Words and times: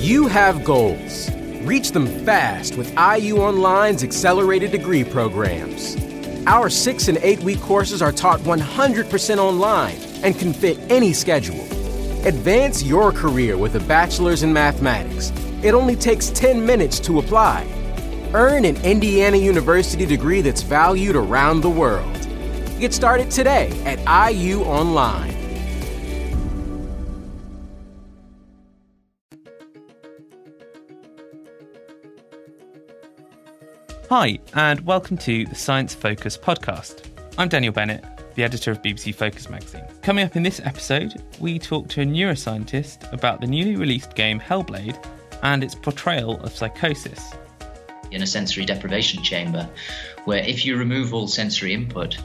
You 0.00 0.28
have 0.28 0.62
goals. 0.62 1.28
Reach 1.62 1.90
them 1.90 2.06
fast 2.24 2.76
with 2.76 2.88
IU 2.92 3.40
Online's 3.40 4.04
accelerated 4.04 4.70
degree 4.70 5.02
programs. 5.02 5.96
Our 6.46 6.70
six 6.70 7.08
and 7.08 7.18
eight 7.18 7.40
week 7.40 7.60
courses 7.60 8.00
are 8.00 8.12
taught 8.12 8.38
100% 8.40 9.38
online 9.38 9.96
and 10.22 10.38
can 10.38 10.52
fit 10.52 10.78
any 10.88 11.12
schedule. 11.12 11.60
Advance 12.24 12.84
your 12.84 13.10
career 13.10 13.58
with 13.58 13.74
a 13.74 13.80
bachelor's 13.80 14.44
in 14.44 14.52
mathematics. 14.52 15.32
It 15.64 15.74
only 15.74 15.96
takes 15.96 16.30
10 16.30 16.64
minutes 16.64 17.00
to 17.00 17.18
apply. 17.18 17.66
Earn 18.34 18.64
an 18.64 18.76
Indiana 18.84 19.36
University 19.36 20.06
degree 20.06 20.42
that's 20.42 20.62
valued 20.62 21.16
around 21.16 21.60
the 21.60 21.70
world. 21.70 22.14
Get 22.78 22.94
started 22.94 23.32
today 23.32 23.72
at 23.84 23.98
IU 24.32 24.62
Online. 24.62 25.37
Hi, 34.10 34.38
and 34.54 34.80
welcome 34.86 35.18
to 35.18 35.44
the 35.44 35.54
Science 35.54 35.94
Focus 35.94 36.38
podcast. 36.38 37.04
I'm 37.36 37.50
Daniel 37.50 37.74
Bennett, 37.74 38.02
the 38.36 38.42
editor 38.42 38.70
of 38.70 38.80
BBC 38.80 39.14
Focus 39.14 39.50
magazine. 39.50 39.84
Coming 40.00 40.24
up 40.24 40.34
in 40.34 40.42
this 40.42 40.60
episode, 40.60 41.22
we 41.38 41.58
talk 41.58 41.88
to 41.88 42.00
a 42.00 42.06
neuroscientist 42.06 43.12
about 43.12 43.42
the 43.42 43.46
newly 43.46 43.76
released 43.76 44.14
game 44.14 44.40
Hellblade 44.40 44.96
and 45.42 45.62
its 45.62 45.74
portrayal 45.74 46.40
of 46.40 46.56
psychosis. 46.56 47.34
In 48.10 48.22
a 48.22 48.26
sensory 48.26 48.64
deprivation 48.64 49.22
chamber, 49.22 49.68
where 50.24 50.42
if 50.42 50.64
you 50.64 50.78
remove 50.78 51.12
all 51.12 51.28
sensory 51.28 51.74
input, 51.74 52.16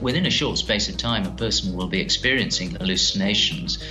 within 0.00 0.26
a 0.26 0.30
short 0.30 0.58
space 0.58 0.88
of 0.88 0.96
time, 0.96 1.26
a 1.26 1.30
person 1.32 1.74
will 1.74 1.88
be 1.88 2.00
experiencing 2.00 2.76
hallucinations 2.76 3.82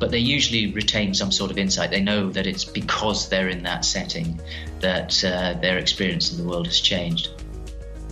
but 0.00 0.10
they 0.10 0.18
usually 0.18 0.72
retain 0.72 1.14
some 1.14 1.30
sort 1.30 1.50
of 1.50 1.58
insight. 1.58 1.90
They 1.90 2.00
know 2.00 2.30
that 2.30 2.46
it's 2.46 2.64
because 2.64 3.28
they're 3.28 3.48
in 3.48 3.62
that 3.64 3.84
setting 3.84 4.40
that 4.80 5.22
uh, 5.22 5.60
their 5.60 5.78
experience 5.78 6.32
of 6.32 6.38
the 6.38 6.44
world 6.44 6.66
has 6.66 6.80
changed. 6.80 7.28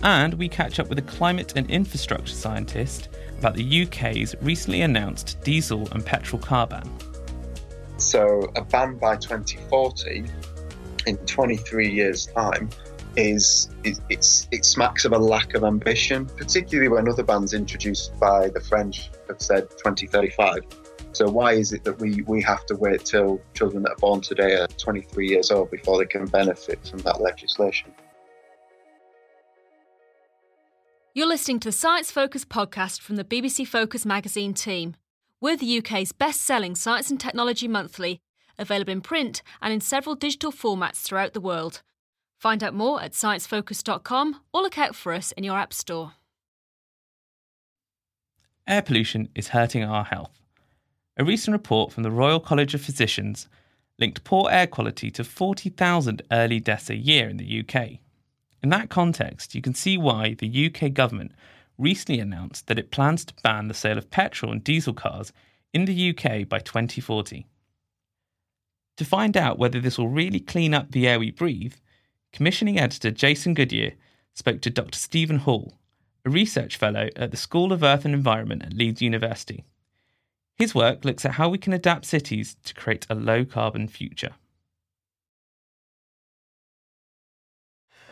And 0.03 0.35
we 0.35 0.47
catch 0.47 0.79
up 0.79 0.87
with 0.87 0.99
a 0.99 1.03
climate 1.03 1.53
and 1.55 1.69
infrastructure 1.69 2.33
scientist 2.33 3.09
about 3.39 3.55
the 3.55 3.83
UK's 3.83 4.35
recently 4.41 4.81
announced 4.81 5.41
diesel 5.41 5.89
and 5.91 6.05
petrol 6.05 6.41
car 6.41 6.67
ban. 6.67 6.89
So, 7.97 8.49
a 8.55 8.61
ban 8.61 8.97
by 8.97 9.17
2040 9.17 10.25
in 11.07 11.17
23 11.17 11.91
years' 11.91 12.27
time 12.27 12.69
is 13.17 13.69
it, 13.83 13.99
it's 14.09 14.47
it 14.51 14.63
smacks 14.63 15.03
of 15.03 15.11
a 15.11 15.17
lack 15.17 15.55
of 15.55 15.63
ambition, 15.63 16.25
particularly 16.25 16.87
when 16.87 17.09
other 17.09 17.23
bans 17.23 17.53
introduced 17.53 18.17
by 18.19 18.49
the 18.49 18.61
French 18.61 19.09
have 19.27 19.41
said 19.41 19.69
2035. 19.71 20.61
So 21.11 21.29
why 21.29 21.53
is 21.53 21.73
it 21.73 21.83
that 21.83 21.99
we, 21.99 22.21
we 22.23 22.41
have 22.43 22.65
to 22.67 22.75
wait 22.75 23.03
till 23.05 23.41
children 23.53 23.83
that 23.83 23.91
are 23.91 23.97
born 23.97 24.21
today 24.21 24.55
are 24.55 24.67
23 24.67 25.27
years 25.27 25.51
old 25.51 25.71
before 25.71 25.97
they 25.97 26.05
can 26.05 26.25
benefit 26.25 26.85
from 26.87 26.99
that 26.99 27.19
legislation? 27.19 27.91
You're 31.13 31.27
listening 31.27 31.59
to 31.61 31.69
the 31.69 31.73
Science 31.73 32.11
Focus 32.11 32.45
podcast 32.45 33.01
from 33.01 33.15
the 33.15 33.23
BBC 33.23 33.67
Focus 33.67 34.05
magazine 34.05 34.53
team. 34.53 34.95
We're 35.41 35.57
the 35.57 35.79
UK's 35.79 36.11
best 36.11 36.41
selling 36.41 36.75
science 36.75 37.09
and 37.09 37.19
technology 37.19 37.67
monthly, 37.67 38.21
available 38.57 38.93
in 38.93 39.01
print 39.01 39.41
and 39.61 39.73
in 39.73 39.81
several 39.81 40.15
digital 40.15 40.51
formats 40.51 40.97
throughout 40.97 41.33
the 41.33 41.41
world. 41.41 41.81
Find 42.37 42.63
out 42.63 42.73
more 42.73 43.01
at 43.01 43.13
sciencefocus.com 43.13 44.41
or 44.53 44.61
look 44.61 44.77
out 44.77 44.95
for 44.95 45.11
us 45.11 45.31
in 45.33 45.43
your 45.43 45.57
App 45.57 45.73
Store. 45.73 46.13
Air 48.67 48.83
pollution 48.83 49.29
is 49.33 49.49
hurting 49.49 49.83
our 49.83 50.05
health. 50.05 50.39
A 51.19 51.25
recent 51.25 51.51
report 51.51 51.91
from 51.91 52.03
the 52.03 52.11
Royal 52.11 52.39
College 52.39 52.73
of 52.73 52.81
Physicians 52.81 53.49
linked 53.97 54.23
poor 54.23 54.49
air 54.49 54.67
quality 54.67 55.11
to 55.11 55.25
40,000 55.25 56.21
early 56.31 56.61
deaths 56.61 56.89
a 56.89 56.95
year 56.95 57.27
in 57.27 57.35
the 57.35 57.59
UK. 57.59 57.99
In 58.63 58.69
that 58.69 58.89
context, 58.89 59.53
you 59.53 59.61
can 59.61 59.73
see 59.73 59.97
why 59.97 60.35
the 60.35 60.67
UK 60.73 60.93
government 60.93 61.33
recently 61.77 62.21
announced 62.21 62.67
that 62.67 62.79
it 62.79 62.89
plans 62.89 63.25
to 63.25 63.33
ban 63.43 63.67
the 63.67 63.73
sale 63.73 63.97
of 63.97 64.09
petrol 64.09 64.53
and 64.53 64.63
diesel 64.63 64.93
cars 64.93 65.33
in 65.73 65.83
the 65.83 66.09
UK 66.09 66.47
by 66.47 66.59
2040. 66.59 67.45
To 68.95 69.03
find 69.03 69.35
out 69.35 69.59
whether 69.59 69.81
this 69.81 69.97
will 69.97 70.07
really 70.07 70.39
clean 70.39 70.73
up 70.73 70.91
the 70.91 71.05
air 71.05 71.19
we 71.19 71.31
breathe, 71.31 71.75
commissioning 72.31 72.79
editor 72.79 73.11
Jason 73.11 73.53
Goodyer 73.53 73.95
spoke 74.35 74.61
to 74.61 74.69
Dr. 74.69 74.97
Stephen 74.97 75.39
Hall, 75.39 75.79
a 76.23 76.29
research 76.29 76.77
fellow 76.77 77.09
at 77.17 77.31
the 77.31 77.37
School 77.37 77.73
of 77.73 77.83
Earth 77.83 78.05
and 78.05 78.13
Environment 78.13 78.63
at 78.63 78.73
Leeds 78.73 79.01
University. 79.01 79.65
His 80.59 80.75
work 80.75 81.05
looks 81.05 81.23
at 81.23 81.31
how 81.31 81.47
we 81.47 81.57
can 81.57 81.71
adapt 81.71 82.03
cities 82.03 82.57
to 82.65 82.73
create 82.73 83.07
a 83.09 83.15
low 83.15 83.45
carbon 83.45 83.87
future. 83.87 84.33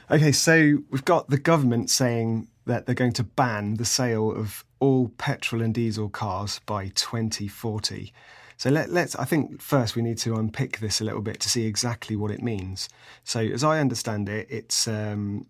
Okay, 0.09 0.31
so 0.31 0.77
we've 0.89 1.03
got 1.03 1.29
the 1.29 1.37
government 1.37 1.89
saying 1.89 2.47
that 2.65 2.85
they're 2.85 2.95
going 2.95 3.11
to 3.13 3.23
ban 3.23 3.73
the 3.73 3.83
sale 3.83 4.31
of 4.31 4.63
all 4.79 5.09
petrol 5.17 5.61
and 5.61 5.73
diesel 5.73 6.07
cars 6.07 6.61
by 6.65 6.87
2040. 6.95 8.13
So 8.55 8.69
let, 8.69 8.89
us 8.89 9.15
I 9.17 9.25
think 9.25 9.61
first 9.61 9.97
we 9.97 10.01
need 10.01 10.17
to 10.19 10.35
unpick 10.35 10.79
this 10.79 11.01
a 11.01 11.03
little 11.03 11.21
bit 11.21 11.41
to 11.41 11.49
see 11.49 11.65
exactly 11.65 12.15
what 12.15 12.31
it 12.31 12.41
means. 12.41 12.87
So 13.25 13.41
as 13.41 13.65
I 13.65 13.79
understand 13.79 14.29
it, 14.29 14.47
it's 14.49 14.87
um, 14.87 15.47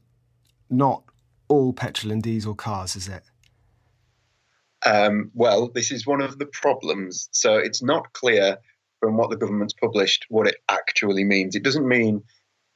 not 0.71 1.03
all 1.47 1.73
petrol 1.73 2.11
and 2.11 2.23
diesel 2.23 2.55
cars, 2.55 2.95
is 2.95 3.07
it? 3.07 3.23
Um, 4.85 5.31
well, 5.33 5.69
this 5.73 5.91
is 5.91 6.05
one 6.05 6.21
of 6.21 6.37
the 6.37 6.45
problems. 6.45 7.29
So 7.31 7.55
it's 7.55 7.81
not 7.81 8.13
clear 8.13 8.57
from 8.99 9.17
what 9.17 9.29
the 9.29 9.37
government's 9.37 9.73
published 9.73 10.25
what 10.29 10.47
it 10.47 10.57
actually 10.69 11.23
means. 11.23 11.55
It 11.55 11.63
doesn't 11.63 11.87
mean, 11.87 12.23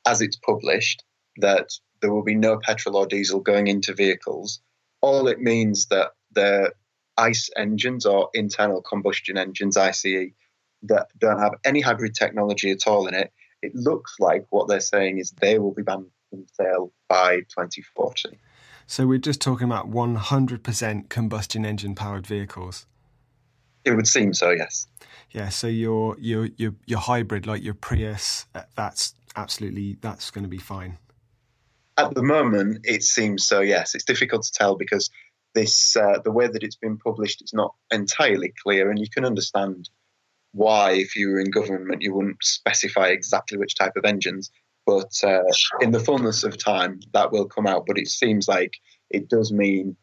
as 0.08 0.22
it's 0.22 0.38
published, 0.38 1.04
that 1.38 1.70
there 2.02 2.12
will 2.12 2.24
be 2.24 2.36
no 2.36 2.60
petrol 2.60 2.98
or 2.98 3.06
diesel 3.06 3.40
going 3.40 3.68
into 3.68 3.94
vehicles. 3.94 4.60
All 5.02 5.28
it 5.28 5.40
means 5.40 5.88
that 5.88 6.12
the 6.34 6.74
ICE 7.18 7.50
engines 7.58 8.06
or 8.06 8.30
internal 8.34 8.82
combustion 8.82 9.38
engines, 9.38 9.78
ICE, 9.78 10.32
that 10.84 11.08
don't 11.20 11.40
have 11.40 11.56
any 11.64 11.82
hybrid 11.82 12.16
technology 12.16 12.72
at 12.72 12.88
all 12.88 13.08
in 13.08 13.14
it, 13.14 13.32
it 13.62 13.76
looks 13.76 14.16
like 14.20 14.46
what 14.50 14.68
they're 14.68 14.80
saying 14.80 15.20
is 15.20 15.32
they 15.32 15.60
will 15.60 15.74
be 15.74 15.84
banned 15.84 16.08
from 16.30 16.46
sale 16.54 16.92
by 17.08 17.42
2040. 17.42 18.40
So 18.92 19.08
we're 19.08 19.20
just 19.20 19.40
talking 19.40 19.64
about 19.64 19.90
100% 19.90 21.08
combustion 21.08 21.64
engine 21.64 21.96
powered 21.96 22.28
vehicles. 22.28 22.88
It 23.86 23.92
would 23.92 24.06
seem 24.06 24.34
so, 24.34 24.50
yes. 24.50 24.86
Yeah, 25.30 25.48
so 25.48 25.68
your 25.68 26.18
your 26.20 26.50
your 26.58 26.76
your 26.86 27.00
hybrid, 27.00 27.48
like 27.48 27.64
your 27.64 27.74
Prius, 27.74 28.48
uh, 28.54 28.64
that's 28.76 29.16
absolutely 29.38 29.98
that's 30.02 30.30
going 30.30 30.44
to 30.44 30.50
be 30.50 30.58
fine. 30.58 30.98
At 31.98 32.16
the 32.16 32.22
moment, 32.22 32.80
it 32.84 33.02
seems 33.04 33.48
so. 33.48 33.62
Yes, 33.62 33.96
it's 33.96 34.04
difficult 34.04 34.44
to 34.44 34.52
tell 34.52 34.76
because 34.76 35.10
this 35.56 35.96
uh, 35.96 36.20
the 36.22 36.32
way 36.32 36.48
that 36.48 36.62
it's 36.62 36.76
been 36.76 36.98
published 36.98 37.42
is 37.42 37.54
not 37.54 37.74
entirely 37.94 38.54
clear, 38.62 38.90
and 38.90 39.00
you 39.00 39.08
can 39.10 39.24
understand 39.24 39.90
why, 40.52 40.92
if 40.92 41.16
you 41.16 41.30
were 41.30 41.40
in 41.40 41.50
government, 41.50 42.02
you 42.02 42.14
wouldn't 42.14 42.44
specify 42.44 43.08
exactly 43.08 43.58
which 43.58 43.76
type 43.76 43.94
of 43.96 44.04
engines. 44.04 44.52
But 44.86 45.12
uh, 45.24 45.44
in 45.80 45.92
the 45.92 46.00
fullness 46.00 46.44
of 46.44 46.58
time, 46.58 47.00
that 47.14 47.32
will 47.32 47.46
come 47.46 47.68
out. 47.68 47.86
But 47.86 47.98
it 47.98 48.08
seems 48.08 48.48
like 48.48 48.74
it 49.10 49.30
does 49.30 49.52
mean 49.52 49.96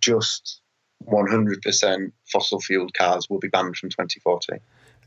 just 0.00 0.60
100% 1.08 2.12
fossil 2.32 2.60
fueled 2.60 2.94
cars 2.94 3.28
will 3.28 3.38
be 3.38 3.48
banned 3.48 3.76
from 3.76 3.90
2040. 3.90 4.60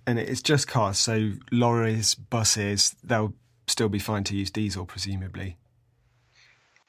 And 0.06 0.20
it's 0.20 0.42
just 0.42 0.68
cars, 0.68 0.98
so 0.98 1.34
lorries, 1.52 2.16
buses, 2.16 2.96
they'll 3.04 3.34
still 3.68 3.90
be 3.90 4.00
fine 4.00 4.24
to 4.26 4.36
use 4.36 4.50
diesel, 4.50 4.86
presumably. 4.86 5.58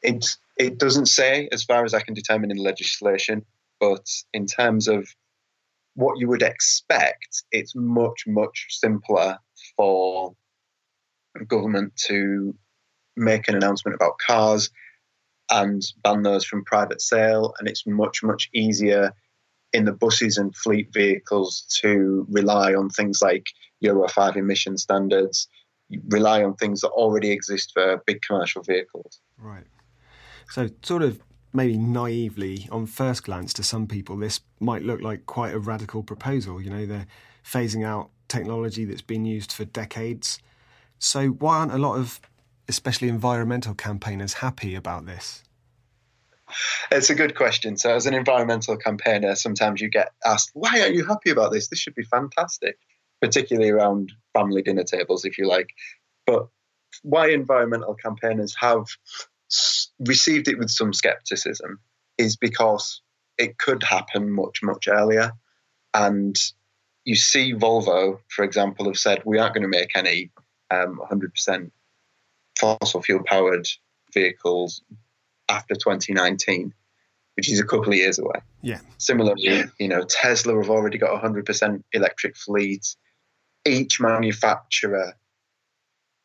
It 0.02 0.24
it 0.56 0.78
doesn't 0.78 1.06
say, 1.06 1.48
as 1.50 1.64
far 1.64 1.84
as 1.84 1.94
I 1.94 2.00
can 2.00 2.14
determine 2.14 2.52
in 2.52 2.58
the 2.58 2.62
legislation, 2.62 3.44
but 3.80 4.06
in 4.32 4.46
terms 4.46 4.86
of 4.86 5.08
what 5.94 6.18
you 6.18 6.28
would 6.28 6.42
expect, 6.42 7.42
it's 7.50 7.74
much 7.74 8.24
much 8.28 8.66
simpler 8.70 9.38
for 9.76 10.36
government 11.44 11.96
to 12.06 12.54
make 13.16 13.48
an 13.48 13.54
announcement 13.54 13.94
about 13.94 14.18
cars 14.18 14.70
and 15.50 15.82
ban 16.02 16.22
those 16.22 16.44
from 16.44 16.64
private 16.64 17.00
sale. 17.00 17.54
And 17.58 17.68
it's 17.68 17.86
much, 17.86 18.22
much 18.22 18.48
easier 18.52 19.12
in 19.72 19.84
the 19.84 19.92
buses 19.92 20.38
and 20.38 20.54
fleet 20.56 20.92
vehicles 20.92 21.62
to 21.82 22.26
rely 22.30 22.74
on 22.74 22.88
things 22.90 23.20
like 23.22 23.46
Euro 23.80 24.08
5 24.08 24.36
emission 24.36 24.78
standards, 24.78 25.48
rely 26.08 26.42
on 26.42 26.54
things 26.54 26.80
that 26.80 26.88
already 26.88 27.30
exist 27.30 27.72
for 27.74 28.02
big 28.06 28.22
commercial 28.22 28.62
vehicles. 28.62 29.20
Right. 29.38 29.64
So, 30.50 30.68
sort 30.82 31.02
of 31.02 31.20
maybe 31.52 31.76
naively, 31.76 32.68
on 32.70 32.86
first 32.86 33.24
glance 33.24 33.52
to 33.54 33.62
some 33.62 33.86
people, 33.86 34.16
this 34.16 34.40
might 34.60 34.82
look 34.82 35.00
like 35.00 35.26
quite 35.26 35.54
a 35.54 35.58
radical 35.58 36.02
proposal. 36.02 36.60
You 36.60 36.70
know, 36.70 36.86
they're 36.86 37.06
phasing 37.44 37.84
out 37.84 38.10
technology 38.28 38.84
that's 38.84 39.02
been 39.02 39.24
used 39.24 39.52
for 39.52 39.64
decades. 39.64 40.38
So, 40.98 41.28
why 41.28 41.58
aren't 41.58 41.72
a 41.72 41.78
lot 41.78 41.96
of 41.96 42.20
especially 42.68 43.08
environmental 43.08 43.74
campaigners 43.74 44.34
happy 44.34 44.74
about 44.74 45.06
this? 45.06 45.42
It's 46.90 47.10
a 47.10 47.14
good 47.14 47.36
question. 47.36 47.76
So, 47.76 47.94
as 47.94 48.06
an 48.06 48.14
environmental 48.14 48.76
campaigner, 48.76 49.34
sometimes 49.34 49.80
you 49.80 49.88
get 49.88 50.12
asked, 50.24 50.50
why 50.54 50.80
aren't 50.80 50.94
you 50.94 51.06
happy 51.06 51.30
about 51.30 51.52
this? 51.52 51.68
This 51.68 51.78
should 51.78 51.94
be 51.94 52.04
fantastic, 52.04 52.78
particularly 53.20 53.70
around 53.70 54.12
family 54.32 54.62
dinner 54.62 54.84
tables, 54.84 55.24
if 55.24 55.38
you 55.38 55.46
like. 55.46 55.68
But 56.26 56.48
why 57.02 57.30
environmental 57.30 57.94
campaigners 57.94 58.54
have 58.58 58.86
received 60.00 60.48
it 60.48 60.58
with 60.58 60.70
some 60.70 60.92
skepticism 60.92 61.78
is 62.16 62.36
because 62.36 63.02
it 63.38 63.58
could 63.58 63.82
happen 63.82 64.30
much, 64.30 64.60
much 64.62 64.88
earlier. 64.88 65.32
And 65.94 66.36
you 67.04 67.14
see, 67.14 67.54
Volvo, 67.54 68.18
for 68.28 68.44
example, 68.44 68.86
have 68.86 68.98
said, 68.98 69.22
we 69.24 69.38
aren't 69.38 69.54
going 69.54 69.62
to 69.62 69.68
make 69.68 69.96
any 69.96 70.30
um, 70.70 71.00
100% 71.10 71.70
fossil 72.58 73.02
fuel 73.02 73.22
powered 73.24 73.66
vehicles 74.12 74.82
after 75.48 75.74
2019, 75.74 76.74
which 77.36 77.50
is 77.50 77.60
a 77.60 77.64
couple 77.64 77.88
of 77.88 77.94
years 77.94 78.18
away. 78.18 78.40
Yeah. 78.62 78.80
Similarly, 78.98 79.64
you 79.78 79.88
know, 79.88 80.02
Tesla 80.02 80.56
have 80.56 80.70
already 80.70 80.98
got 80.98 81.22
100% 81.22 81.82
electric 81.92 82.36
fleet. 82.36 82.96
Each 83.64 84.00
manufacturer 84.00 85.14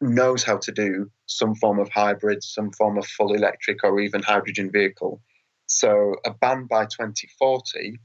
knows 0.01 0.43
how 0.43 0.57
to 0.57 0.71
do 0.71 1.09
some 1.27 1.55
form 1.55 1.79
of 1.79 1.89
hybrid, 1.89 2.43
some 2.43 2.71
form 2.71 2.97
of 2.97 3.07
full 3.07 3.33
electric, 3.33 3.83
or 3.83 3.99
even 3.99 4.21
hydrogen 4.21 4.71
vehicle. 4.71 5.21
So 5.67 6.15
a 6.25 6.33
ban 6.33 6.65
by 6.65 6.85
2040 6.85 7.99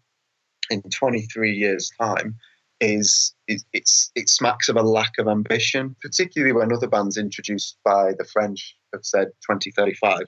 in 0.70 0.82
23 0.82 1.52
years' 1.52 1.91
time 2.00 2.37
is 2.80 3.34
it, 3.46 3.62
it's 3.72 4.10
it 4.14 4.28
smacks 4.28 4.69
of 4.69 4.76
a 4.76 4.82
lack 4.82 5.19
of 5.19 5.28
ambition, 5.28 5.96
particularly 6.00 6.52
when 6.52 6.72
other 6.72 6.86
bans 6.86 7.16
introduced 7.16 7.78
by 7.84 8.12
the 8.16 8.25
French 8.25 8.76
have 8.92 9.04
said 9.04 9.28
2035. 9.48 10.22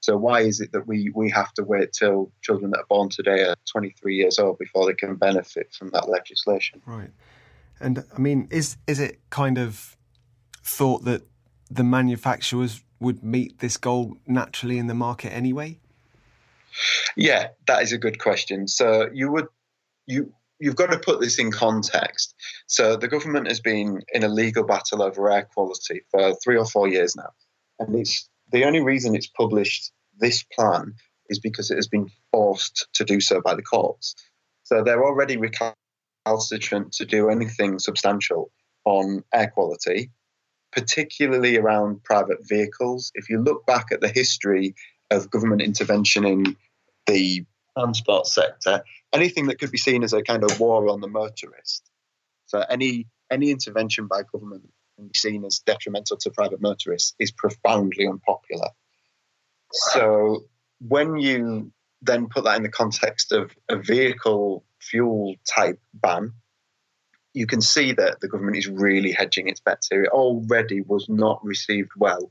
So 0.00 0.16
why 0.16 0.40
is 0.40 0.60
it 0.60 0.72
that 0.72 0.86
we 0.86 1.12
we 1.14 1.30
have 1.30 1.52
to 1.54 1.62
wait 1.62 1.92
till 1.92 2.32
children 2.42 2.72
that 2.72 2.80
are 2.80 2.86
born 2.88 3.08
today 3.08 3.44
are 3.44 3.54
23 3.70 4.16
years 4.16 4.38
old 4.38 4.58
before 4.58 4.86
they 4.86 4.94
can 4.94 5.14
benefit 5.14 5.72
from 5.72 5.90
that 5.90 6.08
legislation? 6.08 6.82
Right. 6.84 7.10
And 7.80 8.04
I 8.14 8.18
mean, 8.18 8.48
is 8.50 8.76
is 8.86 8.98
it 8.98 9.20
kind 9.30 9.58
of 9.58 9.96
thought 10.64 11.04
that 11.04 11.22
the 11.70 11.84
manufacturers 11.84 12.82
would 13.00 13.22
meet 13.22 13.58
this 13.58 13.76
goal 13.76 14.16
naturally 14.26 14.78
in 14.78 14.86
the 14.86 14.94
market 14.94 15.32
anyway? 15.32 15.78
Yeah, 17.16 17.48
that 17.66 17.82
is 17.82 17.92
a 17.92 17.98
good 17.98 18.18
question. 18.18 18.66
So 18.66 19.08
you 19.12 19.30
would 19.30 19.46
you 20.06 20.32
you've 20.62 20.76
got 20.76 20.92
to 20.92 20.98
put 20.98 21.20
this 21.20 21.40
in 21.40 21.50
context. 21.50 22.36
So 22.68 22.96
the 22.96 23.08
government 23.08 23.48
has 23.48 23.58
been 23.58 24.00
in 24.14 24.22
a 24.22 24.28
legal 24.28 24.62
battle 24.62 25.02
over 25.02 25.28
air 25.28 25.48
quality 25.52 26.02
for 26.12 26.34
three 26.36 26.56
or 26.56 26.64
four 26.64 26.86
years 26.86 27.16
now, 27.16 27.30
and 27.80 27.96
it's 27.96 28.28
the 28.52 28.64
only 28.64 28.80
reason 28.80 29.16
it's 29.16 29.26
published 29.26 29.90
this 30.20 30.44
plan 30.44 30.94
is 31.28 31.40
because 31.40 31.70
it 31.70 31.76
has 31.76 31.88
been 31.88 32.08
forced 32.30 32.86
to 32.94 33.04
do 33.04 33.20
so 33.20 33.40
by 33.40 33.56
the 33.56 33.62
courts. 33.62 34.14
So 34.62 34.84
they're 34.84 35.04
already 35.04 35.36
recalcitrant 35.36 36.92
to 36.92 37.06
do 37.06 37.28
anything 37.28 37.80
substantial 37.80 38.52
on 38.84 39.24
air 39.34 39.50
quality, 39.52 40.10
particularly 40.70 41.56
around 41.56 42.04
private 42.04 42.38
vehicles. 42.48 43.10
If 43.14 43.28
you 43.28 43.40
look 43.40 43.66
back 43.66 43.86
at 43.90 44.00
the 44.00 44.08
history 44.08 44.76
of 45.10 45.30
government 45.30 45.62
intervention 45.62 46.24
in 46.24 46.56
the 47.06 47.44
transport 47.78 48.26
sector, 48.26 48.82
anything 49.12 49.46
that 49.46 49.58
could 49.58 49.70
be 49.70 49.78
seen 49.78 50.02
as 50.02 50.12
a 50.12 50.22
kind 50.22 50.44
of 50.44 50.60
war 50.60 50.88
on 50.88 51.00
the 51.00 51.08
motorist. 51.08 51.90
So 52.46 52.64
any 52.68 53.06
any 53.30 53.50
intervention 53.50 54.06
by 54.06 54.22
government 54.24 54.68
can 54.96 55.08
be 55.08 55.14
seen 55.14 55.44
as 55.44 55.60
detrimental 55.60 56.18
to 56.18 56.30
private 56.30 56.60
motorists 56.60 57.14
is 57.18 57.30
profoundly 57.30 58.06
unpopular. 58.06 58.68
So 59.70 60.44
when 60.86 61.16
you 61.16 61.72
then 62.02 62.28
put 62.28 62.44
that 62.44 62.56
in 62.56 62.62
the 62.62 62.68
context 62.68 63.32
of 63.32 63.52
a 63.68 63.76
vehicle 63.76 64.64
fuel 64.80 65.36
type 65.48 65.80
ban, 65.94 66.32
you 67.32 67.46
can 67.46 67.62
see 67.62 67.92
that 67.92 68.20
the 68.20 68.28
government 68.28 68.58
is 68.58 68.68
really 68.68 69.12
hedging 69.12 69.48
its 69.48 69.60
bets 69.60 69.88
here. 69.90 70.04
It 70.04 70.10
already 70.10 70.82
was 70.82 71.08
not 71.08 71.42
received 71.42 71.92
well 71.96 72.30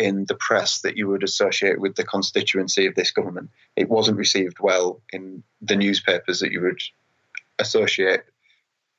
in 0.00 0.24
the 0.26 0.34
press 0.34 0.80
that 0.80 0.96
you 0.96 1.06
would 1.08 1.22
associate 1.22 1.78
with 1.78 1.94
the 1.94 2.04
constituency 2.04 2.86
of 2.86 2.94
this 2.94 3.10
government. 3.10 3.50
It 3.76 3.90
wasn't 3.90 4.16
received 4.16 4.58
well 4.58 5.02
in 5.12 5.42
the 5.60 5.76
newspapers 5.76 6.40
that 6.40 6.52
you 6.52 6.62
would 6.62 6.80
associate 7.58 8.22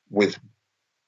with 0.10 0.38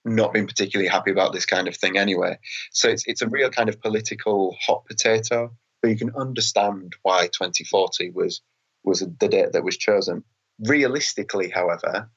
not 0.04 0.34
being 0.34 0.48
particularly 0.48 0.90
happy 0.90 1.12
about 1.12 1.32
this 1.32 1.46
kind 1.46 1.68
of 1.68 1.78
thing 1.78 1.98
anyway. 1.98 2.40
So 2.72 2.90
it's 2.90 3.06
it's 3.08 3.22
a 3.22 3.30
real 3.30 3.50
kind 3.50 3.70
of 3.70 3.82
political 3.82 4.58
hot 4.60 4.86
potato. 4.86 5.52
But 5.82 5.92
you 5.92 5.98
can 5.98 6.16
understand 6.16 6.94
why 7.04 7.28
2040 7.28 8.12
was 8.12 8.42
was 8.84 9.00
the 9.00 9.28
date 9.28 9.54
that 9.54 9.64
was 9.64 9.78
chosen. 9.78 10.24
Realistically, 10.60 11.50
however, 11.50 12.10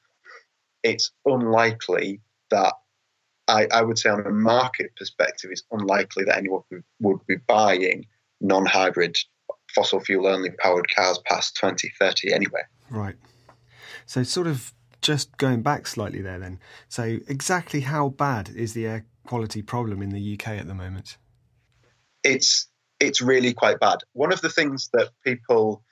it's 0.83 1.11
unlikely 1.25 2.21
that 2.49 2.73
I, 3.47 3.67
I 3.71 3.81
would 3.81 3.97
say 3.97 4.09
on 4.09 4.25
a 4.25 4.29
market 4.29 4.95
perspective, 4.97 5.51
it's 5.51 5.63
unlikely 5.71 6.25
that 6.25 6.37
anyone 6.37 6.63
would 6.99 7.25
be 7.27 7.37
buying 7.47 8.05
non-hybrid 8.41 9.17
fossil 9.73 9.99
fuel 9.99 10.27
only 10.27 10.51
powered 10.51 10.87
cars 10.93 11.19
past 11.25 11.55
2030 11.57 12.33
anyway. 12.33 12.61
Right. 12.89 13.15
So 14.05 14.23
sort 14.23 14.47
of 14.47 14.73
just 15.01 15.37
going 15.37 15.61
back 15.61 15.87
slightly 15.87 16.21
there 16.21 16.39
then. 16.39 16.59
So 16.89 17.17
exactly 17.27 17.81
how 17.81 18.09
bad 18.09 18.49
is 18.49 18.73
the 18.73 18.87
air 18.87 19.05
quality 19.25 19.61
problem 19.61 20.01
in 20.01 20.09
the 20.09 20.33
UK 20.33 20.49
at 20.49 20.67
the 20.67 20.73
moment? 20.73 21.17
It's 22.23 22.67
it's 22.99 23.21
really 23.21 23.53
quite 23.53 23.79
bad. 23.79 23.99
One 24.13 24.33
of 24.33 24.41
the 24.41 24.49
things 24.49 24.89
that 24.93 25.09
people 25.23 25.83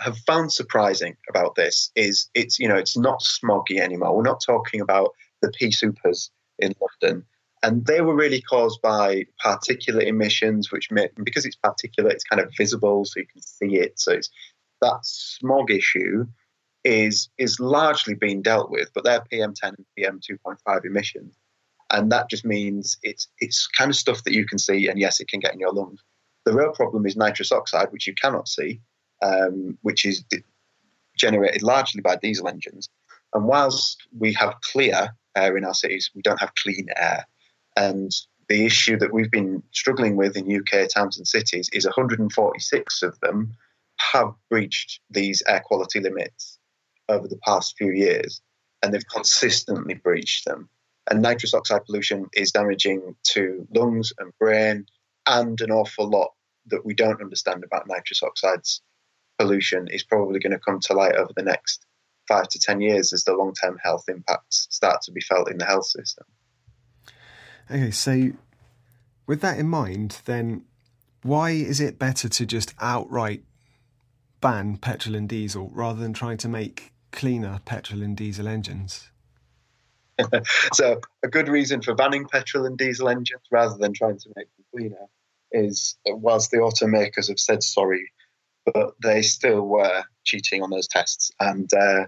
have 0.00 0.16
found 0.18 0.50
surprising 0.50 1.16
about 1.28 1.54
this 1.54 1.90
is 1.94 2.30
it's 2.34 2.58
you 2.58 2.66
know 2.66 2.76
it's 2.76 2.96
not 2.96 3.20
smoggy 3.20 3.78
anymore. 3.78 4.16
We're 4.16 4.22
not 4.22 4.42
talking 4.44 4.80
about 4.80 5.10
the 5.40 5.50
pea 5.50 5.68
soupers 5.68 6.30
in 6.58 6.74
London, 6.80 7.24
and 7.62 7.86
they 7.86 8.00
were 8.00 8.14
really 8.14 8.40
caused 8.40 8.80
by 8.80 9.26
particulate 9.44 10.06
emissions, 10.06 10.72
which 10.72 10.90
make 10.90 11.10
because 11.22 11.44
it's 11.44 11.56
particulate, 11.56 12.12
it's 12.12 12.24
kind 12.24 12.40
of 12.40 12.52
visible, 12.56 13.04
so 13.04 13.20
you 13.20 13.26
can 13.26 13.42
see 13.42 13.76
it. 13.76 13.98
So 13.98 14.12
it's 14.12 14.30
that 14.80 15.00
smog 15.02 15.70
issue 15.70 16.26
is 16.84 17.28
is 17.38 17.60
largely 17.60 18.14
being 18.14 18.42
dealt 18.42 18.70
with, 18.70 18.90
but 18.94 19.04
they're 19.04 19.24
PM10 19.32 19.74
and 19.76 19.86
PM2.5 19.98 20.86
emissions, 20.86 21.34
and 21.90 22.10
that 22.12 22.30
just 22.30 22.44
means 22.44 22.96
it's 23.02 23.28
it's 23.38 23.66
kind 23.66 23.90
of 23.90 23.96
stuff 23.96 24.24
that 24.24 24.34
you 24.34 24.46
can 24.46 24.58
see, 24.58 24.88
and 24.88 24.98
yes, 24.98 25.20
it 25.20 25.28
can 25.28 25.40
get 25.40 25.52
in 25.52 25.60
your 25.60 25.72
lungs. 25.72 26.00
The 26.46 26.54
real 26.54 26.72
problem 26.72 27.04
is 27.06 27.16
nitrous 27.16 27.52
oxide, 27.52 27.92
which 27.92 28.06
you 28.06 28.14
cannot 28.14 28.48
see, 28.48 28.80
um, 29.22 29.76
which 29.82 30.06
is 30.06 30.24
generated 31.18 31.62
largely 31.62 32.00
by 32.00 32.16
diesel 32.16 32.48
engines. 32.48 32.88
And 33.34 33.46
whilst 33.46 33.98
we 34.18 34.32
have 34.34 34.54
clear 34.72 35.14
air 35.36 35.56
in 35.56 35.64
our 35.64 35.74
cities, 35.74 36.10
we 36.14 36.22
don't 36.22 36.40
have 36.40 36.54
clean 36.54 36.86
air. 36.96 37.26
And 37.76 38.10
the 38.48 38.66
issue 38.66 38.98
that 38.98 39.12
we've 39.12 39.30
been 39.30 39.62
struggling 39.72 40.16
with 40.16 40.36
in 40.36 40.54
UK 40.54 40.88
towns 40.88 41.16
and 41.16 41.26
cities 41.26 41.68
is 41.72 41.84
146 41.84 43.02
of 43.02 43.18
them 43.20 43.52
have 44.12 44.32
breached 44.48 45.00
these 45.10 45.42
air 45.46 45.62
quality 45.64 46.00
limits 46.00 46.58
over 47.08 47.28
the 47.28 47.38
past 47.44 47.76
few 47.76 47.92
years, 47.92 48.40
and 48.82 48.92
they've 48.92 49.06
consistently 49.12 49.94
breached 49.94 50.44
them. 50.46 50.68
And 51.10 51.22
nitrous 51.22 51.54
oxide 51.54 51.84
pollution 51.84 52.26
is 52.32 52.52
damaging 52.52 53.14
to 53.32 53.66
lungs 53.74 54.12
and 54.18 54.32
brain, 54.38 54.86
and 55.26 55.60
an 55.60 55.70
awful 55.70 56.08
lot 56.08 56.32
that 56.66 56.84
we 56.84 56.94
don't 56.94 57.20
understand 57.20 57.64
about 57.64 57.86
nitrous 57.88 58.22
oxides 58.22 58.82
pollution 59.38 59.88
is 59.88 60.04
probably 60.04 60.38
going 60.38 60.52
to 60.52 60.58
come 60.58 60.80
to 60.80 60.92
light 60.92 61.14
over 61.14 61.32
the 61.34 61.42
next 61.42 61.86
five 62.30 62.48
to 62.48 62.58
10 62.60 62.80
years 62.80 63.12
as 63.12 63.24
the 63.24 63.34
long 63.34 63.52
term 63.52 63.76
health 63.82 64.04
impacts 64.08 64.68
start 64.70 65.02
to 65.02 65.12
be 65.12 65.20
felt 65.20 65.50
in 65.50 65.58
the 65.58 65.64
health 65.64 65.86
system. 65.86 66.24
Okay, 67.70 67.90
so 67.90 68.30
with 69.26 69.40
that 69.40 69.58
in 69.58 69.68
mind, 69.68 70.18
then 70.24 70.62
why 71.22 71.50
is 71.50 71.80
it 71.80 71.98
better 71.98 72.28
to 72.28 72.46
just 72.46 72.74
outright 72.80 73.42
ban 74.40 74.76
petrol 74.76 75.14
and 75.14 75.28
diesel 75.28 75.70
rather 75.74 76.00
than 76.00 76.12
trying 76.12 76.38
to 76.38 76.48
make 76.48 76.92
cleaner 77.12 77.60
petrol 77.64 78.02
and 78.02 78.16
diesel 78.16 78.48
engines? 78.48 79.10
so, 80.72 81.00
a 81.22 81.28
good 81.28 81.48
reason 81.48 81.82
for 81.82 81.94
banning 81.94 82.26
petrol 82.26 82.66
and 82.66 82.76
diesel 82.76 83.08
engines 83.08 83.42
rather 83.50 83.76
than 83.78 83.92
trying 83.92 84.18
to 84.18 84.28
make 84.36 84.46
them 84.56 84.64
cleaner 84.74 85.06
is 85.52 85.96
whilst 86.06 86.50
the 86.50 86.58
automakers 86.58 87.28
have 87.28 87.40
said 87.40 87.62
sorry, 87.62 88.12
but 88.72 88.94
they 89.02 89.22
still 89.22 89.62
were 89.62 90.04
cheating 90.24 90.62
on 90.62 90.70
those 90.70 90.88
tests, 90.88 91.30
and 91.40 91.72
uh, 91.74 92.06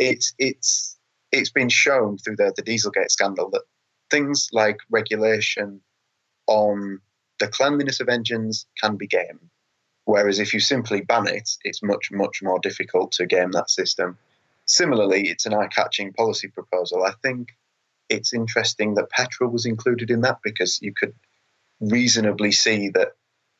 it's 0.00 0.34
it's 0.38 0.98
it's 1.30 1.50
been 1.50 1.68
shown 1.68 2.18
through 2.18 2.36
the 2.36 2.52
the 2.56 2.62
Dieselgate 2.62 3.10
scandal 3.10 3.50
that 3.50 3.62
things 4.10 4.48
like 4.52 4.78
regulation 4.90 5.80
on 6.48 7.00
the 7.38 7.46
cleanliness 7.46 8.00
of 8.00 8.08
engines 8.08 8.66
can 8.82 8.96
be 8.96 9.06
gamed. 9.06 9.50
Whereas 10.04 10.40
if 10.40 10.52
you 10.52 10.60
simply 10.60 11.02
ban 11.02 11.28
it, 11.28 11.48
it's 11.62 11.82
much, 11.82 12.10
much 12.10 12.40
more 12.42 12.58
difficult 12.58 13.12
to 13.12 13.26
game 13.26 13.52
that 13.52 13.70
system. 13.70 14.18
Similarly, 14.64 15.28
it's 15.28 15.46
an 15.46 15.54
eye 15.54 15.68
catching 15.68 16.12
policy 16.12 16.48
proposal. 16.48 17.04
I 17.04 17.12
think 17.22 17.50
it's 18.08 18.34
interesting 18.34 18.94
that 18.94 19.10
petrol 19.10 19.50
was 19.50 19.66
included 19.66 20.10
in 20.10 20.22
that 20.22 20.38
because 20.42 20.80
you 20.82 20.92
could 20.92 21.14
reasonably 21.80 22.50
see 22.50 22.88
that 22.90 23.12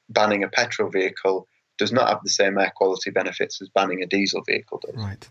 banning 0.08 0.42
a 0.42 0.48
petrol 0.48 0.90
vehicle 0.90 1.46
does 1.78 1.92
not 1.92 2.08
have 2.08 2.22
the 2.24 2.30
same 2.30 2.58
air 2.58 2.72
quality 2.74 3.10
benefits 3.10 3.62
as 3.62 3.68
banning 3.68 4.02
a 4.02 4.06
diesel 4.06 4.42
vehicle 4.42 4.80
does. 4.84 4.96
Right. 4.96 5.28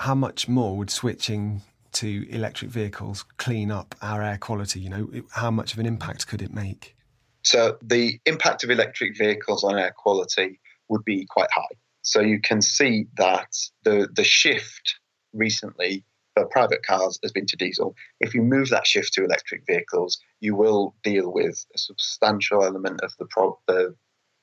How 0.00 0.14
much 0.14 0.48
more 0.48 0.78
would 0.78 0.88
switching 0.88 1.60
to 1.92 2.26
electric 2.30 2.70
vehicles 2.70 3.26
clean 3.36 3.70
up 3.70 3.94
our 4.00 4.22
air 4.22 4.38
quality? 4.38 4.80
You 4.80 4.88
know, 4.88 5.10
how 5.32 5.50
much 5.50 5.74
of 5.74 5.78
an 5.78 5.84
impact 5.84 6.26
could 6.26 6.40
it 6.40 6.54
make? 6.54 6.96
So 7.42 7.76
the 7.82 8.18
impact 8.24 8.64
of 8.64 8.70
electric 8.70 9.18
vehicles 9.18 9.62
on 9.62 9.78
air 9.78 9.94
quality 9.94 10.58
would 10.88 11.04
be 11.04 11.26
quite 11.28 11.50
high. 11.54 11.76
So 12.00 12.20
you 12.20 12.40
can 12.40 12.62
see 12.62 13.08
that 13.18 13.54
the 13.84 14.08
the 14.10 14.24
shift 14.24 14.98
recently 15.34 16.02
for 16.32 16.46
private 16.46 16.82
cars 16.82 17.18
has 17.22 17.32
been 17.32 17.46
to 17.46 17.56
diesel. 17.58 17.94
If 18.20 18.34
you 18.34 18.40
move 18.40 18.70
that 18.70 18.86
shift 18.86 19.12
to 19.14 19.24
electric 19.24 19.66
vehicles, 19.66 20.18
you 20.40 20.54
will 20.56 20.94
deal 21.04 21.30
with 21.30 21.62
a 21.74 21.78
substantial 21.78 22.64
element 22.64 23.02
of 23.02 23.12
the, 23.18 23.26
pro- 23.26 23.58
the 23.66 23.94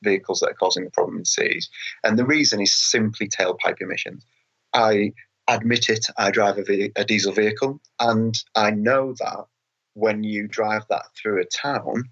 vehicles 0.03 0.41
that 0.41 0.51
are 0.51 0.61
causing 0.61 0.83
the 0.83 0.91
problem 0.91 1.17
in 1.17 1.25
cities. 1.25 1.67
And 2.03 2.19
the 2.19 2.25
reason 2.25 2.61
is 2.61 2.75
simply 2.75 3.27
tailpipe 3.27 3.81
emissions. 3.81 4.23
I 4.73 5.13
admit 5.47 5.89
it, 5.89 6.05
I 6.17 6.31
drive 6.31 6.57
a, 6.57 6.91
a 6.95 7.05
diesel 7.05 7.33
vehicle, 7.33 7.79
and 7.99 8.37
I 8.55 8.71
know 8.71 9.13
that 9.19 9.45
when 9.93 10.23
you 10.23 10.47
drive 10.47 10.83
that 10.89 11.05
through 11.15 11.41
a 11.41 11.45
town, 11.45 12.03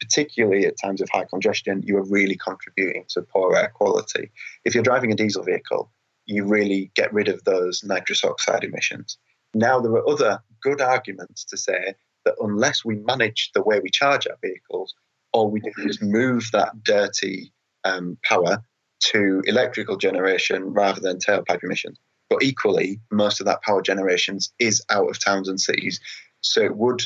particularly 0.00 0.66
at 0.66 0.80
times 0.82 1.00
of 1.00 1.08
high 1.10 1.24
congestion, 1.24 1.82
you 1.84 1.96
are 1.96 2.04
really 2.04 2.36
contributing 2.36 3.04
to 3.08 3.22
poor 3.22 3.54
air 3.56 3.72
quality. 3.74 4.30
If 4.64 4.74
you're 4.74 4.82
driving 4.82 5.12
a 5.12 5.16
diesel 5.16 5.44
vehicle, 5.44 5.90
you 6.26 6.44
really 6.44 6.90
get 6.94 7.12
rid 7.12 7.28
of 7.28 7.42
those 7.44 7.82
nitrous 7.84 8.24
oxide 8.24 8.64
emissions. 8.64 9.18
Now, 9.54 9.80
there 9.80 9.92
are 9.92 10.08
other 10.08 10.42
good 10.62 10.80
arguments 10.80 11.44
to 11.46 11.56
say 11.56 11.94
that 12.24 12.34
unless 12.40 12.84
we 12.84 12.96
manage 12.96 13.50
the 13.54 13.62
way 13.62 13.80
we 13.80 13.90
charge 13.90 14.26
our 14.26 14.38
vehicles, 14.40 14.94
all 15.32 15.50
we 15.50 15.60
do 15.60 15.72
is 15.78 16.00
move 16.00 16.48
that 16.52 16.82
dirty 16.84 17.52
um, 17.84 18.18
power 18.24 18.62
to 19.00 19.42
electrical 19.46 19.96
generation 19.96 20.72
rather 20.72 21.00
than 21.00 21.18
tailpipe 21.18 21.64
emissions. 21.64 21.98
But 22.32 22.44
equally, 22.44 22.98
most 23.10 23.40
of 23.40 23.46
that 23.46 23.60
power 23.60 23.82
generation 23.82 24.38
is 24.58 24.82
out 24.88 25.10
of 25.10 25.22
towns 25.22 25.48
and 25.48 25.60
cities. 25.60 26.00
So 26.40 26.62
it 26.62 26.74
would 26.74 27.02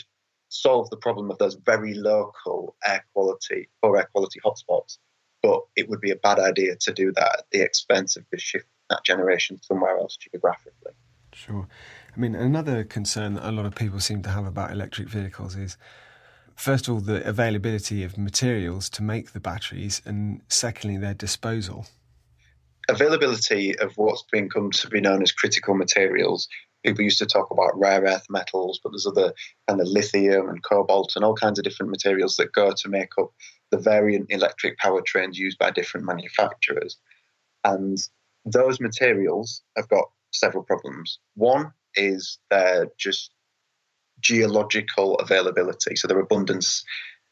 solve 0.51 0.89
the 0.91 0.97
problem 0.97 1.33
of 1.33 1.39
those 1.39 1.57
very 1.57 1.95
local 1.95 2.77
air 2.87 3.05
quality 3.13 3.69
or 3.83 3.97
air 3.97 4.09
quality 4.13 4.39
hotspots. 4.45 4.99
But 5.43 5.63
it 5.75 5.89
would 5.89 6.01
be 6.01 6.13
a 6.13 6.17
bad 6.17 6.39
idea 6.39 6.77
to 6.77 6.93
do 6.93 7.11
that 7.11 7.39
at 7.41 7.45
the 7.51 7.61
expense 7.61 8.17
of 8.17 8.25
the 8.31 8.39
shift 8.39 8.67
that 8.89 9.03
generation 9.05 9.61
somewhere 9.63 9.99
else 9.99 10.17
geographically. 10.17 10.93
Sure. 11.33 11.67
I 12.17 12.21
mean, 12.21 12.37
another 12.37 12.85
concern 12.85 13.35
that 13.35 13.49
a 13.49 13.51
lot 13.51 13.67
of 13.67 13.75
people 13.75 13.99
seem 13.99 14.23
to 14.23 14.31
have 14.31 14.47
about 14.47 14.71
electric 14.71 15.09
vehicles 15.09 15.57
is, 15.57 15.77
first 16.55 16.87
of 16.87 16.95
all, 16.95 17.01
the 17.01 17.27
availability 17.29 18.05
of 18.05 18.17
materials 18.17 18.89
to 18.91 19.03
make 19.03 19.33
the 19.33 19.41
batteries, 19.41 20.03
and 20.05 20.43
secondly, 20.49 20.99
their 20.99 21.15
disposal 21.15 21.89
availability 22.89 23.79
of 23.79 23.93
what's 23.97 24.25
been 24.31 24.49
come 24.49 24.71
to 24.71 24.89
be 24.89 25.01
known 25.01 25.23
as 25.23 25.33
critical 25.33 25.75
materials. 25.75 26.49
People 26.85 27.03
used 27.03 27.19
to 27.19 27.27
talk 27.27 27.51
about 27.51 27.79
rare 27.79 28.03
earth 28.03 28.27
metals, 28.31 28.81
but 28.83 28.91
there's 28.91 29.07
other 29.07 29.33
kind 29.69 29.81
of 29.81 29.89
lithium 29.89 30.49
and 30.49 30.63
cobalt 30.63 31.15
and 31.17 31.25
all 31.25 31.35
kinds 31.35 31.59
of 31.59 31.65
different 31.65 31.91
materials 31.91 32.37
that 32.37 32.53
go 32.53 32.73
to 32.77 32.89
make 32.89 33.11
up 33.19 33.33
the 33.71 33.79
variant 33.79 34.27
electric 34.31 34.79
powertrains 34.79 35.35
used 35.35 35.59
by 35.59 35.71
different 35.71 36.07
manufacturers. 36.07 36.97
And 37.65 37.99
those 38.45 38.81
materials 38.81 39.63
have 39.77 39.89
got 39.89 40.05
several 40.33 40.63
problems. 40.63 41.19
One 41.35 41.73
is 41.97 42.39
their 42.51 42.89
just 42.99 43.31
geological 44.21 45.17
availability, 45.17 45.97
so 45.97 46.07
their 46.07 46.21
abundance 46.21 46.85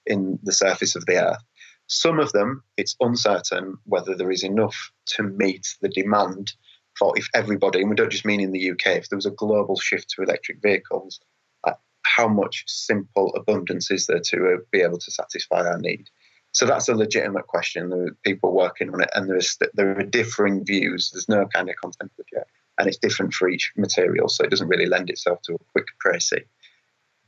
in 0.06 0.38
the 0.42 0.52
surface 0.52 0.96
of 0.96 1.06
the 1.06 1.16
earth. 1.16 1.42
Some 1.86 2.18
of 2.18 2.32
them, 2.32 2.62
it's 2.76 2.96
uncertain 3.00 3.76
whether 3.84 4.14
there 4.14 4.30
is 4.30 4.42
enough 4.42 4.90
to 5.16 5.22
meet 5.22 5.76
the 5.80 5.88
demand 5.88 6.54
for 6.98 7.16
if 7.18 7.28
everybody, 7.34 7.80
and 7.80 7.90
we 7.90 7.96
don't 7.96 8.10
just 8.10 8.24
mean 8.24 8.40
in 8.40 8.52
the 8.52 8.70
UK, 8.70 8.86
if 8.86 9.08
there 9.08 9.16
was 9.16 9.26
a 9.26 9.30
global 9.30 9.76
shift 9.76 10.10
to 10.10 10.22
electric 10.22 10.62
vehicles, 10.62 11.20
uh, 11.64 11.72
how 12.02 12.28
much 12.28 12.64
simple 12.66 13.34
abundance 13.34 13.90
is 13.90 14.06
there 14.06 14.20
to 14.20 14.54
uh, 14.54 14.56
be 14.70 14.80
able 14.80 14.98
to 14.98 15.10
satisfy 15.10 15.60
our 15.66 15.78
need? 15.78 16.08
So 16.52 16.66
that's 16.66 16.88
a 16.88 16.94
legitimate 16.94 17.48
question. 17.48 17.90
There 17.90 18.06
are 18.06 18.16
people 18.24 18.52
working 18.52 18.94
on 18.94 19.02
it, 19.02 19.10
and 19.14 19.28
there's 19.28 19.58
there 19.74 19.98
are 19.98 20.04
differing 20.04 20.64
views. 20.64 21.10
There's 21.10 21.28
no 21.28 21.46
kind 21.46 21.68
of 21.68 21.74
consensus 21.82 22.26
yet, 22.32 22.46
and 22.78 22.86
it's 22.86 22.98
different 22.98 23.34
for 23.34 23.48
each 23.48 23.72
material, 23.76 24.28
so 24.28 24.44
it 24.44 24.50
doesn't 24.50 24.68
really 24.68 24.86
lend 24.86 25.10
itself 25.10 25.42
to 25.42 25.54
a 25.54 25.58
quick 25.72 25.88
précis. 26.04 26.44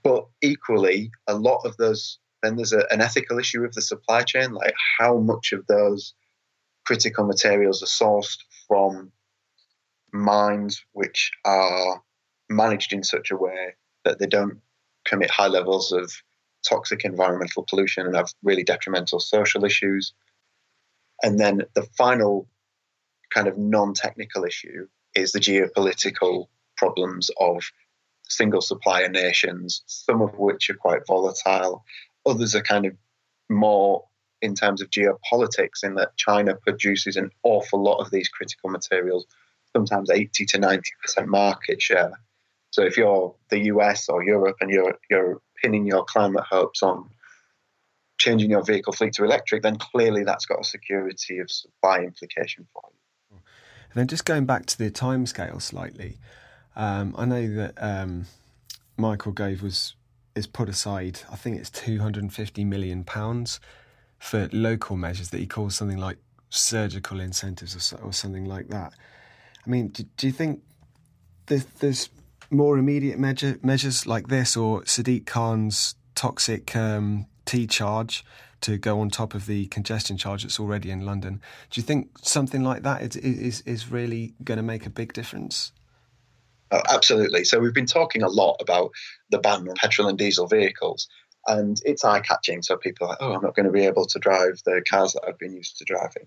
But 0.05 0.27
equally, 0.43 1.11
a 1.27 1.35
lot 1.35 1.63
of 1.65 1.77
those 1.77 2.21
then 2.47 2.57
there's 2.57 2.73
a, 2.73 2.87
an 2.91 3.00
ethical 3.00 3.38
issue 3.38 3.65
of 3.65 3.75
the 3.75 3.83
supply 3.83 4.23
chain, 4.23 4.53
like 4.53 4.75
how 4.99 5.19
much 5.19 5.53
of 5.53 5.67
those 5.67 6.15
critical 6.87 7.26
materials 7.26 7.83
are 7.83 7.87
sourced 7.87 8.38
from 8.69 9.11
mines 10.12 10.85
which 10.93 11.33
are 11.45 12.03
managed 12.49 12.93
in 12.93 13.03
such 13.03 13.31
a 13.31 13.37
way 13.37 13.75
that 14.05 14.19
they 14.21 14.26
don't 14.26 14.61
commit 15.05 15.31
high 15.31 15.49
levels 15.49 15.91
of 15.93 16.12
toxic 16.69 17.05
environmental 17.05 17.67
pollution 17.69 18.07
and 18.07 18.15
have 18.15 18.33
really 18.43 18.62
detrimental 18.62 19.19
social 19.19 19.65
issues. 19.65 20.12
And 21.23 21.38
then 21.38 21.62
the 21.75 21.87
final 21.99 22.49
kind 23.35 23.49
of 23.49 23.59
non 23.59 23.95
technical 23.95 24.45
issue 24.45 24.87
is 25.15 25.33
the 25.33 25.41
geopolitical 25.41 26.47
problems 26.76 27.31
of 27.41 27.62
single 28.29 28.61
supplier 28.61 29.09
nations, 29.09 29.83
some 29.87 30.21
of 30.23 30.37
which 30.38 30.71
are 30.71 30.75
quite 30.75 31.07
volatile 31.07 31.85
Others 32.26 32.54
are 32.54 32.62
kind 32.62 32.87
of 32.87 32.97
more 33.49 34.04
in 34.42 34.54
terms 34.54 34.83
of 34.83 34.90
geopolitics, 34.90 35.83
in 35.83 35.95
that 35.95 36.16
China 36.16 36.54
produces 36.54 37.16
an 37.16 37.30
awful 37.42 37.83
lot 37.83 37.99
of 37.99 38.11
these 38.11 38.28
critical 38.28 38.71
materials, 38.71 39.26
sometimes 39.75 40.11
80 40.11 40.45
to 40.47 40.59
90% 40.59 40.83
market 41.26 41.80
share. 41.80 42.12
So 42.71 42.83
if 42.83 42.97
you're 42.97 43.35
the 43.50 43.64
US 43.66 44.09
or 44.09 44.23
Europe 44.23 44.56
and 44.61 44.71
you're, 44.71 44.99
you're 45.09 45.40
pinning 45.62 45.87
your 45.87 46.04
climate 46.04 46.45
hopes 46.49 46.83
on 46.83 47.09
changing 48.18 48.50
your 48.50 48.62
vehicle 48.62 48.92
fleet 48.92 49.14
to 49.14 49.25
electric, 49.25 49.62
then 49.62 49.76
clearly 49.76 50.25
that's 50.25 50.47
got 50.47 50.61
a 50.61 50.64
security 50.64 51.38
of 51.38 51.50
supply 51.50 51.99
implication 52.00 52.66
for 52.73 52.83
you. 52.90 53.38
And 53.90 54.00
then 54.00 54.09
just 54.09 54.25
going 54.25 54.45
back 54.45 54.66
to 54.66 54.78
the 54.78 54.90
timescale 54.90 55.61
slightly, 55.61 56.18
um, 56.75 57.14
I 57.16 57.25
know 57.25 57.49
that 57.54 57.75
um, 57.78 58.26
Michael 58.97 59.33
Gove 59.33 59.62
was 59.62 59.95
is 60.37 60.47
put 60.47 60.69
aside, 60.69 61.21
I 61.31 61.37
think 61.37 61.59
it's 61.59 61.71
£250 61.71 62.66
million 62.66 63.05
for 64.19 64.49
local 64.52 64.97
measures 64.97 65.31
that 65.31 65.38
he 65.38 65.47
calls 65.47 65.75
something 65.75 65.99
like 65.99 66.19
surgical 66.50 67.21
incentives 67.21 67.93
or, 67.93 67.99
or 67.99 68.12
something 68.12 68.45
like 68.45 68.69
that. 68.69 68.93
I 69.66 69.71
mean, 69.71 69.88
do, 69.88 70.05
do 70.16 70.26
you 70.26 70.33
think 70.33 70.61
there's, 71.47 71.64
there's, 71.81 72.09
more 72.50 72.78
immediate 72.78 73.19
measure, 73.19 73.59
measures 73.62 74.07
like 74.07 74.28
this, 74.28 74.57
or 74.57 74.83
Sadiq 74.83 75.26
Khan's 75.26 75.97
toxic 76.14 76.76
um, 76.76 77.26
T 77.45 77.66
charge 77.66 78.25
to 78.62 78.78
go 78.78 79.00
on 79.00 79.11
top 79.11 79.35
of 79.35 79.47
the 79.47 79.66
congestion 79.66 80.16
charge 80.16 80.43
that's 80.43 80.61
already 80.61 80.90
in 80.90 81.05
London? 81.05 81.40
Do 81.71 81.81
you 81.81 81.83
think 81.85 82.19
something 82.19 82.62
like 82.62 82.83
that 82.83 83.02
is 83.02 83.16
is, 83.16 83.61
is 83.62 83.90
really 83.90 84.35
going 84.43 84.57
to 84.57 84.62
make 84.62 84.87
a 84.87 84.90
big 84.90 85.12
difference? 85.12 85.73
Oh, 86.71 86.83
absolutely. 86.89 87.45
So 87.45 87.61
we've 87.61 87.75
been 87.75 87.87
talking 87.87 88.23
a 88.23 88.29
lot 88.29 88.57
about 88.61 88.91
the 89.31 89.39
ban 89.39 89.69
on 89.69 89.75
petrol 89.77 90.09
and 90.09 90.19
diesel 90.19 90.47
vehicles, 90.47 91.09
and 91.47 91.81
it's 91.85 92.05
eye 92.05 92.21
catching. 92.21 92.63
So 92.63 92.77
people 92.77 93.07
are 93.07 93.11
like, 93.11 93.19
oh, 93.21 93.35
I'm 93.35 93.43
not 93.43 93.55
going 93.55 93.67
to 93.67 93.73
be 93.73 93.87
able 93.87 94.07
to 94.07 94.19
drive 94.19 94.61
the 94.65 94.83
cars 94.89 95.13
that 95.13 95.25
I've 95.27 95.39
been 95.39 95.55
used 95.55 95.79
to 95.79 95.85
driving. 95.85 96.27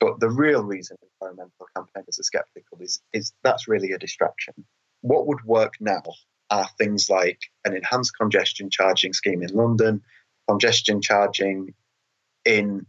But 0.00 0.20
the 0.20 0.30
real 0.30 0.62
reason 0.62 0.96
environmental 1.20 1.66
campaigners 1.76 2.18
are 2.18 2.24
skeptical 2.24 2.78
is, 2.80 3.00
is 3.12 3.32
that's 3.42 3.68
really 3.68 3.92
a 3.92 3.98
distraction. 3.98 4.54
What 5.00 5.26
would 5.26 5.44
work 5.44 5.74
now 5.80 6.02
are 6.50 6.68
things 6.78 7.08
like 7.10 7.38
an 7.64 7.74
enhanced 7.74 8.16
congestion 8.16 8.70
charging 8.70 9.12
scheme 9.12 9.42
in 9.42 9.54
London, 9.54 10.02
congestion 10.48 11.00
charging 11.00 11.74
in 12.44 12.86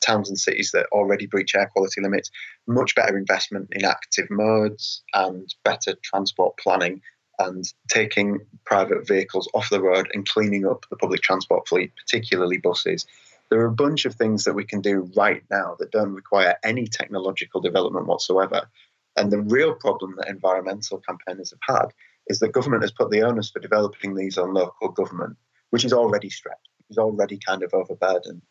towns 0.00 0.28
and 0.28 0.38
cities 0.38 0.70
that 0.72 0.86
already 0.92 1.26
breach 1.26 1.54
air 1.54 1.70
quality 1.72 2.00
limits, 2.00 2.30
much 2.66 2.94
better 2.94 3.16
investment 3.16 3.68
in 3.72 3.84
active 3.84 4.28
modes 4.30 5.02
and 5.14 5.54
better 5.64 5.94
transport 6.02 6.56
planning 6.58 7.00
and 7.38 7.64
taking 7.88 8.38
private 8.66 9.06
vehicles 9.06 9.48
off 9.54 9.70
the 9.70 9.80
road 9.80 10.08
and 10.12 10.28
cleaning 10.28 10.66
up 10.66 10.84
the 10.90 10.96
public 10.96 11.22
transport 11.22 11.66
fleet, 11.66 11.92
particularly 11.96 12.58
buses. 12.58 13.06
There 13.50 13.60
are 13.60 13.66
a 13.66 13.72
bunch 13.72 14.04
of 14.04 14.14
things 14.14 14.44
that 14.44 14.54
we 14.54 14.64
can 14.64 14.80
do 14.80 15.10
right 15.16 15.42
now 15.50 15.74
that 15.78 15.90
don't 15.90 16.14
require 16.14 16.56
any 16.62 16.86
technological 16.86 17.60
development 17.60 18.06
whatsoever. 18.06 18.68
And 19.16 19.32
the 19.32 19.40
real 19.40 19.74
problem 19.74 20.14
that 20.16 20.28
environmental 20.28 20.98
campaigners 20.98 21.50
have 21.50 21.76
had 21.76 21.92
is 22.28 22.38
that 22.38 22.52
government 22.52 22.82
has 22.82 22.92
put 22.92 23.10
the 23.10 23.22
onus 23.22 23.50
for 23.50 23.58
developing 23.58 24.14
these 24.14 24.38
on 24.38 24.54
local 24.54 24.90
government, 24.90 25.36
which 25.70 25.84
is 25.84 25.92
already 25.92 26.30
stretched, 26.30 26.68
is 26.90 26.98
already 26.98 27.38
kind 27.38 27.62
of 27.62 27.74
overburdened. 27.74 28.42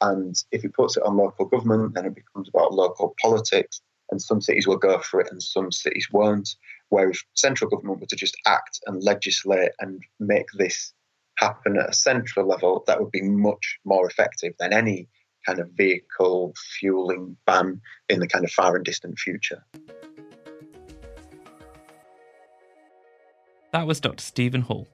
And 0.00 0.36
if 0.52 0.64
it 0.64 0.74
puts 0.74 0.96
it 0.96 1.02
on 1.02 1.16
local 1.16 1.46
government, 1.46 1.94
then 1.94 2.06
it 2.06 2.14
becomes 2.14 2.48
about 2.48 2.72
local 2.72 3.14
politics. 3.20 3.80
And 4.10 4.22
some 4.22 4.40
cities 4.40 4.66
will 4.66 4.76
go 4.76 4.98
for 5.00 5.20
it 5.20 5.28
and 5.30 5.42
some 5.42 5.70
cities 5.70 6.08
won't. 6.12 6.48
Where 6.88 7.10
if 7.10 7.22
central 7.34 7.70
government 7.70 8.00
were 8.00 8.06
to 8.06 8.16
just 8.16 8.36
act 8.46 8.80
and 8.86 9.02
legislate 9.02 9.72
and 9.80 10.00
make 10.18 10.46
this 10.56 10.92
happen 11.36 11.76
at 11.76 11.90
a 11.90 11.92
central 11.92 12.48
level, 12.48 12.84
that 12.86 13.00
would 13.00 13.10
be 13.10 13.22
much 13.22 13.78
more 13.84 14.08
effective 14.08 14.54
than 14.58 14.72
any 14.72 15.08
kind 15.46 15.58
of 15.58 15.70
vehicle 15.76 16.54
fueling 16.78 17.36
ban 17.46 17.80
in 18.08 18.20
the 18.20 18.26
kind 18.26 18.44
of 18.44 18.50
far 18.50 18.76
and 18.76 18.84
distant 18.84 19.18
future. 19.18 19.64
That 23.72 23.86
was 23.86 24.00
Dr. 24.00 24.22
Stephen 24.22 24.62
Hall. 24.62 24.88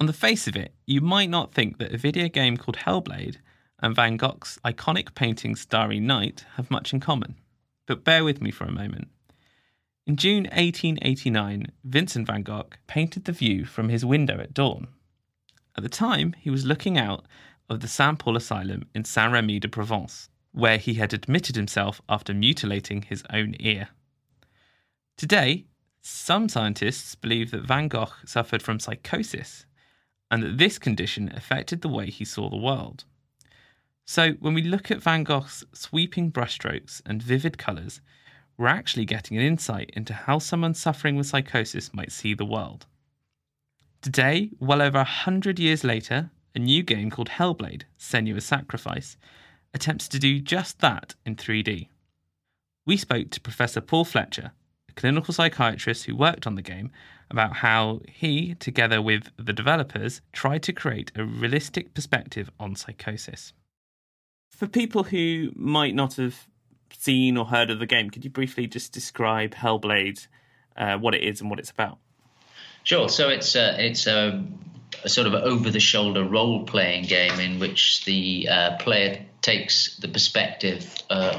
On 0.00 0.06
the 0.06 0.12
face 0.12 0.48
of 0.48 0.56
it, 0.56 0.74
you 0.86 1.00
might 1.00 1.30
not 1.30 1.52
think 1.52 1.78
that 1.78 1.92
a 1.92 1.98
video 1.98 2.28
game 2.28 2.56
called 2.56 2.78
Hellblade 2.78 3.36
and 3.80 3.94
Van 3.94 4.16
Gogh's 4.16 4.58
iconic 4.64 5.14
painting 5.14 5.56
Starry 5.56 6.00
Night 6.00 6.44
have 6.56 6.70
much 6.70 6.92
in 6.92 7.00
common. 7.00 7.36
But 7.86 8.04
bear 8.04 8.24
with 8.24 8.40
me 8.40 8.50
for 8.50 8.64
a 8.64 8.72
moment. 8.72 9.08
In 10.06 10.16
June 10.16 10.44
1889, 10.44 11.72
Vincent 11.82 12.26
van 12.26 12.42
Gogh 12.42 12.68
painted 12.86 13.24
the 13.24 13.32
view 13.32 13.64
from 13.64 13.88
his 13.88 14.04
window 14.04 14.38
at 14.38 14.52
dawn. 14.52 14.88
At 15.76 15.82
the 15.82 15.88
time, 15.88 16.34
he 16.38 16.50
was 16.50 16.66
looking 16.66 16.98
out 16.98 17.24
of 17.68 17.80
the 17.80 17.88
Saint 17.88 18.18
Paul 18.18 18.36
Asylum 18.36 18.86
in 18.94 19.04
Saint 19.04 19.32
Remy 19.32 19.60
de 19.60 19.68
Provence, 19.68 20.28
where 20.52 20.78
he 20.78 20.94
had 20.94 21.12
admitted 21.12 21.56
himself 21.56 22.00
after 22.08 22.34
mutilating 22.34 23.02
his 23.02 23.24
own 23.32 23.54
ear. 23.58 23.88
Today, 25.16 25.64
some 26.02 26.50
scientists 26.50 27.14
believe 27.14 27.50
that 27.50 27.62
Van 27.62 27.88
Gogh 27.88 28.12
suffered 28.26 28.62
from 28.62 28.78
psychosis 28.78 29.64
and 30.30 30.42
that 30.42 30.58
this 30.58 30.78
condition 30.78 31.32
affected 31.34 31.80
the 31.80 31.88
way 31.88 32.10
he 32.10 32.24
saw 32.24 32.50
the 32.50 32.56
world. 32.56 33.04
So, 34.06 34.32
when 34.32 34.52
we 34.52 34.62
look 34.62 34.90
at 34.90 35.02
Van 35.02 35.24
Gogh's 35.24 35.64
sweeping 35.72 36.30
brushstrokes 36.30 37.00
and 37.06 37.22
vivid 37.22 37.56
colours, 37.56 38.02
we're 38.58 38.66
actually 38.66 39.06
getting 39.06 39.38
an 39.38 39.42
insight 39.42 39.90
into 39.94 40.12
how 40.12 40.38
someone 40.38 40.74
suffering 40.74 41.16
with 41.16 41.26
psychosis 41.26 41.94
might 41.94 42.12
see 42.12 42.34
the 42.34 42.44
world. 42.44 42.86
Today, 44.02 44.50
well 44.60 44.82
over 44.82 44.98
a 44.98 45.04
hundred 45.04 45.58
years 45.58 45.82
later, 45.82 46.30
a 46.54 46.58
new 46.58 46.82
game 46.82 47.10
called 47.10 47.30
Hellblade 47.30 47.84
Senua's 47.98 48.44
Sacrifice 48.44 49.16
attempts 49.72 50.06
to 50.08 50.18
do 50.18 50.38
just 50.38 50.80
that 50.80 51.14
in 51.24 51.34
3D. 51.34 51.88
We 52.84 52.98
spoke 52.98 53.30
to 53.30 53.40
Professor 53.40 53.80
Paul 53.80 54.04
Fletcher, 54.04 54.52
a 54.88 54.92
clinical 54.92 55.32
psychiatrist 55.32 56.04
who 56.04 56.14
worked 56.14 56.46
on 56.46 56.54
the 56.54 56.62
game, 56.62 56.92
about 57.30 57.56
how 57.56 58.02
he, 58.06 58.54
together 58.56 59.00
with 59.00 59.30
the 59.38 59.54
developers, 59.54 60.20
tried 60.32 60.62
to 60.64 60.74
create 60.74 61.10
a 61.16 61.24
realistic 61.24 61.94
perspective 61.94 62.50
on 62.60 62.76
psychosis. 62.76 63.54
For 64.54 64.68
people 64.68 65.02
who 65.02 65.50
might 65.56 65.96
not 65.96 66.14
have 66.14 66.46
seen 66.96 67.36
or 67.36 67.44
heard 67.44 67.70
of 67.70 67.80
the 67.80 67.86
game, 67.86 68.08
could 68.10 68.24
you 68.24 68.30
briefly 68.30 68.68
just 68.68 68.92
describe 68.92 69.52
Hellblade, 69.52 70.28
uh, 70.76 70.96
what 70.96 71.14
it 71.14 71.22
is 71.22 71.40
and 71.40 71.50
what 71.50 71.58
it's 71.58 71.72
about? 71.72 71.98
Sure. 72.84 73.08
So 73.08 73.30
it's 73.30 73.56
a, 73.56 73.84
it's 73.84 74.06
a, 74.06 74.44
a 75.02 75.08
sort 75.08 75.26
of 75.26 75.34
over 75.34 75.70
the 75.70 75.80
shoulder 75.80 76.22
role 76.22 76.64
playing 76.66 77.06
game 77.06 77.40
in 77.40 77.58
which 77.58 78.04
the 78.04 78.48
uh, 78.48 78.76
player 78.76 79.26
takes 79.42 79.96
the 79.96 80.08
perspective 80.08 80.94
uh, 81.10 81.38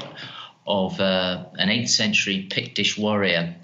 of 0.66 1.00
uh, 1.00 1.46
an 1.54 1.68
8th 1.68 1.88
century 1.88 2.46
Pictish 2.50 2.98
warrior. 2.98 3.56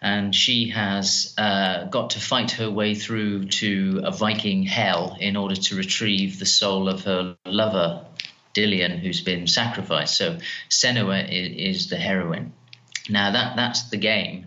And 0.00 0.34
she 0.34 0.70
has 0.70 1.34
uh, 1.36 1.84
got 1.84 2.10
to 2.10 2.20
fight 2.20 2.52
her 2.52 2.70
way 2.70 2.94
through 2.94 3.48
to 3.48 4.00
a 4.04 4.10
Viking 4.10 4.62
hell 4.62 5.18
in 5.20 5.36
order 5.36 5.56
to 5.56 5.76
retrieve 5.76 6.38
the 6.38 6.46
soul 6.46 6.88
of 6.88 7.04
her 7.04 7.36
lover, 7.44 8.06
Dillion, 8.54 8.98
who's 8.98 9.20
been 9.20 9.46
sacrificed. 9.46 10.16
So 10.16 10.38
Senua 10.68 11.28
is, 11.30 11.76
is 11.82 11.90
the 11.90 11.96
heroine. 11.96 12.52
Now 13.08 13.32
that 13.32 13.56
that's 13.56 13.90
the 13.90 13.96
game. 13.96 14.46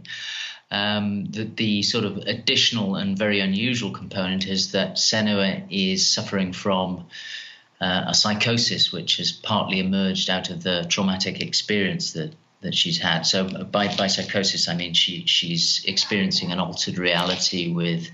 Um, 0.72 1.26
the, 1.26 1.44
the, 1.44 1.84
sort 1.84 2.04
of 2.04 2.18
additional 2.18 2.96
and 2.96 3.16
very 3.16 3.42
unusual 3.42 3.92
component 3.92 4.48
is 4.48 4.72
that 4.72 4.96
Senua 4.96 5.68
is 5.70 6.12
suffering 6.12 6.52
from 6.52 7.06
uh, 7.80 8.06
a 8.08 8.14
psychosis, 8.16 8.92
which 8.92 9.18
has 9.18 9.32
partly 9.32 9.80
emerged 9.80 10.32
out 10.32 10.50
of 10.50 10.64
the 10.64 10.86
traumatic 10.90 11.42
experience 11.42 12.14
that, 12.14 12.34
that 12.62 12.74
she's 12.74 12.98
had. 12.98 13.22
So, 13.22 13.48
by, 13.66 13.96
by 13.96 14.08
psychosis, 14.08 14.68
I 14.68 14.76
mean 14.76 14.96
she, 14.96 15.28
she's 15.28 15.84
experiencing 15.86 16.52
an 16.52 16.60
altered 16.60 16.98
reality 16.98 17.72
with 17.72 18.10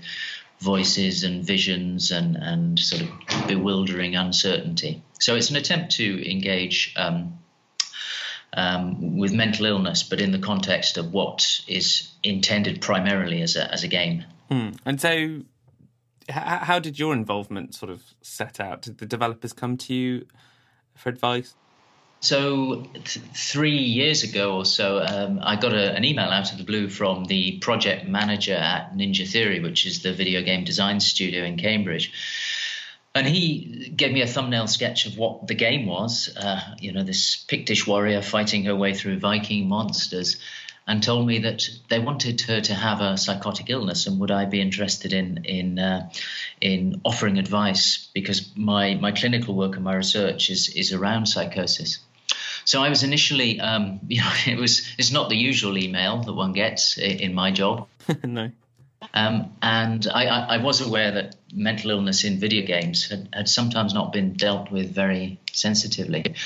voices 0.60 1.24
and 1.24 1.44
visions 1.44 2.10
and, 2.10 2.36
and 2.36 2.78
sort 2.78 3.02
of 3.02 3.08
bewildering 3.48 4.16
uncertainty. 4.16 5.02
So, 5.18 5.34
it's 5.36 5.50
an 5.50 5.56
attempt 5.56 5.92
to 5.96 6.30
engage. 6.30 6.94
Um, 6.96 7.38
um, 8.52 9.16
with 9.16 9.32
mental 9.32 9.66
illness, 9.66 10.02
but 10.02 10.20
in 10.20 10.32
the 10.32 10.38
context 10.38 10.98
of 10.98 11.12
what 11.12 11.60
is 11.68 12.10
intended 12.22 12.80
primarily 12.80 13.42
as 13.42 13.56
a 13.56 13.72
as 13.72 13.84
a 13.84 13.88
game. 13.88 14.24
Mm. 14.50 14.76
And 14.84 15.00
so, 15.00 15.08
h- 15.08 15.44
how 16.28 16.78
did 16.78 16.98
your 16.98 17.12
involvement 17.12 17.74
sort 17.74 17.90
of 17.90 18.02
set 18.22 18.58
out? 18.58 18.82
Did 18.82 18.98
the 18.98 19.06
developers 19.06 19.52
come 19.52 19.76
to 19.78 19.94
you 19.94 20.26
for 20.96 21.08
advice? 21.08 21.54
So, 22.22 22.82
th- 22.92 23.18
three 23.34 23.78
years 23.78 24.22
ago 24.24 24.56
or 24.56 24.64
so, 24.66 25.00
um, 25.00 25.40
I 25.42 25.56
got 25.56 25.72
a, 25.72 25.94
an 25.94 26.04
email 26.04 26.28
out 26.28 26.52
of 26.52 26.58
the 26.58 26.64
blue 26.64 26.88
from 26.88 27.24
the 27.24 27.58
project 27.58 28.06
manager 28.06 28.54
at 28.54 28.94
Ninja 28.94 29.26
Theory, 29.26 29.60
which 29.60 29.86
is 29.86 30.02
the 30.02 30.12
video 30.12 30.42
game 30.42 30.64
design 30.64 31.00
studio 31.00 31.44
in 31.44 31.56
Cambridge 31.56 32.12
and 33.14 33.26
he 33.26 33.92
gave 33.96 34.12
me 34.12 34.22
a 34.22 34.26
thumbnail 34.26 34.66
sketch 34.68 35.06
of 35.06 35.18
what 35.18 35.46
the 35.46 35.54
game 35.54 35.86
was. 35.86 36.34
Uh, 36.36 36.60
you 36.78 36.92
know, 36.92 37.02
this 37.02 37.44
Pictish 37.48 37.86
warrior 37.86 38.22
fighting 38.22 38.64
her 38.64 38.76
way 38.76 38.94
through 38.94 39.18
Viking 39.18 39.68
monsters, 39.68 40.36
and 40.86 41.02
told 41.02 41.26
me 41.26 41.40
that 41.40 41.68
they 41.88 41.98
wanted 41.98 42.40
her 42.42 42.60
to 42.60 42.74
have 42.74 43.00
a 43.00 43.16
psychotic 43.16 43.70
illness, 43.70 44.06
and 44.06 44.18
would 44.20 44.30
I 44.30 44.44
be 44.44 44.60
interested 44.60 45.12
in 45.12 45.44
in 45.44 45.78
uh, 45.78 46.10
in 46.60 47.00
offering 47.04 47.38
advice 47.38 48.08
because 48.14 48.56
my 48.56 48.94
my 48.94 49.12
clinical 49.12 49.54
work 49.54 49.74
and 49.74 49.84
my 49.84 49.94
research 49.94 50.50
is 50.50 50.68
is 50.68 50.92
around 50.92 51.26
psychosis. 51.26 51.98
So 52.70 52.84
I 52.84 52.88
was 52.88 53.02
initially, 53.02 53.58
um, 53.58 53.98
you 54.06 54.20
know, 54.20 54.32
it 54.46 54.56
was 54.56 54.94
it's 54.96 55.10
not 55.10 55.28
the 55.28 55.36
usual 55.36 55.76
email 55.76 56.22
that 56.22 56.32
one 56.32 56.52
gets 56.52 56.96
in 56.98 57.34
my 57.34 57.50
job. 57.50 57.88
no. 58.24 58.52
Um, 59.12 59.56
and 59.60 60.06
I, 60.06 60.26
I, 60.26 60.56
was 60.58 60.82
aware 60.82 61.10
that 61.12 61.34
mental 61.52 61.90
illness 61.90 62.22
in 62.22 62.38
video 62.38 62.66
games 62.66 63.08
had, 63.08 63.28
had 63.32 63.48
sometimes 63.48 63.94
not 63.94 64.12
been 64.12 64.34
dealt 64.34 64.70
with 64.70 64.94
very 64.94 65.40
sensitively. 65.52 66.36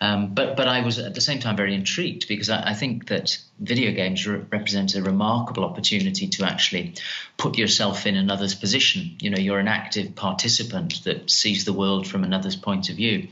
Um, 0.00 0.32
but 0.32 0.56
but 0.56 0.68
I 0.68 0.80
was 0.82 0.98
at 0.98 1.14
the 1.14 1.20
same 1.20 1.40
time 1.40 1.56
very 1.56 1.74
intrigued 1.74 2.28
because 2.28 2.48
I, 2.48 2.70
I 2.70 2.74
think 2.74 3.08
that 3.08 3.36
video 3.58 3.92
games 3.92 4.26
re- 4.26 4.44
represent 4.50 4.94
a 4.94 5.02
remarkable 5.02 5.64
opportunity 5.64 6.28
to 6.28 6.44
actually 6.44 6.94
put 7.36 7.58
yourself 7.58 8.06
in 8.06 8.16
another's 8.16 8.54
position. 8.54 9.16
You 9.20 9.30
know, 9.30 9.38
you're 9.38 9.58
an 9.58 9.68
active 9.68 10.14
participant 10.14 11.04
that 11.04 11.28
sees 11.28 11.64
the 11.64 11.74
world 11.74 12.06
from 12.06 12.24
another's 12.24 12.56
point 12.56 12.88
of 12.88 12.96
view. 12.96 13.28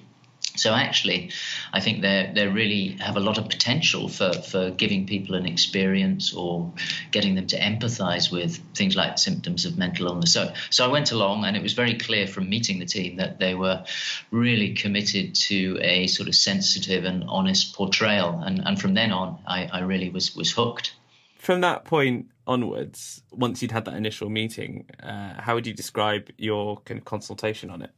So 0.56 0.72
actually, 0.72 1.30
I 1.72 1.80
think 1.80 2.00
they 2.02 2.30
they 2.32 2.46
really 2.46 2.96
have 3.00 3.16
a 3.16 3.20
lot 3.20 3.38
of 3.38 3.48
potential 3.48 4.08
for, 4.08 4.32
for 4.32 4.70
giving 4.70 5.04
people 5.04 5.34
an 5.34 5.46
experience 5.46 6.32
or 6.32 6.72
getting 7.10 7.34
them 7.34 7.48
to 7.48 7.58
empathise 7.58 8.30
with 8.30 8.58
things 8.74 8.94
like 8.94 9.18
symptoms 9.18 9.64
of 9.64 9.76
mental 9.76 10.06
illness. 10.06 10.32
So 10.32 10.52
so 10.70 10.84
I 10.84 10.88
went 10.88 11.10
along, 11.10 11.44
and 11.44 11.56
it 11.56 11.62
was 11.62 11.72
very 11.72 11.98
clear 11.98 12.28
from 12.28 12.48
meeting 12.48 12.78
the 12.78 12.86
team 12.86 13.16
that 13.16 13.40
they 13.40 13.54
were 13.56 13.84
really 14.30 14.74
committed 14.74 15.34
to 15.34 15.78
a 15.80 16.06
sort 16.06 16.28
of 16.28 16.36
sensitive 16.36 17.04
and 17.04 17.24
honest 17.24 17.74
portrayal, 17.74 18.40
and 18.44 18.60
and 18.64 18.80
from 18.80 18.94
then 18.94 19.10
on, 19.10 19.40
I, 19.46 19.68
I 19.72 19.80
really 19.80 20.10
was 20.10 20.36
was 20.36 20.52
hooked. 20.52 20.94
From 21.38 21.62
that 21.62 21.84
point 21.84 22.30
onwards, 22.46 23.22
once 23.32 23.60
you'd 23.60 23.72
had 23.72 23.86
that 23.86 23.94
initial 23.94 24.30
meeting, 24.30 24.86
uh, 25.02 25.42
how 25.42 25.54
would 25.54 25.66
you 25.66 25.74
describe 25.74 26.30
your 26.38 26.78
kind 26.82 26.98
of 26.98 27.04
consultation 27.04 27.70
on 27.70 27.82
it? 27.82 27.90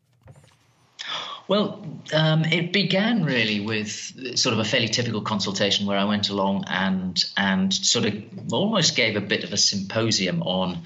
Well, 1.48 1.86
um, 2.12 2.44
it 2.44 2.72
began 2.72 3.24
really 3.24 3.60
with 3.60 4.36
sort 4.36 4.52
of 4.52 4.58
a 4.58 4.64
fairly 4.64 4.88
typical 4.88 5.20
consultation 5.20 5.86
where 5.86 5.98
I 5.98 6.04
went 6.04 6.28
along 6.28 6.64
and 6.66 7.24
and 7.36 7.72
sort 7.72 8.04
of 8.04 8.14
almost 8.52 8.96
gave 8.96 9.16
a 9.16 9.20
bit 9.20 9.44
of 9.44 9.52
a 9.52 9.56
symposium 9.56 10.42
on 10.42 10.82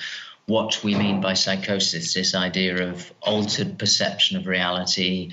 what 0.47 0.83
we 0.85 0.95
mean 0.95 1.21
by 1.21 1.35
psychosis, 1.35 2.13
this 2.13 2.35
idea 2.35 2.89
of 2.89 3.11
altered 3.23 3.79
perception 3.79 4.37
of 4.37 4.47
reality, 4.47 5.31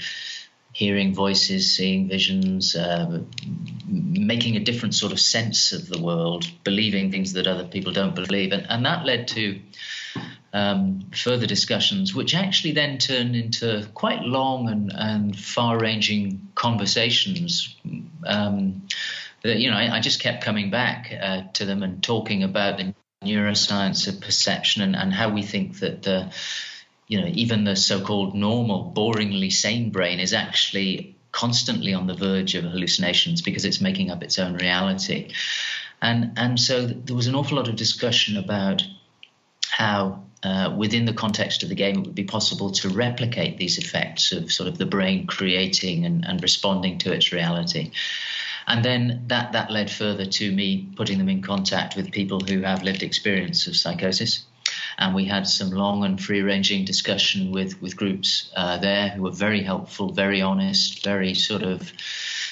hearing 0.71 1.13
voices, 1.13 1.75
seeing 1.75 2.07
visions, 2.07 2.75
uh, 2.75 3.23
making 3.87 4.55
a 4.55 4.59
different 4.59 4.93
sort 4.93 5.11
of 5.11 5.19
sense 5.19 5.73
of 5.73 5.89
the 5.89 5.99
world, 5.99 6.47
believing 6.63 7.11
things 7.11 7.33
that 7.33 7.47
other 7.47 7.65
people 7.65 7.91
don't 7.91 8.15
believe, 8.15 8.51
and, 8.51 8.65
and 8.69 8.85
that 8.85 9.05
led 9.05 9.27
to 9.27 9.59
um, 10.53 11.09
further 11.15 11.45
discussions, 11.45 12.15
which 12.15 12.33
actually 12.33 12.73
then 12.73 12.97
turned 12.97 13.35
into 13.35 13.85
quite 13.93 14.21
long 14.21 14.69
and, 14.69 14.91
and 14.93 15.37
far-ranging 15.37 16.49
conversations. 16.55 17.75
Um, 18.25 18.87
that 19.43 19.57
you 19.57 19.69
know, 19.69 19.77
I, 19.77 19.97
I, 19.97 19.99
just 19.99 20.21
kept 20.21 20.43
coming 20.43 20.69
back 20.71 21.13
uh, 21.21 21.43
to 21.53 21.65
them 21.65 21.83
and 21.83 22.01
talking 22.01 22.43
about 22.43 22.77
the 22.77 22.93
neuroscience 23.23 24.07
of 24.07 24.21
perception 24.21 24.81
and, 24.81 24.95
and 24.95 25.13
how 25.13 25.29
we 25.29 25.43
think 25.43 25.79
that 25.79 26.03
the 26.03 26.31
you 27.07 27.21
know 27.21 27.27
even 27.27 27.63
the 27.63 27.75
so-called 27.75 28.35
normal, 28.35 28.91
boringly 28.95 29.51
sane 29.51 29.91
brain 29.91 30.19
is 30.19 30.33
actually 30.33 31.15
constantly 31.31 31.93
on 31.93 32.07
the 32.07 32.15
verge 32.15 32.55
of 32.55 32.63
hallucinations 32.63 33.41
because 33.41 33.63
it's 33.63 33.81
making 33.81 34.09
up 34.09 34.23
its 34.23 34.39
own 34.39 34.55
reality. 34.55 35.31
And 36.01 36.33
and 36.37 36.59
so 36.59 36.85
there 36.85 37.15
was 37.15 37.27
an 37.27 37.35
awful 37.35 37.57
lot 37.57 37.67
of 37.67 37.75
discussion 37.75 38.37
about 38.37 38.83
how 39.77 40.23
uh, 40.41 40.73
within 40.75 41.05
the 41.05 41.13
context 41.13 41.61
of 41.61 41.69
the 41.69 41.75
game, 41.75 41.99
it 41.99 42.05
would 42.07 42.15
be 42.15 42.23
possible 42.23 42.71
to 42.71 42.89
replicate 42.89 43.59
these 43.59 43.77
effects 43.77 44.31
of 44.31 44.51
sort 44.51 44.67
of 44.67 44.79
the 44.79 44.87
brain 44.87 45.27
creating 45.27 46.03
and, 46.03 46.25
and 46.25 46.41
responding 46.41 46.97
to 46.97 47.13
its 47.13 47.31
reality. 47.31 47.91
And 48.65 48.83
then 48.83 49.25
that, 49.27 49.51
that 49.51 49.69
led 49.69 49.91
further 49.91 50.25
to 50.25 50.51
me 50.51 50.89
putting 50.95 51.19
them 51.19 51.29
in 51.29 51.43
contact 51.43 51.95
with 51.95 52.11
people 52.11 52.39
who 52.39 52.61
have 52.61 52.81
lived 52.81 53.03
experience 53.03 53.67
of 53.67 53.75
psychosis. 53.75 54.45
And 54.97 55.13
we 55.13 55.25
had 55.25 55.45
some 55.45 55.69
long 55.69 56.03
and 56.03 56.19
free 56.19 56.41
ranging 56.41 56.83
discussion 56.83 57.51
with, 57.51 57.79
with 57.79 57.95
groups 57.95 58.51
uh, 58.55 58.77
there 58.77 59.09
who 59.09 59.21
were 59.21 59.31
very 59.31 59.61
helpful, 59.61 60.11
very 60.11 60.41
honest, 60.41 61.03
very 61.03 61.35
sort 61.35 61.61
of 61.61 61.93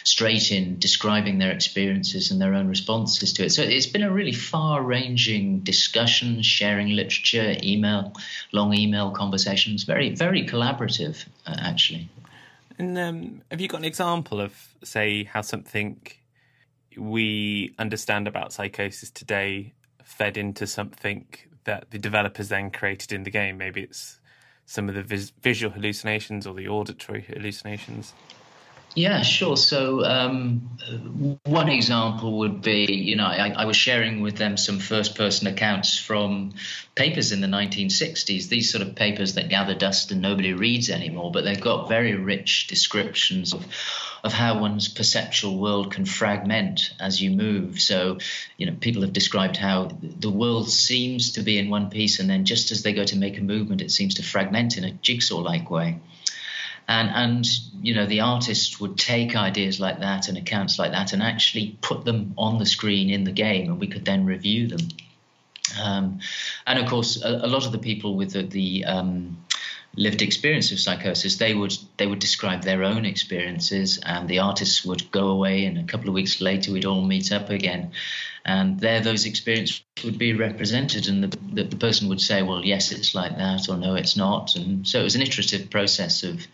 straight 0.05 0.51
in 0.51 0.77
describing 0.77 1.39
their 1.39 1.51
experiences 1.51 2.29
and 2.29 2.39
their 2.39 2.53
own 2.53 2.67
responses 2.67 3.33
to 3.33 3.43
it. 3.43 3.49
So 3.49 3.63
it's 3.63 3.87
been 3.87 4.03
a 4.03 4.11
really 4.11 4.31
far 4.31 4.81
ranging 4.81 5.59
discussion, 5.61 6.43
sharing 6.43 6.89
literature, 6.89 7.57
email, 7.63 8.13
long 8.51 8.73
email 8.73 9.09
conversations, 9.11 9.83
very, 9.83 10.13
very 10.13 10.45
collaborative, 10.45 11.25
uh, 11.47 11.57
actually. 11.59 12.07
And 12.77 12.97
um, 12.97 13.41
have 13.49 13.59
you 13.59 13.67
got 13.67 13.79
an 13.79 13.85
example 13.85 14.39
of, 14.39 14.53
say, 14.83 15.23
how 15.23 15.41
something 15.41 15.99
we 16.95 17.73
understand 17.79 18.27
about 18.27 18.53
psychosis 18.53 19.09
today 19.09 19.73
fed 20.03 20.37
into 20.37 20.67
something 20.67 21.25
that 21.63 21.89
the 21.89 21.97
developers 21.97 22.49
then 22.49 22.69
created 22.69 23.11
in 23.11 23.23
the 23.23 23.31
game? 23.31 23.57
Maybe 23.57 23.81
it's 23.81 24.19
some 24.67 24.87
of 24.87 24.93
the 24.93 25.01
vis- 25.01 25.31
visual 25.41 25.73
hallucinations 25.73 26.45
or 26.45 26.53
the 26.53 26.67
auditory 26.67 27.21
hallucinations. 27.21 28.13
Yeah, 28.95 29.23
sure. 29.23 29.57
So 29.57 30.05
um, 30.05 30.69
one 31.43 31.67
example 31.67 32.37
would 32.39 32.61
be, 32.61 32.85
you 32.93 33.17
know, 33.17 33.25
I, 33.25 33.49
I 33.49 33.65
was 33.65 33.75
sharing 33.75 34.21
with 34.21 34.37
them 34.37 34.55
some 34.55 34.79
first-person 34.79 35.47
accounts 35.47 35.99
from 35.99 36.53
papers 36.95 37.33
in 37.33 37.41
the 37.41 37.47
1960s. 37.47 38.47
These 38.47 38.71
sort 38.71 38.81
of 38.81 38.95
papers 38.95 39.33
that 39.33 39.49
gather 39.49 39.75
dust 39.75 40.13
and 40.13 40.21
nobody 40.21 40.53
reads 40.53 40.89
anymore, 40.89 41.29
but 41.29 41.43
they've 41.43 41.59
got 41.59 41.89
very 41.89 42.15
rich 42.15 42.67
descriptions 42.67 43.53
of 43.53 43.65
of 44.23 44.33
how 44.33 44.59
one's 44.59 44.87
perceptual 44.87 45.59
world 45.59 45.91
can 45.91 46.03
fragment 46.03 46.91
as 46.99 47.21
you 47.21 47.29
move. 47.29 47.79
So, 47.79 48.17
you 48.57 48.65
know, 48.65 48.75
people 48.79 49.03
have 49.03 49.13
described 49.13 49.55
how 49.55 49.91
the 50.01 50.31
world 50.31 50.67
seems 50.67 51.33
to 51.33 51.43
be 51.43 51.59
in 51.59 51.69
one 51.69 51.91
piece, 51.91 52.19
and 52.19 52.27
then 52.27 52.43
just 52.43 52.71
as 52.71 52.81
they 52.81 52.93
go 52.93 53.03
to 53.03 53.17
make 53.17 53.37
a 53.37 53.41
movement, 53.41 53.83
it 53.83 53.91
seems 53.91 54.15
to 54.15 54.23
fragment 54.23 54.77
in 54.77 54.83
a 54.83 54.89
jigsaw-like 54.89 55.69
way 55.69 55.99
and 56.87 57.09
and 57.09 57.45
you 57.81 57.93
know 57.93 58.05
the 58.05 58.21
artist 58.21 58.79
would 58.79 58.97
take 58.97 59.35
ideas 59.35 59.79
like 59.79 59.99
that 59.99 60.27
and 60.27 60.37
accounts 60.37 60.77
like 60.77 60.91
that 60.91 61.13
and 61.13 61.21
actually 61.21 61.77
put 61.81 62.05
them 62.05 62.33
on 62.37 62.57
the 62.57 62.65
screen 62.65 63.09
in 63.09 63.23
the 63.23 63.31
game 63.31 63.71
and 63.71 63.79
we 63.79 63.87
could 63.87 64.05
then 64.05 64.25
review 64.25 64.67
them. 64.67 64.87
Um, 65.81 66.19
and 66.67 66.79
of 66.79 66.87
course 66.87 67.23
a, 67.23 67.29
a, 67.29 67.47
lot 67.47 67.65
of 67.65 67.71
the 67.71 67.79
people 67.79 68.15
with 68.15 68.33
the, 68.33 68.43
the 68.43 68.85
um, 68.85 69.37
lived 69.95 70.21
experience 70.21 70.71
of 70.71 70.79
psychosis 70.79 71.37
they 71.37 71.55
would 71.55 71.75
they 71.97 72.05
would 72.05 72.19
describe 72.19 72.61
their 72.61 72.83
own 72.83 73.03
experiences 73.03 73.99
and 74.03 74.29
the 74.29 74.39
artists 74.39 74.85
would 74.85 75.09
go 75.11 75.29
away 75.29 75.65
and 75.65 75.77
a 75.79 75.83
couple 75.83 76.07
of 76.07 76.13
weeks 76.13 76.39
later 76.39 76.71
we'd 76.71 76.85
all 76.85 77.01
meet 77.01 77.31
up 77.31 77.49
again. 77.49 77.91
And 78.45 78.79
there 78.79 79.01
those 79.01 79.25
experiences 79.25 79.83
would 80.03 80.19
be 80.19 80.33
represented 80.33 81.07
and 81.07 81.23
the, 81.23 81.37
the, 81.51 81.63
the 81.63 81.77
person 81.77 82.09
would 82.09 82.21
say 82.21 82.43
well 82.43 82.63
yes 82.63 82.91
it's 82.91 83.15
like 83.15 83.35
that 83.37 83.67
or 83.67 83.75
no 83.75 83.95
it's 83.95 84.15
not. 84.15 84.55
And 84.55 84.87
so 84.87 84.99
it 84.99 85.03
was 85.03 85.15
an 85.15 85.23
iterative 85.23 85.71
process 85.71 86.23
of 86.23 86.45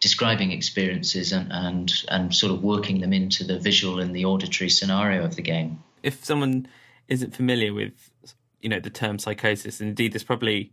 describing 0.00 0.52
experiences 0.52 1.32
and, 1.32 1.50
and 1.52 1.92
and 2.08 2.34
sort 2.34 2.52
of 2.52 2.62
working 2.62 3.00
them 3.00 3.12
into 3.12 3.44
the 3.44 3.58
visual 3.58 4.00
and 4.00 4.14
the 4.14 4.24
auditory 4.24 4.70
scenario 4.70 5.24
of 5.24 5.36
the 5.36 5.42
game. 5.42 5.82
If 6.02 6.24
someone 6.24 6.68
isn't 7.08 7.34
familiar 7.34 7.72
with 7.72 8.10
you 8.60 8.68
know 8.68 8.80
the 8.80 8.90
term 8.90 9.18
psychosis, 9.18 9.80
indeed 9.80 10.12
there's 10.12 10.24
probably 10.24 10.72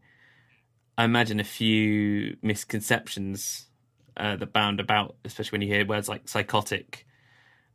I 0.98 1.06
imagine 1.06 1.40
a 1.40 1.46
few 1.46 2.38
misconceptions 2.42 3.66
uh, 4.16 4.36
that 4.36 4.54
bound 4.54 4.80
about, 4.80 5.16
especially 5.26 5.58
when 5.58 5.62
you 5.68 5.74
hear 5.74 5.86
words 5.86 6.08
like 6.08 6.28
psychotic. 6.28 7.06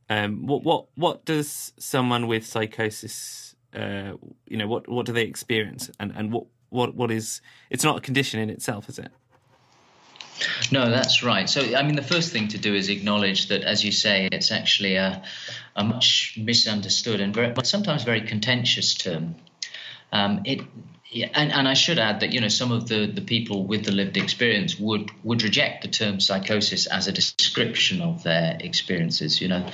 Um, 0.09 0.47
what 0.47 0.63
what 0.63 0.87
what 0.95 1.25
does 1.25 1.73
someone 1.79 2.29
with 2.29 2.47
psychosis, 2.47 3.55
uh, 3.75 4.13
you 4.47 4.57
know, 4.57 4.69
what 4.69 4.89
what 4.89 5.07
do 5.07 5.13
they 5.13 5.25
experience, 5.25 5.91
and 5.99 6.13
and 6.15 6.33
what 6.33 6.47
what 6.71 6.95
what 6.95 7.11
is? 7.11 7.41
It's 7.71 7.85
not 7.85 7.99
a 7.99 8.01
condition 8.01 8.41
in 8.41 8.51
itself, 8.51 8.89
is 8.89 8.99
it? 8.99 9.11
No, 10.71 10.91
that's 10.91 11.23
right. 11.23 11.49
So, 11.49 11.75
I 11.75 11.83
mean, 11.83 11.97
the 11.97 12.03
first 12.03 12.33
thing 12.33 12.49
to 12.49 12.59
do 12.59 12.75
is 12.75 12.89
acknowledge 12.89 13.49
that, 13.49 13.63
as 13.63 13.85
you 13.85 13.93
say, 13.93 14.29
it's 14.31 14.53
actually 14.53 14.97
a, 14.97 15.23
a 15.77 15.85
much 15.85 16.39
misunderstood 16.41 17.21
and 17.21 17.35
very, 17.35 17.53
sometimes 17.65 18.05
very 18.05 18.21
contentious 18.21 18.95
term. 18.95 19.37
Um, 20.13 20.43
it 20.45 20.61
yeah, 21.11 21.31
and, 21.33 21.51
and 21.53 21.67
I 21.67 21.73
should 21.73 21.99
add 21.99 22.21
that 22.21 22.35
you 22.35 22.41
know 22.43 22.49
some 22.49 22.71
of 22.71 22.87
the, 22.87 23.07
the 23.07 23.23
people 23.23 23.67
with 23.67 23.87
the 23.87 23.93
lived 23.93 24.19
experience 24.19 24.79
would 24.79 25.11
would 25.25 25.43
reject 25.43 25.81
the 25.81 25.89
term 25.89 26.21
psychosis 26.21 26.87
as 26.87 27.09
a 27.09 27.13
description 27.13 28.03
of 28.03 28.23
their 28.25 28.59
experiences, 28.61 29.41
you 29.41 29.49
know, 29.49 29.67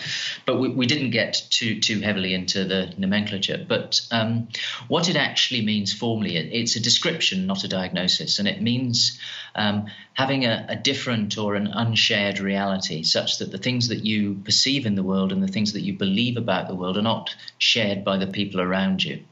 but 0.47 0.61
we, 0.61 0.69
we 0.69 0.87
didn't 0.87 1.11
get 1.11 1.43
too 1.51 1.81
too 1.81 2.01
heavily 2.01 2.35
into 2.35 2.65
the 2.65 2.95
nomenclature. 2.97 3.65
But 3.69 4.01
um, 4.13 4.47
what 4.87 5.09
it 5.09 5.17
actually 5.17 5.65
means 5.65 5.93
formally, 5.93 6.37
it, 6.37 6.53
it's 6.53 6.77
a 6.77 6.81
description, 6.81 7.49
not 7.49 7.65
a 7.65 7.69
diagnosis, 7.69 8.39
and 8.39 8.47
it 8.47 8.63
means 8.63 9.19
um, 9.57 9.87
having 10.13 10.45
a, 10.45 10.67
a 10.69 10.77
different 10.77 11.37
or 11.37 11.57
an 11.57 11.67
unshared 11.67 12.39
reality, 12.39 13.03
such 13.03 13.39
that 13.39 13.51
the 13.51 13.59
things 13.59 13.89
that 13.89 14.07
you 14.07 14.37
perceive 14.45 14.87
in 14.87 14.95
the 14.95 15.03
world 15.03 15.33
and 15.33 15.43
the 15.43 15.49
things 15.49 15.73
that 15.73 15.83
you 15.83 15.99
believe 15.99 16.37
about 16.37 16.69
the 16.69 16.77
world 16.77 16.97
are 16.97 17.03
not 17.03 17.35
shared 17.59 18.05
by 18.05 18.19
the 18.19 18.29
people 18.29 18.61
around 18.61 19.03
you. 19.03 19.25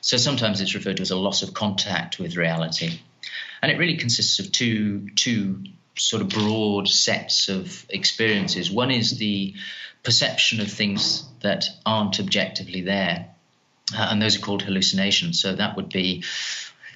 So 0.00 0.16
sometimes 0.16 0.60
it's 0.60 0.74
referred 0.74 0.96
to 0.96 1.02
as 1.02 1.10
a 1.10 1.16
loss 1.16 1.42
of 1.42 1.54
contact 1.54 2.18
with 2.18 2.36
reality. 2.36 3.00
And 3.62 3.70
it 3.70 3.78
really 3.78 3.96
consists 3.96 4.38
of 4.38 4.50
two, 4.52 5.10
two 5.10 5.64
sort 5.96 6.22
of 6.22 6.30
broad 6.30 6.88
sets 6.88 7.48
of 7.48 7.84
experiences. 7.90 8.70
One 8.70 8.90
is 8.90 9.18
the 9.18 9.54
perception 10.02 10.60
of 10.60 10.70
things 10.70 11.24
that 11.40 11.66
aren't 11.84 12.20
objectively 12.20 12.80
there, 12.82 13.28
uh, 13.94 14.08
and 14.10 14.22
those 14.22 14.36
are 14.36 14.40
called 14.40 14.62
hallucinations. 14.62 15.40
So 15.40 15.54
that 15.54 15.76
would 15.76 15.90
be, 15.90 16.24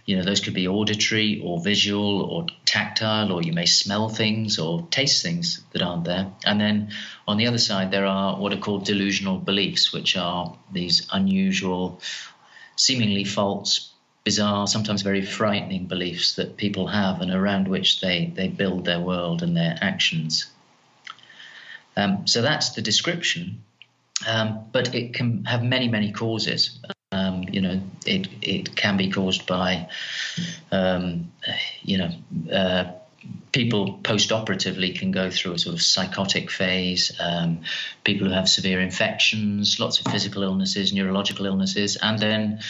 you 0.06 0.16
know, 0.16 0.22
those 0.22 0.40
could 0.40 0.54
be 0.54 0.68
auditory 0.68 1.42
or 1.44 1.60
visual 1.60 2.22
or 2.22 2.46
tactile, 2.64 3.32
or 3.32 3.42
you 3.42 3.52
may 3.52 3.66
smell 3.66 4.08
things 4.08 4.58
or 4.58 4.86
taste 4.90 5.22
things 5.22 5.62
that 5.72 5.82
aren't 5.82 6.04
there. 6.04 6.32
And 6.46 6.58
then 6.58 6.92
on 7.28 7.36
the 7.36 7.46
other 7.46 7.58
side, 7.58 7.90
there 7.90 8.06
are 8.06 8.38
what 8.38 8.54
are 8.54 8.58
called 8.58 8.86
delusional 8.86 9.38
beliefs, 9.38 9.92
which 9.92 10.16
are 10.16 10.56
these 10.72 11.06
unusual 11.12 12.00
seemingly 12.76 13.24
false, 13.24 13.92
bizarre, 14.24 14.66
sometimes 14.66 15.02
very 15.02 15.24
frightening 15.24 15.86
beliefs 15.86 16.36
that 16.36 16.56
people 16.56 16.86
have 16.86 17.20
and 17.20 17.30
around 17.30 17.68
which 17.68 18.00
they, 18.00 18.32
they 18.34 18.48
build 18.48 18.84
their 18.84 19.00
world 19.00 19.42
and 19.42 19.56
their 19.56 19.76
actions. 19.80 20.46
Um, 21.96 22.26
so 22.26 22.42
that's 22.42 22.70
the 22.70 22.82
description, 22.82 23.62
um, 24.26 24.64
but 24.72 24.94
it 24.94 25.14
can 25.14 25.44
have 25.44 25.62
many, 25.62 25.88
many 25.88 26.10
causes. 26.12 26.78
Um, 27.12 27.44
you 27.44 27.60
know, 27.60 27.80
it 28.04 28.28
it 28.42 28.74
can 28.74 28.96
be 28.96 29.08
caused 29.10 29.46
by, 29.46 29.88
um, 30.72 31.30
you 31.82 31.98
know. 31.98 32.10
Uh, 32.52 32.92
people 33.52 34.00
post-operatively 34.02 34.92
can 34.92 35.12
go 35.12 35.30
through 35.30 35.52
a 35.52 35.58
sort 35.58 35.74
of 35.74 35.80
psychotic 35.82 36.50
phase. 36.50 37.12
Um, 37.20 37.60
people 38.02 38.26
who 38.26 38.32
have 38.32 38.48
severe 38.48 38.80
infections, 38.80 39.78
lots 39.78 40.00
of 40.00 40.10
physical 40.10 40.42
illnesses, 40.42 40.92
neurological 40.92 41.46
illnesses, 41.46 41.96
and 41.96 42.18
then 42.18 42.60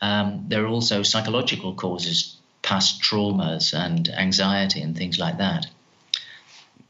um, 0.00 0.46
there 0.48 0.64
are 0.64 0.68
also 0.68 1.02
psychological 1.02 1.74
causes, 1.74 2.36
past 2.62 3.02
traumas 3.02 3.72
and 3.72 4.08
anxiety 4.08 4.80
and 4.80 4.96
things 4.96 5.18
like 5.18 5.38
that. 5.38 5.66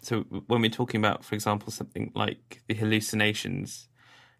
So 0.00 0.20
when 0.22 0.60
we're 0.60 0.70
talking 0.70 1.00
about, 1.00 1.24
for 1.24 1.34
example, 1.34 1.70
something 1.70 2.10
like 2.14 2.62
the 2.66 2.74
hallucinations, 2.74 3.88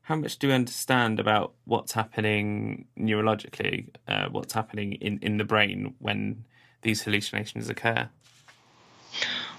how 0.03 0.17
much 0.17 0.39
do 0.39 0.49
we 0.49 0.55
understand 0.55 1.21
about 1.21 1.53
what's 1.65 1.93
happening 1.93 2.87
neurologically, 2.99 3.91
uh, 4.09 4.29
what's 4.31 4.55
happening 4.55 4.95
in, 4.95 5.21
in 5.23 5.37
the 5.37 5.45
brain 5.45 5.95
when 6.01 6.45
these 6.83 7.03
hallucinations 7.03 7.69
occur? 7.69 8.09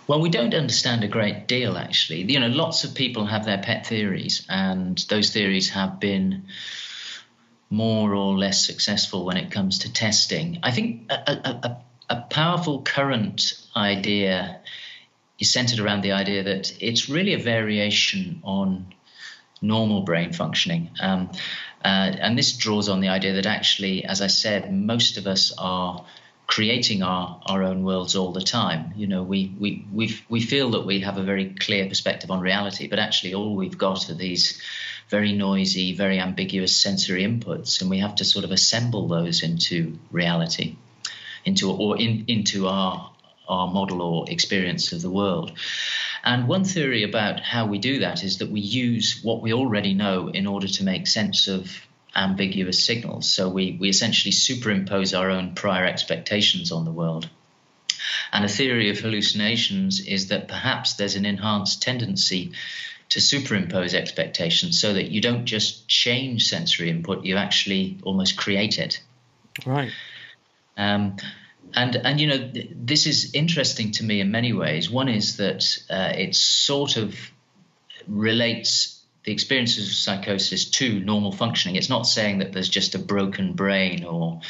Well, 0.05 0.19
we 0.19 0.29
don't 0.29 0.53
understand 0.53 1.03
a 1.03 1.07
great 1.07 1.47
deal, 1.47 1.77
actually. 1.77 2.23
You 2.23 2.39
know, 2.39 2.47
lots 2.47 2.83
of 2.83 2.93
people 2.93 3.25
have 3.25 3.45
their 3.45 3.59
pet 3.59 3.87
theories, 3.87 4.45
and 4.49 4.97
those 5.09 5.31
theories 5.31 5.69
have 5.69 5.99
been 5.99 6.47
more 7.69 8.13
or 8.13 8.37
less 8.37 8.65
successful 8.65 9.25
when 9.25 9.37
it 9.37 9.49
comes 9.49 9.79
to 9.79 9.91
testing. 9.91 10.59
I 10.61 10.71
think 10.71 11.11
a, 11.11 11.31
a, 11.31 11.77
a, 12.09 12.21
powerful 12.29 12.83
current 12.83 13.53
idea 13.75 14.59
is 15.39 15.51
centered 15.51 15.79
around 15.79 16.01
the 16.01 16.11
idea 16.11 16.43
that 16.43 16.71
it's 16.79 17.09
really 17.09 17.33
a 17.33 17.39
variation 17.39 18.41
on 18.43 18.93
normal 19.59 20.01
brain 20.01 20.33
functioning. 20.33 20.91
Um, 20.99 21.31
uh, 21.83 22.13
and 22.19 22.37
this 22.37 22.53
draws 22.53 22.89
on 22.89 23.01
the 23.01 23.07
idea 23.07 23.33
that 23.33 23.45
actually, 23.45 24.05
as 24.05 24.21
I 24.21 24.27
said, 24.27 24.71
most 24.71 25.17
of 25.17 25.25
us 25.25 25.51
are 25.57 26.05
creating 26.47 27.03
our, 27.03 27.41
our 27.45 27.63
own 27.63 27.84
worlds 27.84 28.15
all 28.15 28.32
the 28.32 28.41
time. 28.41 28.93
You 28.95 29.08
know, 29.08 29.23
we, 29.23 29.56
we, 29.60 29.86
we, 29.91 30.19
we 30.29 30.41
feel 30.41 30.71
that 30.71 30.86
we 30.86 31.01
have 31.01 31.17
a 31.17 31.23
very 31.23 31.53
clear 31.53 31.88
perspective 31.88 32.32
on 32.32 32.41
reality, 32.41 32.88
but 32.88 32.99
actually 32.99 33.34
all 33.34 33.56
we've 33.56 33.77
got 33.77 34.10
are 34.10 34.13
these 34.15 34.62
very 35.10 35.34
noisy, 35.34 35.95
very 35.95 36.19
ambiguous 36.19 36.75
sensory 36.75 37.23
inputs, 37.23 37.82
and 37.82 37.89
we 37.89 37.99
have 37.99 38.15
to 38.15 38.25
sort 38.25 38.45
of 38.45 38.51
assemble 38.51 39.08
those 39.08 39.43
into 39.43 39.97
reality, 40.12 40.75
into 41.45 41.71
or 41.71 41.97
in, 41.97 42.25
into 42.27 42.67
our 42.67 43.12
our 43.47 43.67
model 43.67 44.01
or 44.01 44.29
experience 44.29 44.93
of 44.93 45.01
the 45.01 45.10
world. 45.10 45.51
And 46.23 46.47
one 46.47 46.63
theory 46.63 47.03
about 47.03 47.41
how 47.41 47.65
we 47.65 47.77
do 47.77 47.99
that 47.99 48.23
is 48.23 48.38
that 48.38 48.49
we 48.49 48.62
use 48.62 49.19
what 49.21 49.41
we 49.41 49.53
already 49.53 49.93
know 49.93 50.29
in 50.29 50.47
order 50.47 50.67
to 50.67 50.84
make 50.84 51.08
sense 51.08 51.49
of 51.49 51.86
ambiguous 52.15 52.84
signals. 52.84 53.30
So 53.30 53.49
we, 53.49 53.78
we 53.80 53.89
essentially 53.89 54.32
superimpose 54.32 55.17
our 55.17 55.30
own 55.30 55.56
prior 55.56 55.86
expectations 55.86 56.71
on 56.71 56.86
the 56.86 56.91
world. 56.91 57.30
And 58.32 58.43
a 58.45 58.49
theory 58.49 58.89
of 58.89 58.99
hallucinations 58.99 60.06
is 60.06 60.28
that 60.28 60.47
perhaps 60.47 60.93
there's 60.93 61.15
an 61.15 61.26
enhanced 61.26 61.82
tendency 61.82 62.52
to 63.10 63.19
superimpose 63.19 63.93
expectations 63.93 64.80
so 64.80 64.93
that 64.93 65.12
you 65.12 65.21
don't 65.21 65.45
just 65.45 65.88
change 65.88 66.47
sensory 66.47 66.89
input, 66.89 67.23
you 67.26 67.38
actually 67.38 67.99
almost 68.04 68.38
create 68.38 68.80
it. 68.80 69.02
Right. 69.65 69.91
Um, 70.78 71.17
and 71.76 71.95
and 71.95 72.19
you 72.19 72.28
know 72.28 72.49
th- 72.52 72.69
this 72.73 73.06
is 73.06 73.34
interesting 73.34 73.91
to 73.91 74.04
me 74.04 74.19
in 74.19 74.32
many 74.32 74.54
ways. 74.54 74.89
One 74.89 75.10
is 75.10 75.38
that 75.38 75.78
uh, 75.89 76.13
it 76.15 76.36
sort 76.36 76.97
of 76.97 77.15
relates 78.08 79.02
the 79.23 79.31
experiences 79.31 79.88
of 79.88 79.95
psychosis 79.95 80.65
to 80.65 80.99
normal 80.99 81.31
functioning. 81.31 81.75
It's 81.75 81.89
not 81.89 82.03
saying 82.03 82.39
that 82.39 82.51
there's 82.51 82.69
just 82.69 82.95
a 82.95 82.99
broken 82.99 83.53
brain 83.53 84.03
or 84.03 84.41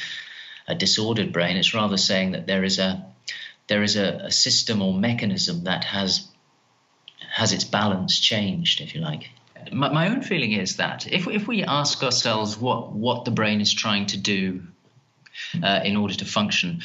a 0.67 0.75
disordered 0.75 1.31
brain. 1.31 1.57
It's 1.57 1.73
rather 1.73 1.97
saying 1.97 2.31
that 2.31 2.47
there 2.47 2.63
is 2.63 2.79
a 2.79 3.05
there 3.67 3.83
is 3.83 3.95
a, 3.95 4.25
a 4.25 4.31
system 4.31 4.81
or 4.81 4.93
mechanism 4.93 5.65
that 5.65 5.83
has 5.85 6.27
has 7.31 7.53
its 7.53 7.63
balance 7.63 8.19
changed, 8.19 8.81
if 8.81 8.93
you 8.93 9.01
like. 9.01 9.29
My, 9.71 9.89
my 9.89 10.09
own 10.09 10.21
feeling 10.21 10.51
is 10.51 10.77
that 10.77 11.07
if 11.07 11.27
if 11.27 11.47
we 11.47 11.63
ask 11.63 12.03
ourselves 12.03 12.57
what 12.57 12.91
what 12.91 13.25
the 13.25 13.31
brain 13.31 13.61
is 13.61 13.73
trying 13.73 14.07
to 14.07 14.17
do 14.17 14.63
uh, 15.61 15.81
in 15.83 15.97
order 15.97 16.13
to 16.15 16.25
function. 16.25 16.81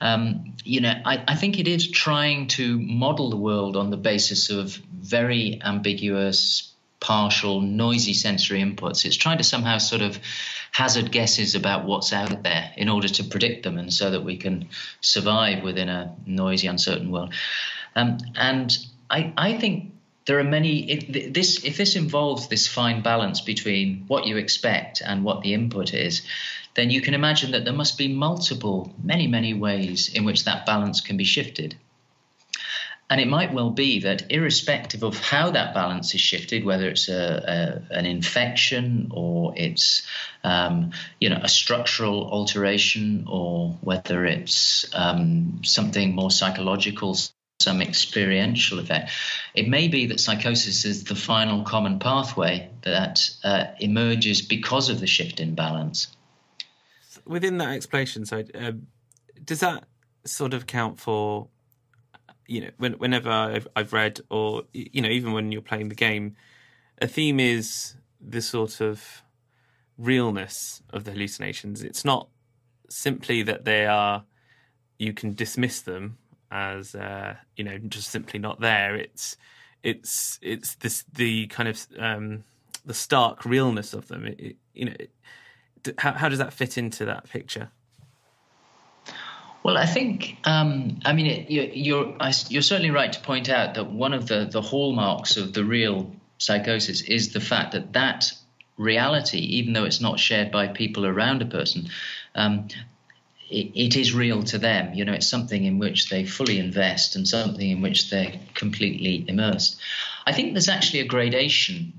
Um, 0.00 0.56
you 0.64 0.80
know, 0.80 0.92
I, 1.04 1.22
I, 1.28 1.36
think 1.36 1.58
it 1.58 1.68
is 1.68 1.88
trying 1.88 2.48
to 2.48 2.78
model 2.78 3.30
the 3.30 3.36
world 3.36 3.76
on 3.76 3.90
the 3.90 3.96
basis 3.96 4.50
of 4.50 4.74
very 4.92 5.60
ambiguous, 5.62 6.73
partial, 7.04 7.60
noisy 7.60 8.14
sensory 8.14 8.62
inputs. 8.62 9.04
It's 9.04 9.16
trying 9.16 9.36
to 9.36 9.44
somehow 9.44 9.76
sort 9.76 10.00
of 10.00 10.18
hazard 10.72 11.12
guesses 11.12 11.54
about 11.54 11.84
what's 11.84 12.14
out 12.14 12.42
there 12.42 12.72
in 12.78 12.88
order 12.88 13.08
to 13.08 13.24
predict 13.24 13.62
them 13.62 13.76
and 13.76 13.92
so 13.92 14.10
that 14.10 14.24
we 14.24 14.38
can 14.38 14.70
survive 15.02 15.62
within 15.62 15.90
a 15.90 16.16
noisy, 16.24 16.66
uncertain 16.66 17.10
world. 17.10 17.34
Um, 17.94 18.16
and 18.36 18.74
I, 19.10 19.34
I 19.36 19.58
think 19.58 19.92
there 20.24 20.38
are 20.38 20.44
many 20.44 20.90
if 20.90 21.34
this 21.34 21.62
if 21.62 21.76
this 21.76 21.94
involves 21.94 22.48
this 22.48 22.66
fine 22.66 23.02
balance 23.02 23.42
between 23.42 24.04
what 24.06 24.26
you 24.26 24.38
expect 24.38 25.02
and 25.04 25.24
what 25.24 25.42
the 25.42 25.52
input 25.52 25.92
is 25.92 26.22
then 26.74 26.88
you 26.88 27.02
can 27.02 27.12
imagine 27.12 27.50
that 27.50 27.64
there 27.66 27.74
must 27.74 27.98
be 27.98 28.08
multiple 28.08 28.90
many 29.02 29.26
many 29.26 29.52
ways 29.52 30.08
in 30.08 30.24
which 30.24 30.44
that 30.44 30.64
balance 30.64 31.02
can 31.02 31.18
be 31.18 31.24
shifted 31.24 31.76
and 33.10 33.20
it 33.20 33.28
might 33.28 33.52
well 33.52 33.70
be 33.70 34.00
that, 34.00 34.30
irrespective 34.30 35.02
of 35.02 35.18
how 35.18 35.50
that 35.50 35.74
balance 35.74 36.14
is 36.14 36.20
shifted, 36.20 36.64
whether 36.64 36.88
it's 36.88 37.08
a, 37.08 37.84
a 37.90 37.94
an 37.94 38.06
infection 38.06 39.08
or 39.12 39.52
it's 39.56 40.06
um, 40.42 40.92
you 41.20 41.28
know 41.28 41.40
a 41.42 41.48
structural 41.48 42.30
alteration 42.30 43.26
or 43.28 43.76
whether 43.82 44.24
it's 44.24 44.86
um, 44.94 45.60
something 45.64 46.14
more 46.14 46.30
psychological, 46.30 47.16
some 47.60 47.82
experiential 47.82 48.78
effect, 48.78 49.10
it 49.54 49.68
may 49.68 49.88
be 49.88 50.06
that 50.06 50.18
psychosis 50.18 50.84
is 50.86 51.04
the 51.04 51.14
final 51.14 51.62
common 51.62 51.98
pathway 51.98 52.70
that 52.82 53.30
uh, 53.44 53.66
emerges 53.80 54.40
because 54.40 54.88
of 54.88 54.98
the 55.00 55.06
shift 55.06 55.40
in 55.40 55.54
balance. 55.54 56.08
Within 57.26 57.58
that 57.58 57.70
explanation, 57.70 58.24
so 58.24 58.44
uh, 58.54 58.72
does 59.44 59.60
that 59.60 59.84
sort 60.24 60.54
of 60.54 60.66
count 60.66 60.98
for 60.98 61.48
you 62.46 62.60
know, 62.60 62.70
when, 62.78 62.92
whenever 62.94 63.30
I've, 63.30 63.68
I've 63.74 63.92
read, 63.92 64.20
or 64.30 64.64
you 64.72 65.02
know, 65.02 65.08
even 65.08 65.32
when 65.32 65.52
you're 65.52 65.62
playing 65.62 65.88
the 65.88 65.94
game, 65.94 66.36
a 67.00 67.06
theme 67.06 67.40
is 67.40 67.94
the 68.20 68.40
sort 68.40 68.80
of 68.80 69.22
realness 69.98 70.82
of 70.90 71.04
the 71.04 71.12
hallucinations. 71.12 71.82
It's 71.82 72.04
not 72.04 72.28
simply 72.88 73.42
that 73.42 73.64
they 73.64 73.86
are, 73.86 74.24
you 74.98 75.12
can 75.12 75.34
dismiss 75.34 75.80
them 75.80 76.18
as, 76.50 76.94
uh, 76.94 77.34
you 77.56 77.64
know, 77.64 77.78
just 77.78 78.10
simply 78.10 78.38
not 78.38 78.60
there. 78.60 78.94
It's, 78.94 79.36
it's, 79.82 80.38
it's 80.42 80.76
this 80.76 81.04
the 81.12 81.46
kind 81.48 81.68
of 81.68 81.86
um, 81.98 82.44
the 82.84 82.94
stark 82.94 83.44
realness 83.44 83.92
of 83.92 84.08
them. 84.08 84.26
It, 84.26 84.40
it, 84.40 84.56
you 84.74 84.84
know, 84.86 84.94
it, 84.98 85.10
how, 85.98 86.12
how 86.12 86.28
does 86.28 86.38
that 86.38 86.52
fit 86.52 86.78
into 86.78 87.04
that 87.04 87.28
picture? 87.28 87.70
Well, 89.64 89.78
I 89.78 89.86
think, 89.86 90.36
um, 90.44 91.00
I 91.06 91.14
mean, 91.14 91.26
it, 91.26 91.50
you're, 91.50 91.64
you're, 91.64 92.16
you're 92.50 92.62
certainly 92.62 92.90
right 92.90 93.10
to 93.10 93.20
point 93.20 93.48
out 93.48 93.74
that 93.74 93.90
one 93.90 94.12
of 94.12 94.28
the, 94.28 94.44
the 94.44 94.60
hallmarks 94.60 95.38
of 95.38 95.54
the 95.54 95.64
real 95.64 96.14
psychosis 96.36 97.00
is 97.00 97.32
the 97.32 97.40
fact 97.40 97.72
that 97.72 97.94
that 97.94 98.30
reality, 98.76 99.38
even 99.38 99.72
though 99.72 99.84
it's 99.84 100.02
not 100.02 100.20
shared 100.20 100.52
by 100.52 100.68
people 100.68 101.06
around 101.06 101.40
a 101.40 101.46
person, 101.46 101.88
um, 102.34 102.68
it, 103.48 103.72
it 103.74 103.96
is 103.96 104.12
real 104.12 104.42
to 104.42 104.58
them. 104.58 104.92
You 104.92 105.06
know, 105.06 105.14
it's 105.14 105.28
something 105.28 105.64
in 105.64 105.78
which 105.78 106.10
they 106.10 106.26
fully 106.26 106.58
invest 106.58 107.16
and 107.16 107.26
something 107.26 107.70
in 107.70 107.80
which 107.80 108.10
they're 108.10 108.34
completely 108.52 109.24
immersed. 109.26 109.80
I 110.26 110.32
think 110.32 110.52
there's 110.52 110.68
actually 110.68 111.00
a 111.00 111.06
gradation 111.06 111.94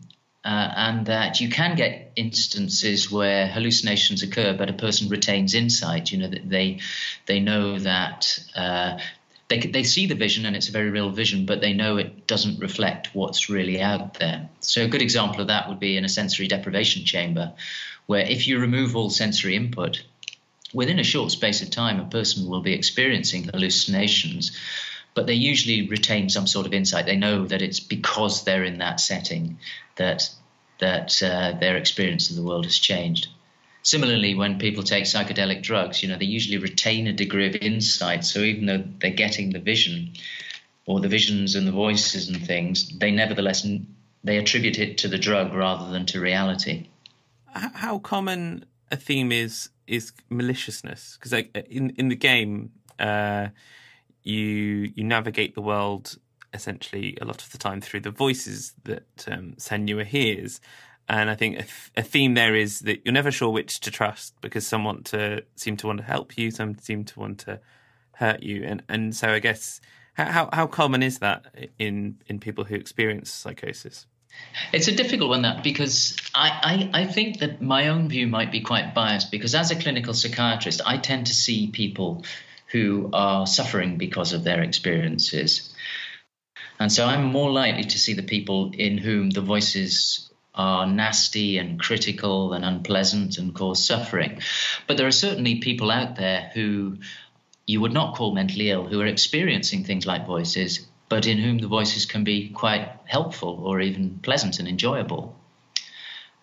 uh, 0.45 0.71
and 0.75 1.07
that 1.07 1.41
you 1.41 1.49
can 1.49 1.75
get 1.75 2.11
instances 2.15 3.11
where 3.11 3.47
hallucinations 3.47 4.21
occur, 4.21 4.55
but 4.55 4.69
a 4.69 4.73
person 4.73 5.09
retains 5.09 5.55
insight. 5.55 6.11
You 6.11 6.19
know 6.19 6.27
that 6.27 6.47
they 6.47 6.79
they 7.25 7.39
know 7.39 7.79
that 7.79 8.39
uh, 8.55 8.99
they 9.47 9.59
they 9.59 9.83
see 9.83 10.05
the 10.05 10.13
vision 10.13 10.45
and 10.45 10.55
it's 10.55 10.69
a 10.69 10.71
very 10.71 10.91
real 10.91 11.09
vision, 11.09 11.47
but 11.47 11.61
they 11.61 11.73
know 11.73 11.97
it 11.97 12.27
doesn't 12.27 12.59
reflect 12.59 13.09
what's 13.13 13.49
really 13.49 13.81
out 13.81 14.19
there. 14.19 14.47
So 14.59 14.83
a 14.83 14.87
good 14.87 15.01
example 15.01 15.41
of 15.41 15.47
that 15.47 15.67
would 15.67 15.79
be 15.79 15.97
in 15.97 16.05
a 16.05 16.09
sensory 16.09 16.47
deprivation 16.47 17.05
chamber, 17.05 17.53
where 18.05 18.25
if 18.25 18.47
you 18.47 18.59
remove 18.59 18.95
all 18.95 19.09
sensory 19.09 19.55
input, 19.55 20.03
within 20.75 20.99
a 20.99 21.03
short 21.03 21.31
space 21.31 21.63
of 21.63 21.71
time, 21.71 21.99
a 21.99 22.05
person 22.05 22.47
will 22.47 22.61
be 22.61 22.73
experiencing 22.73 23.49
hallucinations 23.51 24.55
but 25.15 25.25
they 25.25 25.33
usually 25.33 25.87
retain 25.87 26.29
some 26.29 26.45
sort 26.45 26.67
of 26.67 26.73
insight. 26.73 27.05
They 27.05 27.15
know 27.15 27.45
that 27.47 27.61
it's 27.61 27.79
because 27.79 28.43
they're 28.43 28.65
in 28.65 28.77
that 28.79 28.99
setting 28.99 29.57
that 29.95 30.29
that 30.79 31.23
uh, 31.23 31.53
their 31.59 31.77
experience 31.77 32.29
of 32.29 32.35
the 32.35 32.43
world 32.43 32.65
has 32.65 32.77
changed. 32.77 33.29
Similarly, 33.81 34.35
when 34.35 34.59
people 34.59 34.83
take 34.83 35.05
psychedelic 35.05 35.63
drugs, 35.63 36.03
you 36.03 36.09
know, 36.09 36.17
they 36.17 36.25
usually 36.25 36.57
retain 36.57 37.07
a 37.07 37.13
degree 37.13 37.47
of 37.47 37.55
insight. 37.55 38.25
So 38.25 38.39
even 38.39 38.65
though 38.65 38.83
they're 38.99 39.11
getting 39.11 39.51
the 39.51 39.59
vision 39.59 40.11
or 40.85 40.99
the 40.99 41.07
visions 41.07 41.55
and 41.55 41.65
the 41.65 41.71
voices 41.71 42.27
and 42.27 42.45
things, 42.45 42.97
they 42.97 43.11
nevertheless 43.11 43.65
they 44.23 44.37
attribute 44.37 44.79
it 44.79 44.97
to 44.97 45.07
the 45.07 45.17
drug 45.17 45.53
rather 45.53 45.91
than 45.91 46.05
to 46.07 46.19
reality. 46.19 46.87
How 47.53 47.99
common 47.99 48.65
a 48.91 48.97
theme 48.97 49.31
is 49.31 49.69
is 49.87 50.11
maliciousness? 50.29 51.15
Because 51.17 51.31
like 51.31 51.55
in 51.69 51.91
in 51.91 52.09
the 52.09 52.15
game, 52.17 52.71
uh, 52.99 53.47
you 54.25 54.91
you 54.95 55.03
navigate 55.03 55.55
the 55.55 55.61
world 55.61 56.17
essentially 56.53 57.17
a 57.21 57.25
lot 57.25 57.43
of 57.43 57.51
the 57.51 57.57
time 57.57 57.81
through 57.81 57.99
the 57.99 58.11
voices 58.11 58.73
that 58.85 59.25
um, 59.29 59.53
Senua 59.57 60.05
hears. 60.05 60.61
And 61.07 61.29
I 61.29 61.35
think 61.35 61.55
a, 61.55 61.63
th- 61.63 61.91
a, 61.97 62.01
theme 62.01 62.33
there 62.33 62.55
is 62.55 62.79
that 62.79 63.01
you're 63.05 63.13
never 63.13 63.29
sure 63.29 63.49
which 63.49 63.79
to 63.81 63.91
trust 63.91 64.33
because 64.41 64.65
some 64.65 64.83
want 64.83 65.05
to 65.07 65.43
seem 65.55 65.77
to 65.77 65.87
want 65.87 65.99
to 65.99 66.05
help 66.05 66.35
you, 66.37 66.49
some 66.49 66.79
seem 66.79 67.03
to 67.03 67.19
want 67.19 67.39
to 67.39 67.59
hurt 68.13 68.41
you, 68.41 68.63
and 68.63 68.81
and 68.89 69.15
so 69.15 69.29
I 69.29 69.39
guess 69.39 69.81
how 70.15 70.49
how 70.51 70.65
common 70.65 71.03
is 71.03 71.19
that 71.19 71.53
in 71.77 72.17
in 72.25 72.39
people 72.39 72.63
who 72.63 72.73
experience 72.73 73.29
psychosis? 73.29 74.07
It's 74.73 74.87
a 74.87 74.91
difficult 74.91 75.29
one 75.29 75.43
that 75.43 75.63
because 75.63 76.17
I, 76.33 76.89
I, 76.93 77.01
I 77.01 77.05
think 77.05 77.39
that 77.39 77.61
my 77.61 77.87
own 77.87 78.09
view 78.09 78.27
might 78.27 78.51
be 78.51 78.61
quite 78.61 78.93
biased 78.93 79.31
because 79.31 79.55
as 79.55 79.71
a 79.71 79.75
clinical 79.75 80.13
psychiatrist 80.13 80.81
I 80.85 80.97
tend 80.97 81.27
to 81.27 81.33
see 81.33 81.67
people 81.67 82.25
who 82.75 83.09
are 83.13 83.47
suffering 83.47 83.97
because 83.97 84.33
of 84.33 84.43
their 84.43 84.61
experiences. 84.61 85.73
And 86.77 86.91
so 86.91 87.05
I'm 87.05 87.23
more 87.23 87.49
likely 87.49 87.85
to 87.85 87.97
see 87.97 88.15
the 88.15 88.29
people 88.35 88.73
in 88.77 88.97
whom 88.97 89.29
the 89.29 89.39
voices 89.39 90.29
are 90.53 90.85
nasty 90.85 91.57
and 91.57 91.79
critical 91.79 92.51
and 92.51 92.65
unpleasant 92.65 93.37
and 93.37 93.55
cause 93.55 93.85
suffering. 93.85 94.41
But 94.87 94.97
there 94.97 95.07
are 95.07 95.23
certainly 95.25 95.61
people 95.61 95.89
out 95.89 96.17
there 96.17 96.51
who 96.53 96.97
you 97.65 97.79
would 97.79 97.93
not 97.93 98.15
call 98.15 98.35
mentally 98.35 98.69
ill 98.71 98.85
who 98.85 98.99
are 98.99 99.05
experiencing 99.05 99.85
things 99.85 100.05
like 100.05 100.27
voices, 100.27 100.85
but 101.07 101.27
in 101.27 101.37
whom 101.37 101.59
the 101.59 101.67
voices 101.67 102.05
can 102.05 102.25
be 102.25 102.49
quite 102.49 102.89
helpful 103.05 103.61
or 103.63 103.79
even 103.79 104.19
pleasant 104.21 104.59
and 104.59 104.67
enjoyable. 104.67 105.39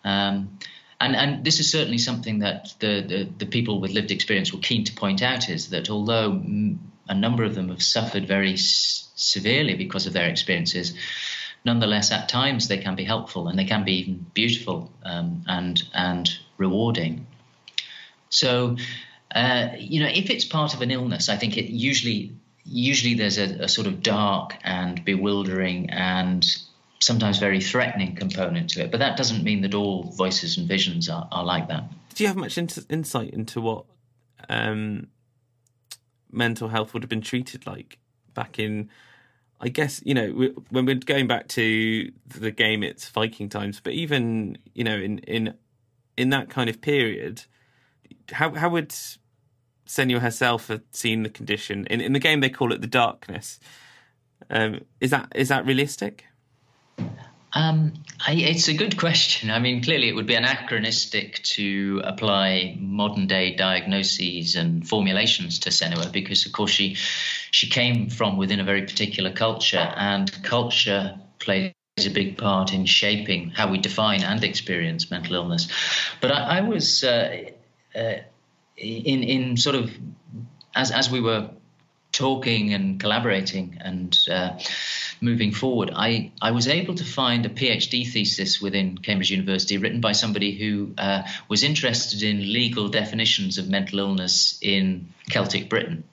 Um, 0.02 0.58
and, 1.02 1.16
and 1.16 1.44
this 1.44 1.58
is 1.58 1.70
certainly 1.70 1.98
something 1.98 2.38
that 2.38 2.74
the, 2.78 3.04
the, 3.06 3.28
the, 3.38 3.46
people 3.46 3.80
with 3.80 3.90
lived 3.90 4.12
experience 4.12 4.52
were 4.52 4.60
keen 4.60 4.84
to 4.84 4.94
point 4.94 5.20
out 5.20 5.48
is 5.48 5.70
that 5.70 5.90
although 5.90 6.40
a 7.08 7.14
number 7.14 7.42
of 7.42 7.56
them 7.56 7.70
have 7.70 7.82
suffered 7.82 8.26
very 8.28 8.52
s- 8.52 9.10
severely 9.16 9.74
because 9.74 10.06
of 10.06 10.12
their 10.12 10.28
experiences, 10.28 10.94
nonetheless, 11.64 12.12
at 12.12 12.28
times 12.28 12.68
they 12.68 12.78
can 12.78 12.94
be 12.94 13.02
helpful 13.02 13.48
and 13.48 13.58
they 13.58 13.64
can 13.64 13.84
be 13.84 13.94
even 13.98 14.26
beautiful 14.32 14.92
um, 15.02 15.44
and 15.48 15.82
and 15.92 16.30
rewarding. 16.56 17.26
So, 18.28 18.76
uh, 19.34 19.70
you 19.76 20.00
know, 20.00 20.08
if 20.08 20.30
it's 20.30 20.44
part 20.44 20.72
of 20.72 20.82
an 20.82 20.92
illness, 20.92 21.28
I 21.28 21.36
think 21.36 21.58
it 21.58 21.66
usually 21.66 22.32
usually 22.64 23.14
there's 23.14 23.38
a, 23.38 23.64
a 23.64 23.68
sort 23.68 23.88
of 23.88 24.02
dark 24.02 24.56
and 24.62 25.04
bewildering 25.04 25.90
and 25.90 26.46
sometimes 27.02 27.38
very 27.38 27.60
threatening 27.60 28.14
component 28.14 28.70
to 28.70 28.84
it. 28.84 28.90
But 28.90 29.00
that 29.00 29.16
doesn't 29.16 29.42
mean 29.42 29.62
that 29.62 29.74
all 29.74 30.04
voices 30.04 30.56
and 30.56 30.68
visions 30.68 31.08
are, 31.08 31.28
are 31.32 31.44
like 31.44 31.68
that. 31.68 31.84
Do 32.14 32.22
you 32.22 32.28
have 32.28 32.36
much 32.36 32.56
in- 32.56 32.68
insight 32.88 33.30
into 33.30 33.60
what 33.60 33.86
um, 34.48 35.08
mental 36.30 36.68
health 36.68 36.94
would 36.94 37.02
have 37.02 37.10
been 37.10 37.20
treated 37.20 37.66
like 37.66 37.98
back 38.34 38.58
in? 38.58 38.88
I 39.60 39.68
guess 39.68 40.00
you 40.04 40.14
know 40.14 40.52
when 40.70 40.86
we're 40.86 40.96
going 40.96 41.26
back 41.26 41.48
to 41.48 42.10
the 42.26 42.50
game, 42.50 42.82
it's 42.82 43.08
Viking 43.08 43.48
times, 43.48 43.80
but 43.80 43.92
even 43.92 44.58
you 44.74 44.84
know 44.84 44.96
in 44.96 45.18
in 45.18 45.54
in 46.16 46.30
that 46.30 46.50
kind 46.50 46.68
of 46.68 46.80
period, 46.80 47.44
how 48.32 48.54
how 48.54 48.68
would 48.70 48.92
Senua 49.86 50.20
herself 50.20 50.68
have 50.68 50.82
seen 50.90 51.22
the 51.22 51.30
condition? 51.30 51.86
In 51.86 52.00
in 52.00 52.12
the 52.12 52.18
game, 52.18 52.40
they 52.40 52.50
call 52.50 52.72
it 52.72 52.80
the 52.80 52.86
darkness. 52.86 53.60
Um, 54.50 54.80
is 55.00 55.10
that 55.10 55.32
is 55.34 55.48
that 55.48 55.64
realistic? 55.64 56.26
Um, 57.54 57.92
I, 58.26 58.34
it's 58.34 58.68
a 58.68 58.74
good 58.74 58.96
question. 58.96 59.50
I 59.50 59.58
mean, 59.58 59.82
clearly 59.82 60.08
it 60.08 60.14
would 60.14 60.26
be 60.26 60.34
anachronistic 60.34 61.42
to 61.42 62.00
apply 62.04 62.76
modern 62.78 63.26
day 63.26 63.54
diagnoses 63.54 64.56
and 64.56 64.86
formulations 64.88 65.58
to 65.60 65.70
Senua 65.70 66.10
because, 66.10 66.46
of 66.46 66.52
course, 66.52 66.70
she 66.70 66.94
she 67.50 67.68
came 67.68 68.08
from 68.08 68.38
within 68.38 68.60
a 68.60 68.64
very 68.64 68.82
particular 68.82 69.32
culture, 69.32 69.92
and 69.96 70.30
culture 70.42 71.18
plays 71.38 71.72
a 71.98 72.08
big 72.08 72.38
part 72.38 72.72
in 72.72 72.86
shaping 72.86 73.50
how 73.50 73.70
we 73.70 73.78
define 73.78 74.22
and 74.22 74.42
experience 74.44 75.10
mental 75.10 75.34
illness. 75.34 75.68
But 76.20 76.32
I, 76.32 76.58
I 76.58 76.60
was 76.62 77.04
uh, 77.04 77.50
uh, 77.94 78.14
in 78.76 79.22
in 79.22 79.56
sort 79.58 79.76
of 79.76 79.90
as 80.74 80.90
as 80.90 81.10
we 81.10 81.20
were 81.20 81.50
talking 82.12 82.74
and 82.74 83.00
collaborating 83.00 83.78
and 83.80 84.18
uh, 84.30 84.58
moving 85.22 85.52
forward, 85.52 85.90
I, 85.94 86.32
I 86.42 86.50
was 86.50 86.66
able 86.66 86.96
to 86.96 87.04
find 87.04 87.46
a 87.46 87.48
PhD 87.48 88.10
thesis 88.10 88.60
within 88.60 88.98
Cambridge 88.98 89.30
University 89.30 89.78
written 89.78 90.00
by 90.00 90.12
somebody 90.12 90.52
who 90.52 90.92
uh, 90.98 91.22
was 91.48 91.62
interested 91.62 92.22
in 92.22 92.52
legal 92.52 92.88
definitions 92.88 93.58
of 93.58 93.68
mental 93.68 94.00
illness 94.00 94.58
in 94.60 95.12
Celtic 95.30 95.68
Britain. 95.68 96.04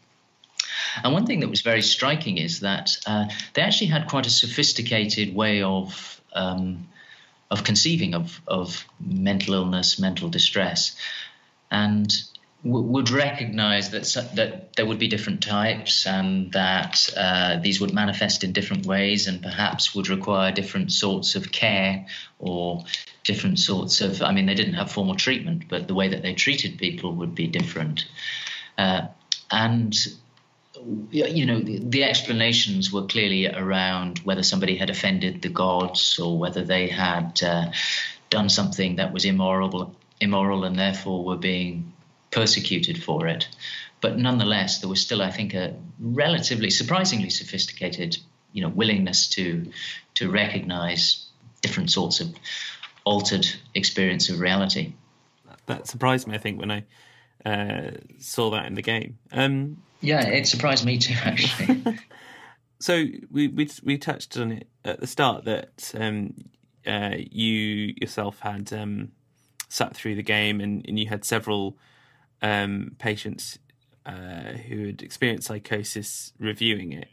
And 1.04 1.14
one 1.14 1.26
thing 1.26 1.40
that 1.42 1.50
was 1.50 1.62
very 1.62 1.82
striking 1.82 2.38
is 2.38 2.62
that 2.62 2.98
uh, 3.06 3.26
they 3.54 3.62
actually 3.62 3.88
had 3.88 4.08
quite 4.08 4.28
a 4.28 4.30
sophisticated 4.30 5.36
way 5.36 5.62
of 5.62 6.22
um, 6.34 6.88
of 7.52 7.64
conceiving 7.64 8.14
of, 8.14 8.40
of 8.48 8.86
mental 9.00 9.56
illness, 9.56 9.98
mental 9.98 10.30
distress, 10.30 10.96
and 11.72 12.12
would 12.64 13.10
recognize 13.10 13.92
that 13.92 14.36
that 14.36 14.76
there 14.76 14.86
would 14.86 15.00
be 15.00 15.08
different 15.08 15.42
types 15.42 16.06
and 16.06 16.52
that 16.52 17.10
uh, 17.16 17.58
these 17.60 17.80
would 17.80 17.94
manifest 17.94 18.44
in 18.44 18.52
different 18.52 18.86
ways 18.86 19.28
and 19.28 19.42
perhaps 19.42 19.96
would 19.96 20.10
require 20.10 20.52
different 20.52 20.92
sorts 20.92 21.36
of 21.36 21.52
care 21.54 22.06
or 22.38 22.84
different 23.24 23.60
sorts 23.60 24.02
of 24.02 24.22
I 24.22 24.34
mean 24.34 24.46
they 24.46 24.56
didn't 24.56 24.74
have 24.74 24.92
formal 24.92 25.16
treatment 25.16 25.70
but 25.70 25.88
the 25.88 25.94
way 25.94 26.10
that 26.10 26.22
they 26.22 26.34
treated 26.34 26.78
people 26.78 27.14
would 27.16 27.34
be 27.34 27.48
different. 27.48 28.06
Uh, 28.78 29.08
and 29.52 29.96
you 31.12 31.46
know 31.46 31.60
the, 31.60 31.80
the, 31.80 32.04
explanations 32.04 32.92
were 32.92 33.06
clearly 33.06 33.48
around 33.48 34.20
whether 34.20 34.44
somebody 34.44 34.78
had 34.78 34.90
offended 34.90 35.42
the 35.42 35.50
gods 35.50 36.20
or 36.20 36.38
whether 36.38 36.64
they 36.64 36.88
had 36.88 37.42
uh, 37.44 37.72
done 38.30 38.48
something 38.50 38.98
that 38.98 39.12
was 39.12 39.26
immoral 39.26 39.94
immoral 40.22 40.64
and 40.64 40.78
therefore 40.78 41.24
were 41.24 41.38
being 41.38 41.92
persecuted 42.32 43.04
for 43.04 43.28
it. 43.28 43.48
But 44.02 44.18
nonetheless, 44.18 44.80
there 44.80 44.90
was 44.90 45.02
still, 45.02 45.22
I 45.22 45.32
think, 45.32 45.54
a 45.54 45.76
relatively 46.00 46.70
surprisingly 46.70 47.30
sophisticated, 47.30 48.18
you 48.54 48.62
know, 48.62 48.70
willingness 48.70 49.28
to 49.30 49.72
to 50.16 50.32
recognize 50.32 51.26
different 51.62 51.92
sorts 51.92 52.20
of 52.22 52.34
altered 53.04 53.48
experience 53.74 54.30
of 54.30 54.40
reality. 54.40 54.94
That 55.66 55.88
surprised 55.88 56.28
me. 56.28 56.36
I 56.36 56.38
think 56.38 56.60
when 56.60 56.72
I 56.72 56.84
uh, 57.46 57.92
saw 58.20 58.50
that 58.52 58.66
in 58.66 58.76
the 58.76 58.82
game. 58.82 59.18
Um, 59.32 59.82
yeah, 60.02 60.28
it 60.28 60.48
surprised 60.48 60.86
me 60.86 60.98
too, 60.98 61.16
actually. 61.24 62.00
so 62.80 63.06
we, 63.32 63.48
we 63.48 63.70
we 63.84 63.98
touched 63.98 64.38
on 64.38 64.52
it 64.54 64.68
at 64.86 65.00
the 65.00 65.08
start 65.08 65.46
that 65.46 65.92
um, 65.98 66.34
uh, 66.88 67.16
you 67.18 67.94
yourself 68.00 68.40
had 68.40 68.72
um, 68.74 69.12
sat 69.68 69.96
through 69.96 70.16
the 70.16 70.24
game 70.24 70.62
and, 70.62 70.86
and 70.88 70.98
you 71.00 71.08
had 71.08 71.26
several 71.26 71.78
um, 72.42 72.96
patients 72.98 73.60
uh, 74.06 74.54
who 74.68 74.88
had 74.88 75.02
experienced 75.02 75.48
psychosis 75.48 76.34
reviewing 76.40 76.94
it. 76.94 77.08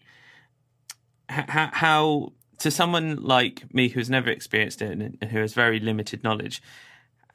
How, 1.29 1.71
how, 1.73 2.33
to 2.59 2.71
someone 2.71 3.17
like 3.17 3.63
me 3.75 3.89
who's 3.89 4.09
never 4.09 4.31
experienced 4.31 4.81
it 4.81 4.91
and, 4.91 5.19
and 5.21 5.31
who 5.31 5.41
has 5.41 5.53
very 5.53 5.79
limited 5.79 6.25
knowledge, 6.25 6.63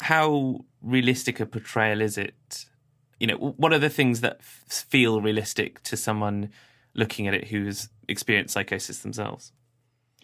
how 0.01 0.61
realistic 0.81 1.39
a 1.39 1.45
portrayal 1.45 2.01
is 2.01 2.17
it? 2.17 2.65
You 3.19 3.27
know, 3.27 3.35
what 3.35 3.71
are 3.71 3.79
the 3.79 3.89
things 3.89 4.21
that 4.21 4.37
f- 4.39 4.63
feel 4.67 5.21
realistic 5.21 5.83
to 5.83 5.95
someone 5.95 6.49
looking 6.95 7.27
at 7.27 7.35
it 7.35 7.49
who's 7.49 7.89
experienced 8.07 8.53
psychosis 8.53 8.99
themselves? 8.99 9.51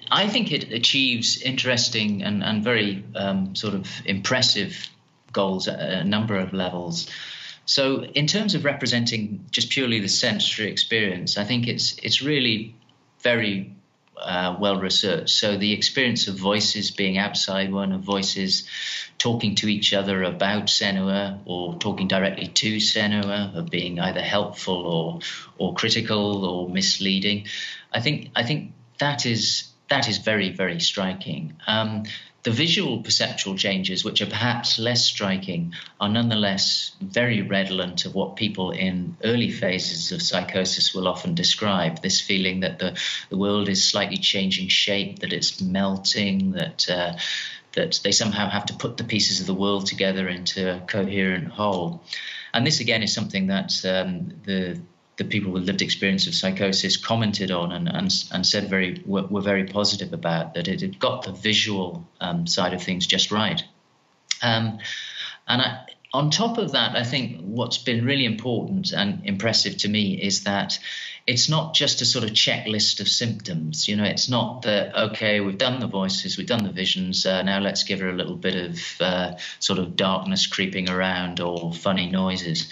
I 0.10 0.27
think 0.27 0.51
it 0.51 0.71
achieves 0.71 1.41
interesting 1.41 2.23
and, 2.23 2.43
and 2.43 2.63
very 2.63 3.03
um, 3.15 3.56
sort 3.56 3.73
of 3.73 3.88
impressive 4.06 4.89
goals 5.32 5.67
at 5.67 5.80
a 5.80 6.03
number 6.03 6.38
of 6.38 6.53
levels. 6.53 7.09
So, 7.68 8.03
in 8.03 8.28
terms 8.28 8.55
of 8.55 8.63
representing 8.63 9.45
just 9.51 9.70
purely 9.70 9.99
the 9.99 10.07
sensory 10.07 10.72
experience, 10.72 11.38
I 11.38 11.43
think 11.43 11.68
it's 11.68 11.97
it's 12.01 12.22
really 12.22 12.76
very 13.22 13.76
uh, 14.15 14.55
well 14.57 14.80
researched. 14.80 15.32
So, 15.32 15.57
the 15.57 15.74
experience 15.74 16.30
of 16.30 16.36
voices 16.38 16.91
being 16.91 17.18
outside 17.18 17.74
one, 17.74 17.91
of 17.91 18.01
voices 18.01 18.70
talking 19.18 19.55
to 19.55 19.68
each 19.68 19.93
other 19.93 20.24
about 20.24 20.68
Senua 20.68 21.39
or 21.45 21.76
talking 21.76 22.07
directly 22.07 22.47
to 22.47 22.78
Senua, 22.78 23.53
of 23.53 23.70
being 23.70 23.99
either 23.99 24.22
helpful 24.22 24.88
or 24.88 25.20
or 25.57 25.74
critical 25.74 26.45
or 26.45 26.70
misleading. 26.70 27.47
I 27.93 27.99
think 27.99 28.32
I 28.34 28.43
think 28.43 28.72
that 28.99 29.26
is 29.26 29.68
that 29.89 30.07
is 30.07 30.20
very 30.20 30.51
very 30.53 30.80
striking. 30.80 31.57
Um, 31.68 32.03
the 32.48 32.54
visual 32.54 33.04
perceptual 33.04 33.58
changes, 33.58 34.06
which 34.06 34.22
are 34.22 34.26
perhaps 34.26 34.80
less 34.80 35.04
striking, 35.04 35.74
are 36.00 36.08
nonetheless 36.08 36.93
very 37.02 37.41
redolent 37.41 38.06
of 38.06 38.16
what 38.16 38.38
people 38.38 38.72
in 38.72 39.18
early 39.26 39.52
phases 39.52 40.14
of 40.14 40.22
psychosis 40.22 40.95
will 40.95 41.10
often 41.10 41.36
describe 41.36 42.02
this 42.02 42.22
feeling 42.22 42.62
that 42.62 42.80
the, 42.80 42.98
the 43.30 43.38
world 43.38 43.68
is 43.68 43.86
slightly 43.86 44.16
changing 44.16 44.70
shape, 44.70 45.20
that 45.20 45.34
it's 45.34 45.62
melting, 45.62 46.52
that. 46.52 46.89
Uh, 46.89 47.18
that 47.74 48.00
they 48.04 48.12
somehow 48.12 48.50
have 48.50 48.66
to 48.66 48.74
put 48.74 48.98
the 48.98 49.04
pieces 49.04 49.39
of 49.39 49.45
the 49.45 49.54
world 49.54 49.86
together 49.86 50.28
into 50.28 50.78
a 50.78 50.80
coherent 50.80 51.50
whole. 51.50 52.02
And 52.52 52.66
this, 52.66 52.80
again, 52.80 53.04
is 53.04 53.14
something 53.14 53.48
that 53.48 53.86
um, 53.86 54.32
the 54.45 54.82
the 55.18 55.26
people 55.26 55.51
with 55.51 55.63
lived 55.63 55.82
experience 55.82 56.28
of 56.28 56.36
psychosis 56.36 56.95
commented 56.95 57.51
on 57.51 57.72
and, 57.72 57.89
and, 57.89 58.13
and 58.32 58.45
said 58.45 58.70
very 58.70 59.01
were, 59.05 59.26
were, 59.26 59.41
very 59.41 59.65
positive 59.65 60.13
about 60.13 60.53
that 60.53 60.68
it 60.68 60.82
had 60.82 60.99
got 60.99 61.24
the 61.24 61.32
visual 61.32 62.07
um, 62.22 62.45
side 62.45 62.74
of 62.74 62.84
things 62.84 63.07
just 63.07 63.32
right. 63.32 63.63
Um, 64.43 64.78
and 65.47 65.61
I, 65.61 65.86
on 66.13 66.30
top 66.30 66.57
of 66.57 66.72
that, 66.72 66.95
I 66.95 67.03
think 67.03 67.41
what's 67.41 67.78
been 67.78 68.05
really 68.05 68.26
important 68.26 68.91
and 68.91 69.26
impressive 69.26 69.78
to 69.80 69.89
me 69.89 70.13
is 70.22 70.43
that 70.43 70.80
it's 71.28 71.49
not 71.49 71.74
just 71.74 72.01
a 72.01 72.05
sort 72.05 72.24
of 72.24 72.32
checklist 72.32 73.01
of 73.01 73.09
symptoms. 73.09 73.88
You 73.88 73.97
know, 73.97 74.05
it's 74.05 74.30
not 74.30 74.61
that 74.61 74.95
okay, 75.09 75.41
we've 75.41 75.57
done 75.57 75.82
the 75.82 75.88
voices, 75.88 76.38
we've 76.38 76.47
done 76.47 76.63
the 76.63 76.72
visions. 76.72 77.26
Uh, 77.26 77.41
now 77.41 77.59
let's 77.59 77.84
give 77.84 77.99
her 77.99 78.09
a 78.09 78.13
little 78.13 78.38
bit 78.38 78.55
of 78.55 79.01
uh, 79.01 79.36
sort 79.59 79.80
of 79.80 79.97
darkness 79.97 80.47
creeping 80.47 80.89
around 80.89 81.41
or 81.41 81.74
funny 81.74 82.09
noises. 82.09 82.72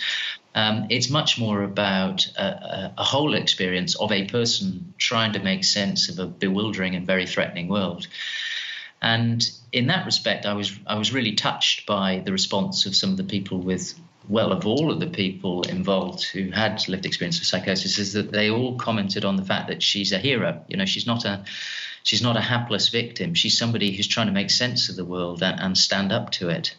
Um, 0.55 0.87
it's 0.89 1.09
much 1.09 1.37
more 1.37 1.63
about 1.63 2.25
a, 2.37 2.93
a, 2.97 3.03
whole 3.03 3.35
experience 3.35 3.95
of 3.95 4.13
a 4.13 4.25
person 4.25 4.93
trying 4.97 5.33
to 5.33 5.39
make 5.39 5.65
sense 5.65 6.07
of 6.07 6.17
a 6.17 6.25
bewildering 6.25 6.95
and 6.95 7.05
very 7.05 7.27
threatening 7.27 7.67
world. 7.67 8.07
And 9.01 9.47
in 9.73 9.87
that 9.87 10.05
respect, 10.05 10.45
I 10.45 10.53
was 10.53 10.71
I 10.87 10.95
was 10.95 11.13
really 11.13 11.33
touched 11.33 11.85
by 11.85 12.21
the 12.23 12.31
response 12.31 12.85
of 12.85 12.95
some 12.95 13.11
of 13.11 13.17
the 13.17 13.25
people 13.25 13.59
with 13.59 13.93
well 14.29 14.53
of 14.53 14.65
all 14.65 14.91
of 14.91 15.01
the 15.01 15.07
people 15.07 15.63
involved 15.63 16.23
who 16.23 16.49
had 16.51 16.87
lived 16.87 17.05
experience 17.05 17.39
of 17.39 17.45
psychosis 17.45 17.99
is 17.99 18.13
that 18.13 18.31
they 18.31 18.49
all 18.49 18.77
commented 18.77 19.25
on 19.25 19.35
the 19.35 19.45
fact 19.45 19.67
that 19.67 19.83
she's 19.83 20.13
a 20.13 20.17
hero. 20.17 20.63
You 20.69 20.77
know, 20.77 20.85
she's 20.85 21.05
not 21.05 21.25
a 21.25 21.43
she's 22.03 22.21
not 22.21 22.37
a 22.37 22.41
hapless 22.41 22.87
victim. 22.87 23.33
She's 23.33 23.57
somebody 23.57 23.93
who's 23.93 24.07
trying 24.07 24.27
to 24.27 24.33
make 24.33 24.49
sense 24.49 24.87
of 24.87 24.95
the 24.95 25.05
world 25.05 25.43
and, 25.43 25.59
and 25.59 25.77
stand 25.77 26.13
up 26.13 26.31
to 26.31 26.47
it. 26.47 26.75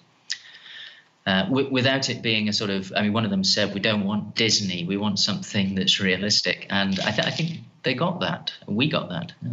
Uh, 1.26 1.42
w- 1.46 1.68
without 1.72 2.08
it 2.08 2.22
being 2.22 2.48
a 2.48 2.52
sort 2.52 2.70
of, 2.70 2.92
I 2.96 3.02
mean, 3.02 3.12
one 3.12 3.24
of 3.24 3.30
them 3.30 3.42
said, 3.42 3.74
we 3.74 3.80
don't 3.80 4.04
want 4.04 4.36
Disney, 4.36 4.84
we 4.84 4.96
want 4.96 5.18
something 5.18 5.74
that's 5.74 5.98
realistic. 6.00 6.66
And 6.70 7.00
I, 7.00 7.10
th- 7.10 7.26
I 7.26 7.30
think 7.30 7.58
they 7.82 7.94
got 7.94 8.20
that. 8.20 8.52
We 8.68 8.88
got 8.88 9.08
that. 9.08 9.32
Yeah. 9.42 9.50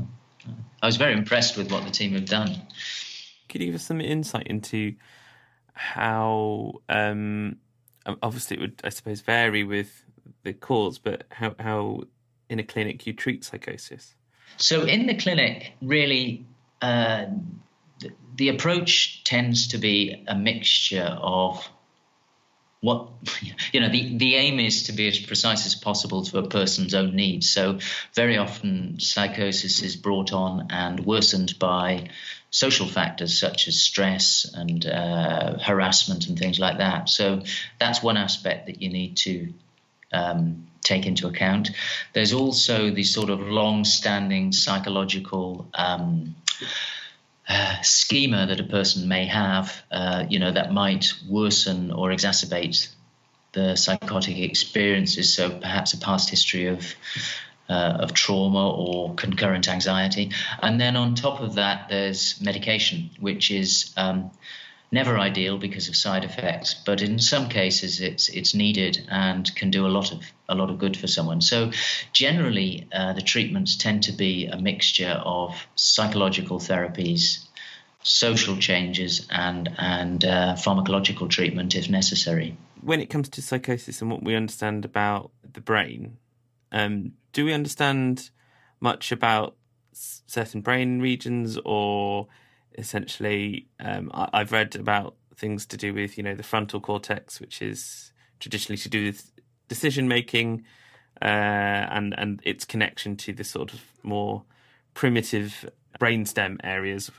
I 0.83 0.85
was 0.85 0.97
very 0.97 1.13
impressed 1.13 1.57
with 1.57 1.71
what 1.71 1.83
the 1.83 1.89
team 1.89 2.13
have 2.13 2.25
done. 2.25 2.61
Could 3.49 3.61
you 3.61 3.67
give 3.67 3.75
us 3.75 3.85
some 3.85 4.01
insight 4.01 4.47
into 4.47 4.93
how, 5.73 6.73
um, 6.89 7.57
obviously, 8.21 8.57
it 8.57 8.59
would, 8.59 8.81
I 8.83 8.89
suppose, 8.89 9.21
vary 9.21 9.63
with 9.63 10.05
the 10.43 10.53
cause, 10.53 10.99
but 10.99 11.23
how, 11.31 11.55
how 11.57 12.03
in 12.49 12.59
a 12.59 12.63
clinic 12.63 13.07
you 13.07 13.13
treat 13.13 13.43
psychosis? 13.43 14.13
So, 14.57 14.83
in 14.83 15.07
the 15.07 15.15
clinic, 15.15 15.73
really, 15.81 16.45
uh, 16.83 17.25
the 18.35 18.49
approach 18.49 19.23
tends 19.23 19.67
to 19.69 19.77
be 19.77 20.23
a 20.27 20.35
mixture 20.35 21.17
of 21.21 21.67
what 22.81 23.07
you 23.71 23.79
know 23.79 23.89
the, 23.89 24.17
the 24.17 24.35
aim 24.35 24.59
is 24.59 24.83
to 24.83 24.91
be 24.91 25.07
as 25.07 25.17
precise 25.17 25.65
as 25.65 25.73
possible 25.73 26.23
to 26.25 26.37
a 26.37 26.47
person's 26.47 26.93
own 26.93 27.15
needs. 27.15 27.49
So 27.49 27.79
very 28.13 28.37
often 28.37 28.99
psychosis 28.99 29.81
is 29.81 29.95
brought 29.95 30.33
on 30.33 30.67
and 30.69 30.99
worsened 31.05 31.57
by 31.57 32.09
social 32.51 32.85
factors 32.87 33.39
such 33.39 33.67
as 33.67 33.81
stress 33.81 34.45
and 34.53 34.85
uh, 34.85 35.57
harassment 35.57 36.27
and 36.27 36.37
things 36.37 36.59
like 36.59 36.77
that. 36.77 37.09
So 37.09 37.41
that's 37.79 38.03
one 38.03 38.17
aspect 38.17 38.67
that 38.67 38.81
you 38.81 38.89
need 38.89 39.17
to 39.17 39.53
um, 40.11 40.67
take 40.83 41.07
into 41.07 41.27
account. 41.27 41.71
There's 42.13 42.33
also 42.33 42.91
the 42.91 43.03
sort 43.03 43.31
of 43.31 43.39
long-standing 43.39 44.51
psychological 44.51 45.67
um, 45.73 46.35
uh, 47.47 47.81
schema 47.81 48.45
that 48.47 48.59
a 48.59 48.63
person 48.63 49.07
may 49.07 49.25
have, 49.25 49.83
uh, 49.91 50.25
you 50.29 50.39
know, 50.39 50.51
that 50.51 50.71
might 50.71 51.13
worsen 51.29 51.91
or 51.91 52.09
exacerbate 52.09 52.87
the 53.51 53.75
psychotic 53.75 54.37
experiences. 54.37 55.33
So 55.33 55.49
perhaps 55.49 55.93
a 55.93 55.97
past 55.97 56.29
history 56.29 56.67
of 56.67 56.95
uh, 57.69 57.97
of 58.01 58.13
trauma 58.13 58.69
or 58.71 59.13
concurrent 59.15 59.69
anxiety, 59.69 60.31
and 60.61 60.79
then 60.79 60.95
on 60.97 61.15
top 61.15 61.39
of 61.39 61.55
that, 61.55 61.87
there's 61.89 62.41
medication, 62.41 63.09
which 63.19 63.51
is 63.51 63.93
um, 63.95 64.31
never 64.93 65.17
ideal 65.17 65.57
because 65.57 65.89
of 65.89 65.95
side 65.95 66.23
effects, 66.23 66.75
but 66.85 67.01
in 67.01 67.17
some 67.19 67.49
cases 67.49 67.99
it's 67.99 68.29
it's 68.29 68.53
needed 68.53 69.05
and 69.09 69.53
can 69.55 69.71
do 69.71 69.87
a 69.87 69.89
lot 69.97 70.13
of 70.13 70.21
a 70.47 70.55
lot 70.55 70.69
of 70.69 70.77
good 70.77 70.95
for 70.95 71.07
someone. 71.07 71.41
So 71.41 71.71
generally, 72.13 72.87
uh, 72.93 73.13
the 73.13 73.21
treatments 73.21 73.75
tend 73.75 74.03
to 74.03 74.11
be 74.11 74.45
a 74.45 74.57
mixture 74.57 75.19
of 75.25 75.55
psychological 75.75 76.59
therapies, 76.59 77.43
social 78.03 78.55
changes, 78.57 79.27
and 79.31 79.67
and 79.77 80.23
uh, 80.23 80.53
pharmacological 80.55 81.27
treatment 81.27 81.75
if 81.75 81.89
necessary. 81.89 82.55
When 82.81 83.01
it 83.01 83.09
comes 83.09 83.29
to 83.29 83.41
psychosis 83.41 84.01
and 84.01 84.11
what 84.11 84.23
we 84.23 84.35
understand 84.35 84.85
about 84.85 85.31
the 85.53 85.61
brain, 85.61 86.17
um, 86.71 87.13
do 87.31 87.45
we 87.45 87.53
understand 87.53 88.29
much 88.79 89.11
about 89.11 89.55
certain 89.93 90.61
brain 90.61 90.99
regions 90.99 91.57
or 91.65 92.27
essentially, 92.77 93.67
um, 93.79 94.11
I, 94.13 94.39
have 94.39 94.51
read 94.51 94.75
about 94.75 95.15
things 95.35 95.65
to 95.67 95.77
do 95.77 95.93
with 95.93 96.17
you 96.17 96.23
know 96.23 96.35
the 96.35 96.43
frontal 96.43 96.79
cortex, 96.79 97.39
which 97.39 97.61
is 97.61 98.11
traditionally 98.39 98.77
to 98.77 98.89
do 98.89 99.05
with 99.05 99.31
decision 99.67 100.07
making, 100.07 100.65
uh, 101.21 101.25
and 101.25 102.13
and 102.17 102.41
its 102.43 102.65
connection 102.65 103.15
to 103.17 103.33
the 103.33 103.43
sort 103.43 103.73
of 103.73 103.81
more 104.03 104.43
primitive 104.93 105.69
brainstem 105.99 106.57
areas, 106.63 107.11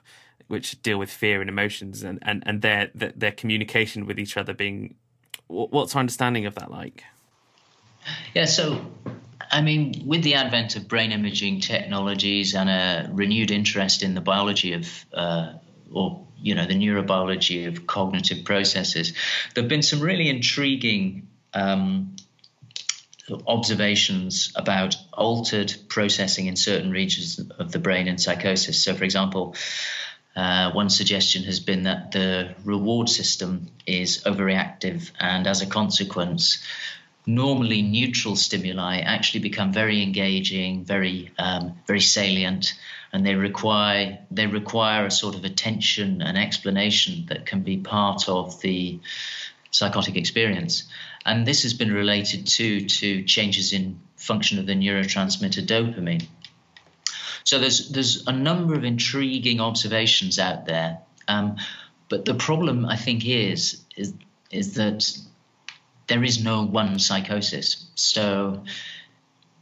which 0.49 0.81
deal 0.83 0.99
with 0.99 1.11
fear 1.11 1.41
and 1.41 1.51
emotions, 1.51 2.03
and 2.03 2.19
and 2.23 2.43
and 2.47 2.63
their 2.63 2.91
their 2.95 3.33
communication 3.33 4.07
with 4.07 4.19
each 4.19 4.37
other 4.37 4.53
being. 4.53 4.95
What's 5.47 5.95
our 5.95 6.01
understanding 6.01 6.47
of 6.47 6.55
that 6.55 6.71
like? 6.71 7.05
Yeah, 8.35 8.47
so 8.47 8.85
I 9.51 9.61
mean, 9.63 10.05
with 10.07 10.23
the 10.23 10.35
advent 10.35 10.77
of 10.77 10.89
brain 10.89 11.13
imaging 11.13 11.61
technologies 11.61 12.55
and 12.55 12.69
a 12.69 13.11
renewed 13.13 13.51
interest 13.51 14.03
in 14.03 14.15
the 14.15 14.21
biology 14.21 14.73
of, 14.75 15.05
uh, 15.13 15.53
or 15.93 16.27
you 16.41 16.55
know, 16.55 16.67
the 16.67 16.75
neurobiology 16.75 17.67
of 17.67 17.87
cognitive 17.87 18.45
processes, 18.45 19.15
there 19.55 19.63
have 19.63 19.69
been 19.69 19.83
some 19.83 20.01
really 20.01 20.29
intriguing 20.29 21.29
um, 21.55 22.17
observations 23.47 24.53
about 24.55 24.97
altered 25.13 25.75
processing 25.89 26.47
in 26.47 26.57
certain 26.57 26.91
regions 26.91 27.41
of 27.59 27.73
the 27.73 27.79
brain 27.79 28.09
in 28.09 28.19
psychosis. 28.19 28.83
So, 28.83 28.95
for 28.95 29.05
example, 29.05 29.57
uh, 30.37 30.73
one 30.73 30.91
suggestion 30.91 31.45
has 31.45 31.61
been 31.61 31.85
that 31.85 32.13
the 32.13 32.55
reward 32.65 33.09
system 33.09 33.69
is 33.87 34.25
overreactive, 34.25 35.11
and 35.19 35.47
as 35.47 35.63
a 35.63 35.67
consequence, 35.67 36.63
normally 37.27 37.83
neutral 37.83 38.37
stimuli 38.37 38.99
actually 39.01 39.41
become 39.41 39.73
very 39.73 40.03
engaging, 40.03 40.85
very 40.85 41.33
um, 41.39 41.75
very 41.87 42.01
salient, 42.01 42.75
and 43.13 43.25
they 43.25 43.35
require 43.35 44.19
they 44.31 44.47
require 44.47 45.07
a 45.07 45.11
sort 45.11 45.35
of 45.35 45.45
attention 45.45 46.23
and 46.23 46.37
explanation 46.37 47.27
that 47.29 47.47
can 47.47 47.63
be 47.63 47.79
part 47.79 48.29
of 48.29 48.61
the 48.61 49.01
psychotic 49.71 50.17
experience. 50.17 50.85
And 51.27 51.47
this 51.47 51.63
has 51.63 51.75
been 51.75 51.93
related 51.93 52.47
to 52.47 52.87
to 52.87 53.23
changes 53.25 53.73
in 53.73 54.01
function 54.17 54.59
of 54.59 54.67
the 54.67 54.75
neurotransmitter 54.75 55.67
dopamine. 55.67 56.27
So 57.45 57.59
there's 57.59 57.91
there's 57.91 58.27
a 58.27 58.33
number 58.33 58.75
of 58.75 58.85
intriguing 58.85 59.61
observations 59.61 60.39
out 60.39 60.67
there, 60.67 60.99
um, 61.29 61.57
but 62.09 62.25
the 62.25 62.35
problem 62.35 62.85
I 62.85 62.97
think 62.97 63.27
is 63.27 63.83
is 63.97 64.13
is 64.51 64.75
that 64.75 65.19
there 66.07 66.23
is 66.23 66.43
no 66.43 66.65
one 66.65 66.99
psychosis. 66.99 67.87
So 67.95 68.65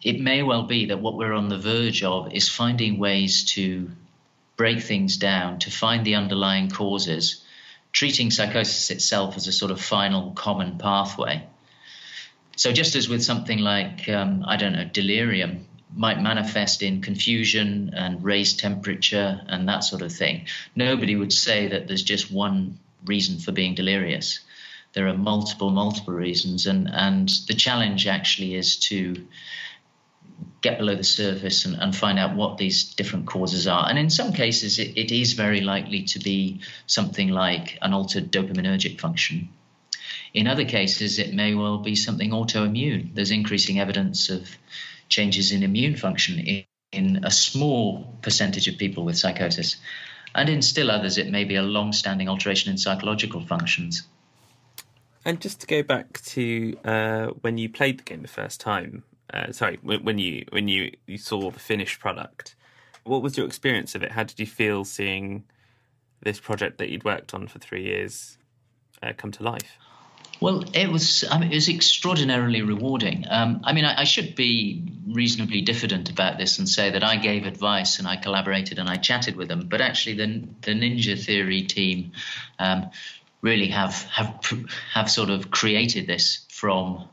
it 0.03 0.21
may 0.21 0.43
well 0.43 0.65
be 0.65 0.87
that 0.87 1.01
what 1.01 1.17
we're 1.17 1.33
on 1.33 1.49
the 1.49 1.59
verge 1.59 2.03
of 2.03 2.33
is 2.33 2.49
finding 2.49 2.99
ways 2.99 3.45
to 3.53 3.91
break 4.57 4.83
things 4.83 5.17
down, 5.17 5.61
to 5.61 5.71
find 5.71 6.05
the 6.05 6.17
underlying 6.17 6.69
causes, 6.69 7.43
treating 7.93 8.31
psychosis 8.31 8.91
itself 8.91 9.37
as 9.37 9.47
a 9.47 9.53
sort 9.53 9.71
of 9.71 9.81
final 9.81 10.33
common 10.33 10.79
pathway. 10.79 11.47
So, 12.57 12.73
just 12.73 12.97
as 12.97 13.09
with 13.09 13.23
something 13.23 13.59
like, 13.59 14.09
um, 14.09 14.45
I 14.47 14.57
don't 14.57 14.75
know, 14.75 14.85
delirium 14.85 15.67
might 15.95 16.21
manifest 16.21 16.83
in 16.83 17.03
confusion 17.03 17.93
and 17.95 18.23
raised 18.25 18.59
temperature 18.59 19.41
and 19.47 19.69
that 19.69 19.81
sort 19.85 20.03
of 20.03 20.13
thing, 20.13 20.47
nobody 20.75 21.17
would 21.17 21.33
say 21.33 21.69
that 21.69 21.87
there's 21.87 22.03
just 22.03 22.31
one 22.31 22.79
reason 23.05 23.39
for 23.39 23.53
being 23.53 23.75
delirious 23.75 24.41
there 24.93 25.09
are 25.09 25.17
multiple, 25.17 25.71
multiple 25.71 26.15
reasons, 26.15 26.67
and 26.67 26.89
and 26.93 27.29
the 27.49 27.55
challenge 27.55 28.07
actually 28.07 28.55
is 28.55 28.77
to 28.91 29.27
get 30.61 30.79
below 30.79 30.95
the 30.95 31.05
surface 31.05 31.65
and, 31.65 31.77
and, 31.81 31.95
find 31.95 32.19
out 32.19 32.37
what 32.37 32.57
these 32.57 32.95
different 32.95 33.27
causes 33.27 33.67
are. 33.67 33.89
And 33.89 33.99
in 33.99 34.11
some 34.11 34.33
cases, 34.33 34.79
it, 34.79 34.97
it 34.97 35.11
is 35.11 35.33
very 35.33 35.61
likely 35.61 36.05
to 36.05 36.21
be 36.21 36.61
something 36.87 37.29
like 37.31 37.79
an 37.83 37.93
altered 37.93 38.31
dopaminergic 38.31 39.01
function. 39.01 39.49
In 40.35 40.47
other 40.47 40.65
cases, 40.65 41.19
it 41.19 41.35
may 41.35 41.55
well 41.55 41.79
be 41.79 41.97
something 41.97 42.31
autoimmune. 42.31 43.15
There's 43.15 43.33
increasing 43.33 43.81
evidence 43.81 44.31
of 44.31 44.49
changes 45.09 45.53
in 45.53 45.63
immune 45.63 45.97
function 45.97 46.39
in, 46.39 46.65
in 46.93 47.25
a 47.25 47.31
small 47.31 48.17
percentage 48.23 48.69
of 48.69 48.79
people 48.79 49.05
with 49.05 49.19
psychosis. 49.19 49.77
And 50.35 50.49
in 50.49 50.63
still 50.63 50.91
others, 50.91 51.19
it 51.19 51.29
may 51.29 51.45
be 51.45 51.57
a 51.57 51.63
long 51.63 51.93
standing 51.93 52.29
alteration 52.29 52.71
in 52.71 52.79
psychological 52.79 53.45
functions. 53.45 54.03
And 55.25 55.41
just 55.41 55.61
to 55.61 55.67
go 55.67 55.83
back 55.83 56.21
to 56.23 56.77
uh, 56.85 57.27
when 57.41 57.59
you 57.59 57.69
played 57.69 57.99
the 57.99 58.03
game 58.03 58.23
the 58.23 58.29
first 58.29 58.61
time, 58.61 59.05
uh, 59.33 59.53
sorry, 59.53 59.79
when 59.83 60.19
you 60.19 60.45
when 60.51 60.69
you, 60.69 60.93
you 61.07 61.19
saw 61.19 61.51
the 61.51 61.61
finished 61.61 62.01
product, 62.01 62.55
what 63.05 63.23
was 63.23 63.37
your 63.37 63.47
experience 63.47 63.95
of 63.95 64.03
it? 64.03 64.13
How 64.13 64.25
did 64.25 64.39
you 64.41 64.47
feel 64.47 64.85
seeing 64.85 65.45
this 66.23 66.41
project 66.41 66.79
that 66.79 66.89
you'd 66.91 67.05
worked 67.05 67.35
on 67.35 67.47
for 67.47 67.59
three 67.59 67.85
years 67.85 68.39
uh, 69.03 69.13
come 69.17 69.31
to 69.33 69.43
life? 69.43 69.79
Well, 70.41 70.65
it 70.75 70.91
was 70.91 71.25
I 71.31 71.39
mean, 71.39 71.53
it 71.53 71.55
was 71.55 71.69
extraordinarily 71.69 72.63
rewarding. 72.63 73.25
Um, 73.31 73.61
I 73.63 73.73
mean, 73.73 73.85
I, 73.85 74.01
I, 74.01 74.05
should 74.05 74.35
be 74.35 74.83
reasonably 75.07 75.61
diffident 75.61 76.11
about 76.11 76.37
this 76.37 76.59
and 76.59 76.69
say 76.69 76.91
that 76.91 77.05
I 77.05 77.15
gave 77.17 77.47
advice 77.47 78.01
and 78.01 78.09
I 78.09 78.17
collaborated 78.17 78.81
and 78.81 78.89
I 78.89 78.97
chatted 78.97 79.37
with 79.37 79.47
them, 79.47 79.69
but 79.69 79.81
actually, 79.81 80.17
the 80.17 80.49
the 80.63 80.73
Ninja 80.73 81.17
Theory 81.25 81.63
team 81.63 82.11
um, 82.59 82.91
really 83.43 83.69
have 83.69 84.03
have 84.05 84.41
have 84.95 85.11
sort 85.11 85.29
of 85.29 85.51
created 85.51 86.07
this 86.07 86.47
from 86.49 87.09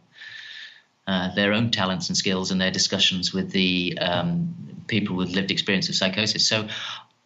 uh, 1.07 1.33
their 1.33 1.53
own 1.53 1.71
talents 1.71 2.09
and 2.09 2.17
skills 2.17 2.51
and 2.51 2.61
their 2.61 2.71
discussions 2.71 3.33
with 3.33 3.51
the 3.51 3.97
um, 3.99 4.83
people 4.87 5.15
with 5.15 5.29
lived 5.29 5.51
experience 5.51 5.89
of 5.89 5.95
psychosis. 5.95 6.47
So 6.47 6.67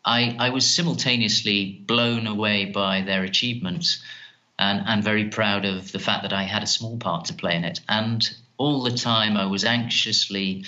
I, 0.05 0.35
I 0.39 0.49
was 0.49 0.65
simultaneously 0.65 1.83
blown 1.85 2.27
away 2.27 2.65
by 2.65 3.01
their 3.01 3.23
achievements 3.23 4.01
and, 4.57 4.83
and 4.85 5.03
very 5.03 5.29
proud 5.29 5.65
of 5.65 5.91
the 5.91 5.99
fact 5.99 6.23
that 6.23 6.33
I 6.33 6.43
had 6.43 6.63
a 6.63 6.67
small 6.67 6.97
part 6.97 7.25
to 7.25 7.33
play 7.33 7.55
in 7.55 7.65
it. 7.65 7.81
And 7.89 8.21
all 8.57 8.83
the 8.83 8.91
time, 8.91 9.35
I 9.37 9.47
was 9.47 9.65
anxiously 9.65 10.65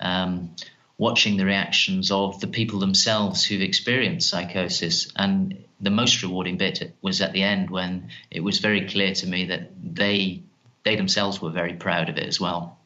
um, 0.00 0.54
watching 0.98 1.36
the 1.36 1.44
reactions 1.44 2.10
of 2.10 2.40
the 2.40 2.48
people 2.48 2.80
themselves 2.80 3.44
who've 3.44 3.62
experienced 3.62 4.28
psychosis. 4.28 5.10
And 5.16 5.64
the 5.80 5.90
most 5.90 6.22
rewarding 6.22 6.58
bit 6.58 6.94
was 7.00 7.20
at 7.20 7.32
the 7.32 7.42
end 7.42 7.70
when 7.70 8.10
it 8.30 8.40
was 8.40 8.58
very 8.58 8.88
clear 8.88 9.14
to 9.14 9.26
me 9.26 9.46
that 9.46 9.70
they 9.82 10.42
they 10.84 10.96
themselves 10.96 11.40
were 11.40 11.50
very 11.50 11.74
proud 11.74 12.08
of 12.08 12.16
it 12.16 12.26
as 12.26 12.40
well. 12.40 12.78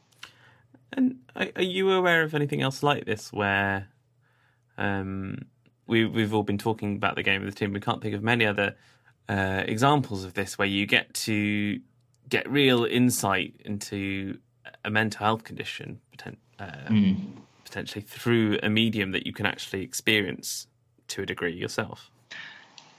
And 0.93 1.19
are 1.37 1.63
you 1.63 1.91
aware 1.93 2.23
of 2.23 2.35
anything 2.35 2.61
else 2.61 2.83
like 2.83 3.05
this 3.07 3.33
where 3.33 3.89
um, 4.77 5.47
we, 5.87 6.05
we've 6.05 6.35
all 6.35 6.43
been 6.43 6.59
talking 6.59 6.97
about 6.97 7.15
the 7.17 7.23
game 7.23 7.43
of 7.43 7.47
the 7.47 7.55
team? 7.55 7.73
We 7.73 7.81
can't 7.81 8.03
think 8.03 8.15
of 8.15 8.23
many 8.23 8.45
other 8.45 8.77
uh, 9.29 9.63
examples 9.67 10.25
of 10.25 10.35
this 10.35 10.59
where 10.59 10.69
you 10.69 10.85
get 10.85 11.15
to 11.15 11.81
get 12.29 12.51
real 12.51 12.85
insight 12.85 13.55
into 13.65 14.39
a 14.85 14.91
mental 14.91 15.25
health 15.25 15.45
condition 15.45 16.01
uh, 16.59 16.67
mm. 16.89 17.17
Potentially 17.73 18.03
through 18.03 18.59
a 18.62 18.68
medium 18.68 19.12
that 19.12 19.27
you 19.27 19.33
can 19.33 19.47
actually 19.47 19.83
experience 19.83 20.66
to 21.09 21.23
a 21.23 21.27
degree 21.27 21.55
yourself. 21.55 22.11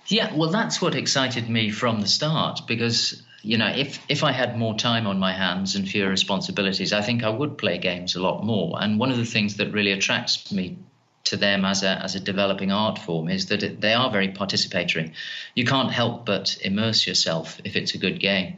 Yeah, 0.07 0.34
well, 0.36 0.49
that's 0.49 0.82
what 0.82 0.95
excited 0.95 1.47
me 1.47 1.69
from 1.69 2.01
the 2.01 2.07
start 2.07 2.61
because 2.67 3.21
you 3.43 3.57
know 3.59 3.67
if 3.67 3.99
if 4.09 4.24
I 4.24 4.32
had 4.32 4.57
more 4.57 4.76
time 4.76 5.05
on 5.05 5.19
my 5.19 5.32
hands 5.32 5.76
and 5.76 5.88
fewer 5.88 6.09
responsibilities, 6.09 6.91
I 6.91 7.01
think 7.01 7.24
I 7.24 7.30
would 7.30 7.57
play 7.57 7.78
games 7.78 8.15
a 8.15 8.21
lot 8.21 8.43
more. 8.43 8.82
And 8.82 8.99
one 8.99 9.11
of 9.11 9.17
the 9.17 9.26
things 9.26 9.57
that 9.57 9.71
really 9.71 9.91
attracts 9.91 10.51
me 10.51 10.78
to 11.26 11.38
them 11.38 11.65
as 11.65 11.84
a 11.84 11.91
as 12.03 12.15
a 12.15 12.19
developing 12.19 12.71
art 12.71 12.97
form 12.97 13.30
is 13.30 13.45
that 13.47 13.61
it, 13.61 13.80
they 13.80 13.93
are 13.93 14.09
very 14.09 14.30
participatory. 14.30 15.13
You 15.53 15.65
can't 15.65 15.91
help 15.91 16.26
but 16.26 16.57
immerse 16.61 17.05
yourself 17.05 17.61
if 17.63 17.76
it's 17.76 17.93
a 17.93 17.99
good 17.99 18.19
game. 18.19 18.57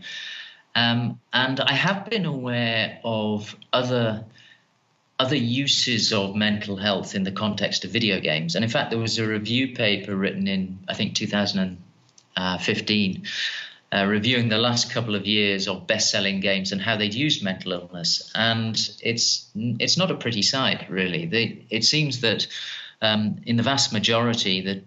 Um, 0.76 1.20
and 1.32 1.60
I 1.60 1.74
have 1.74 2.10
been 2.10 2.26
aware 2.26 3.00
of 3.04 3.56
other 3.72 4.26
other 5.18 5.36
uses 5.36 6.12
of 6.12 6.36
mental 6.36 6.76
health 6.76 7.16
in 7.16 7.24
the 7.24 7.32
context 7.32 7.86
of 7.86 7.92
video 7.92 8.20
games. 8.20 8.56
And 8.56 8.66
in 8.66 8.70
fact, 8.70 8.90
there 8.90 9.00
was 9.00 9.18
a 9.18 9.26
review 9.26 9.74
paper 9.74 10.14
written 10.16 10.48
in 10.48 10.80
I 10.88 10.94
think 10.94 11.16
2015 11.16 13.24
uh, 13.96 14.06
reviewing 14.06 14.50
the 14.50 14.58
last 14.58 14.92
couple 14.92 15.16
of 15.16 15.26
years 15.26 15.68
of 15.68 15.88
best-selling 15.88 16.42
games 16.42 16.72
and 16.72 16.82
how 16.82 16.98
they'd 16.98 17.14
used 17.14 17.44
mental 17.44 17.72
illness, 17.72 18.30
and 18.36 18.76
it's 19.02 19.50
it's 19.56 19.98
not 19.98 20.12
a 20.12 20.16
pretty 20.16 20.42
sight, 20.42 20.90
really. 20.90 21.66
It 21.70 21.86
seems 21.86 22.22
that 22.22 22.48
um, 23.02 23.38
in 23.46 23.56
the 23.56 23.64
vast 23.64 23.94
majority, 23.94 24.62
that 24.62 24.84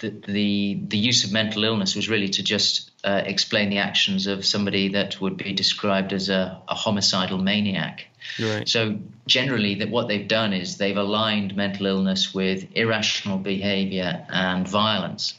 the, 0.00 0.32
the, 0.32 0.80
the 0.88 0.98
use 0.98 1.24
of 1.24 1.32
mental 1.32 1.64
illness 1.64 1.94
was 1.94 2.08
really 2.08 2.28
to 2.28 2.42
just 2.42 2.90
uh, 3.04 3.22
explain 3.24 3.70
the 3.70 3.78
actions 3.78 4.26
of 4.26 4.44
somebody 4.44 4.88
that 4.88 5.20
would 5.20 5.36
be 5.36 5.52
described 5.52 6.12
as 6.12 6.28
a, 6.28 6.60
a 6.66 6.74
homicidal 6.74 7.38
maniac. 7.38 8.08
Right. 8.40 8.68
So 8.68 8.98
generally, 9.26 9.76
that 9.76 9.90
what 9.90 10.08
they've 10.08 10.26
done 10.26 10.52
is 10.52 10.76
they've 10.76 10.96
aligned 10.96 11.56
mental 11.56 11.86
illness 11.86 12.34
with 12.34 12.66
irrational 12.74 13.38
behavior 13.38 14.26
and 14.28 14.66
violence. 14.66 15.34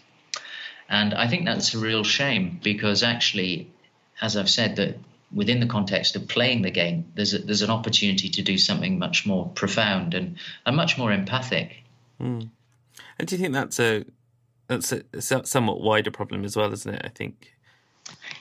And 0.90 1.14
I 1.14 1.28
think 1.28 1.46
that's 1.46 1.74
a 1.74 1.80
real 1.80 2.04
shame 2.04 2.60
because 2.64 3.04
actually, 3.04 3.72
as 4.22 4.38
I've 4.38 4.50
said, 4.50 4.76
that 4.76 4.98
within 5.34 5.60
the 5.60 5.66
context 5.68 6.16
of 6.16 6.28
playing 6.28 6.62
the 6.62 6.72
game, 6.72 7.12
there's 7.16 7.34
a, 7.34 7.40
there's 7.40 7.64
an 7.64 7.72
opportunity 7.72 8.30
to 8.30 8.42
do 8.42 8.58
something 8.58 9.00
much 9.00 9.26
more 9.26 9.50
profound 9.56 10.14
and, 10.14 10.38
and 10.66 10.76
much 10.76 10.98
more 10.98 11.12
empathic. 11.12 11.84
Mm. 12.22 12.50
And 13.18 13.28
do 13.28 13.36
you 13.36 13.42
think 13.42 13.54
that's 13.54 13.80
a 13.80 14.06
that's 14.68 14.92
a, 14.92 15.04
a 15.14 15.22
somewhat 15.22 15.82
wider 15.82 16.12
problem 16.12 16.44
as 16.44 16.56
well, 16.56 16.72
isn't 16.74 16.94
it? 16.94 17.02
I 17.04 17.10
think. 17.10 17.55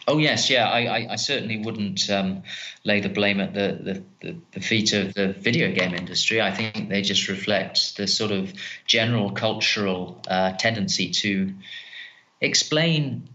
Oh 0.06 0.18
yes, 0.18 0.50
yeah. 0.50 0.68
I, 0.68 0.80
I, 0.84 1.12
I 1.12 1.16
certainly 1.16 1.58
wouldn't 1.58 2.10
um, 2.10 2.42
lay 2.84 3.00
the 3.00 3.08
blame 3.08 3.40
at 3.40 3.54
the, 3.54 4.02
the, 4.20 4.36
the, 4.52 4.60
feet 4.60 4.92
of 4.92 5.14
the 5.14 5.28
video 5.28 5.72
game 5.72 5.94
industry. 5.94 6.42
I 6.42 6.50
think 6.50 6.90
they 6.90 7.00
just 7.00 7.28
reflect 7.28 7.96
the 7.96 8.06
sort 8.06 8.30
of 8.30 8.52
general 8.86 9.30
cultural 9.30 10.20
uh, 10.28 10.52
tendency 10.52 11.10
to 11.10 11.54
explain 12.40 13.28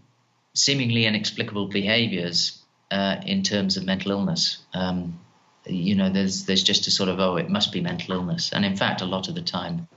seemingly 0.54 1.06
inexplicable 1.06 1.68
behaviors 1.68 2.62
uh, 2.90 3.16
in 3.26 3.42
terms 3.42 3.76
of 3.76 3.84
mental 3.84 4.12
illness. 4.12 4.58
Um, 4.72 5.18
you 5.66 5.94
know, 5.94 6.10
there's 6.10 6.46
there's 6.46 6.62
just 6.62 6.86
a 6.86 6.90
sort 6.90 7.08
of 7.08 7.20
oh, 7.20 7.36
it 7.36 7.50
must 7.50 7.72
be 7.72 7.80
mental 7.80 8.14
illness, 8.14 8.52
and 8.52 8.64
in 8.64 8.76
fact, 8.76 9.00
a 9.00 9.04
lot 9.04 9.28
of 9.28 9.34
the 9.34 9.42
time, 9.42 9.88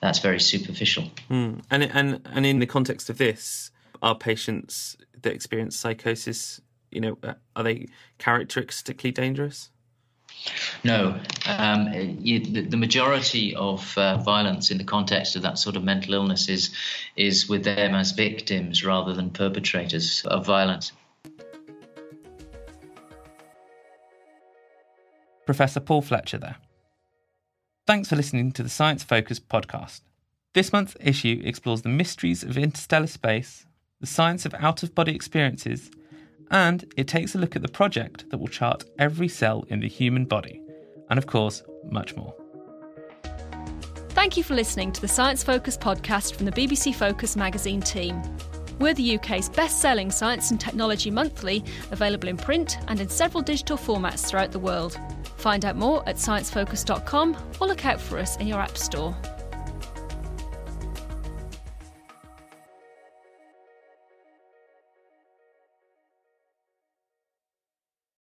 that's 0.00 0.18
very 0.18 0.40
superficial. 0.40 1.04
Mm. 1.30 1.62
And 1.70 1.82
and 1.84 2.20
and 2.32 2.46
in 2.46 2.58
the 2.58 2.66
context 2.66 3.08
of 3.08 3.18
this, 3.18 3.70
are 4.04 4.14
patients 4.14 4.98
that 5.22 5.32
experience 5.32 5.76
psychosis, 5.76 6.60
you 6.90 7.00
know, 7.00 7.18
uh, 7.22 7.32
are 7.56 7.62
they 7.62 7.88
characteristically 8.18 9.10
dangerous? 9.10 9.70
No, 10.84 11.18
um, 11.46 11.88
you, 12.20 12.40
the, 12.40 12.60
the, 12.60 12.76
majority 12.76 13.54
of 13.54 13.96
uh, 13.96 14.18
violence 14.18 14.70
in 14.70 14.76
the 14.76 14.84
context 14.84 15.36
of 15.36 15.42
that 15.42 15.58
sort 15.58 15.74
of 15.76 15.84
mental 15.84 16.12
illness 16.12 16.50
is, 16.50 16.74
is 17.16 17.48
with 17.48 17.64
them 17.64 17.94
as 17.94 18.12
victims 18.12 18.84
rather 18.84 19.14
than 19.14 19.30
perpetrators 19.30 20.22
of 20.26 20.44
violence. 20.44 20.92
Professor 25.46 25.80
Paul 25.80 26.02
Fletcher 26.02 26.38
there. 26.38 26.56
Thanks 27.86 28.10
for 28.10 28.16
listening 28.16 28.52
to 28.52 28.62
the 28.62 28.68
Science 28.68 29.02
Focus 29.02 29.40
podcast. 29.40 30.00
This 30.52 30.72
month's 30.72 30.96
issue 31.00 31.40
explores 31.42 31.82
the 31.82 31.88
mysteries 31.88 32.42
of 32.42 32.58
interstellar 32.58 33.06
space, 33.06 33.66
the 34.04 34.10
science 34.10 34.44
of 34.44 34.52
out 34.58 34.82
of 34.82 34.94
body 34.94 35.14
experiences, 35.14 35.90
and 36.50 36.84
it 36.98 37.08
takes 37.08 37.34
a 37.34 37.38
look 37.38 37.56
at 37.56 37.62
the 37.62 37.68
project 37.68 38.28
that 38.28 38.36
will 38.36 38.48
chart 38.48 38.84
every 38.98 39.28
cell 39.28 39.64
in 39.68 39.80
the 39.80 39.88
human 39.88 40.26
body, 40.26 40.60
and 41.08 41.16
of 41.16 41.26
course, 41.26 41.62
much 41.90 42.14
more. 42.14 42.34
Thank 44.10 44.36
you 44.36 44.44
for 44.44 44.54
listening 44.54 44.92
to 44.92 45.00
the 45.00 45.08
Science 45.08 45.42
Focus 45.42 45.78
podcast 45.78 46.34
from 46.34 46.44
the 46.44 46.52
BBC 46.52 46.94
Focus 46.94 47.34
magazine 47.34 47.80
team. 47.80 48.20
We're 48.78 48.92
the 48.92 49.16
UK's 49.16 49.48
best 49.48 49.80
selling 49.80 50.10
science 50.10 50.50
and 50.50 50.60
technology 50.60 51.10
monthly, 51.10 51.64
available 51.90 52.28
in 52.28 52.36
print 52.36 52.76
and 52.88 53.00
in 53.00 53.08
several 53.08 53.42
digital 53.42 53.78
formats 53.78 54.26
throughout 54.26 54.52
the 54.52 54.58
world. 54.58 54.98
Find 55.38 55.64
out 55.64 55.76
more 55.76 56.06
at 56.06 56.16
sciencefocus.com 56.16 57.36
or 57.58 57.66
look 57.66 57.86
out 57.86 58.02
for 58.02 58.18
us 58.18 58.36
in 58.36 58.48
your 58.48 58.60
App 58.60 58.76
Store. 58.76 59.16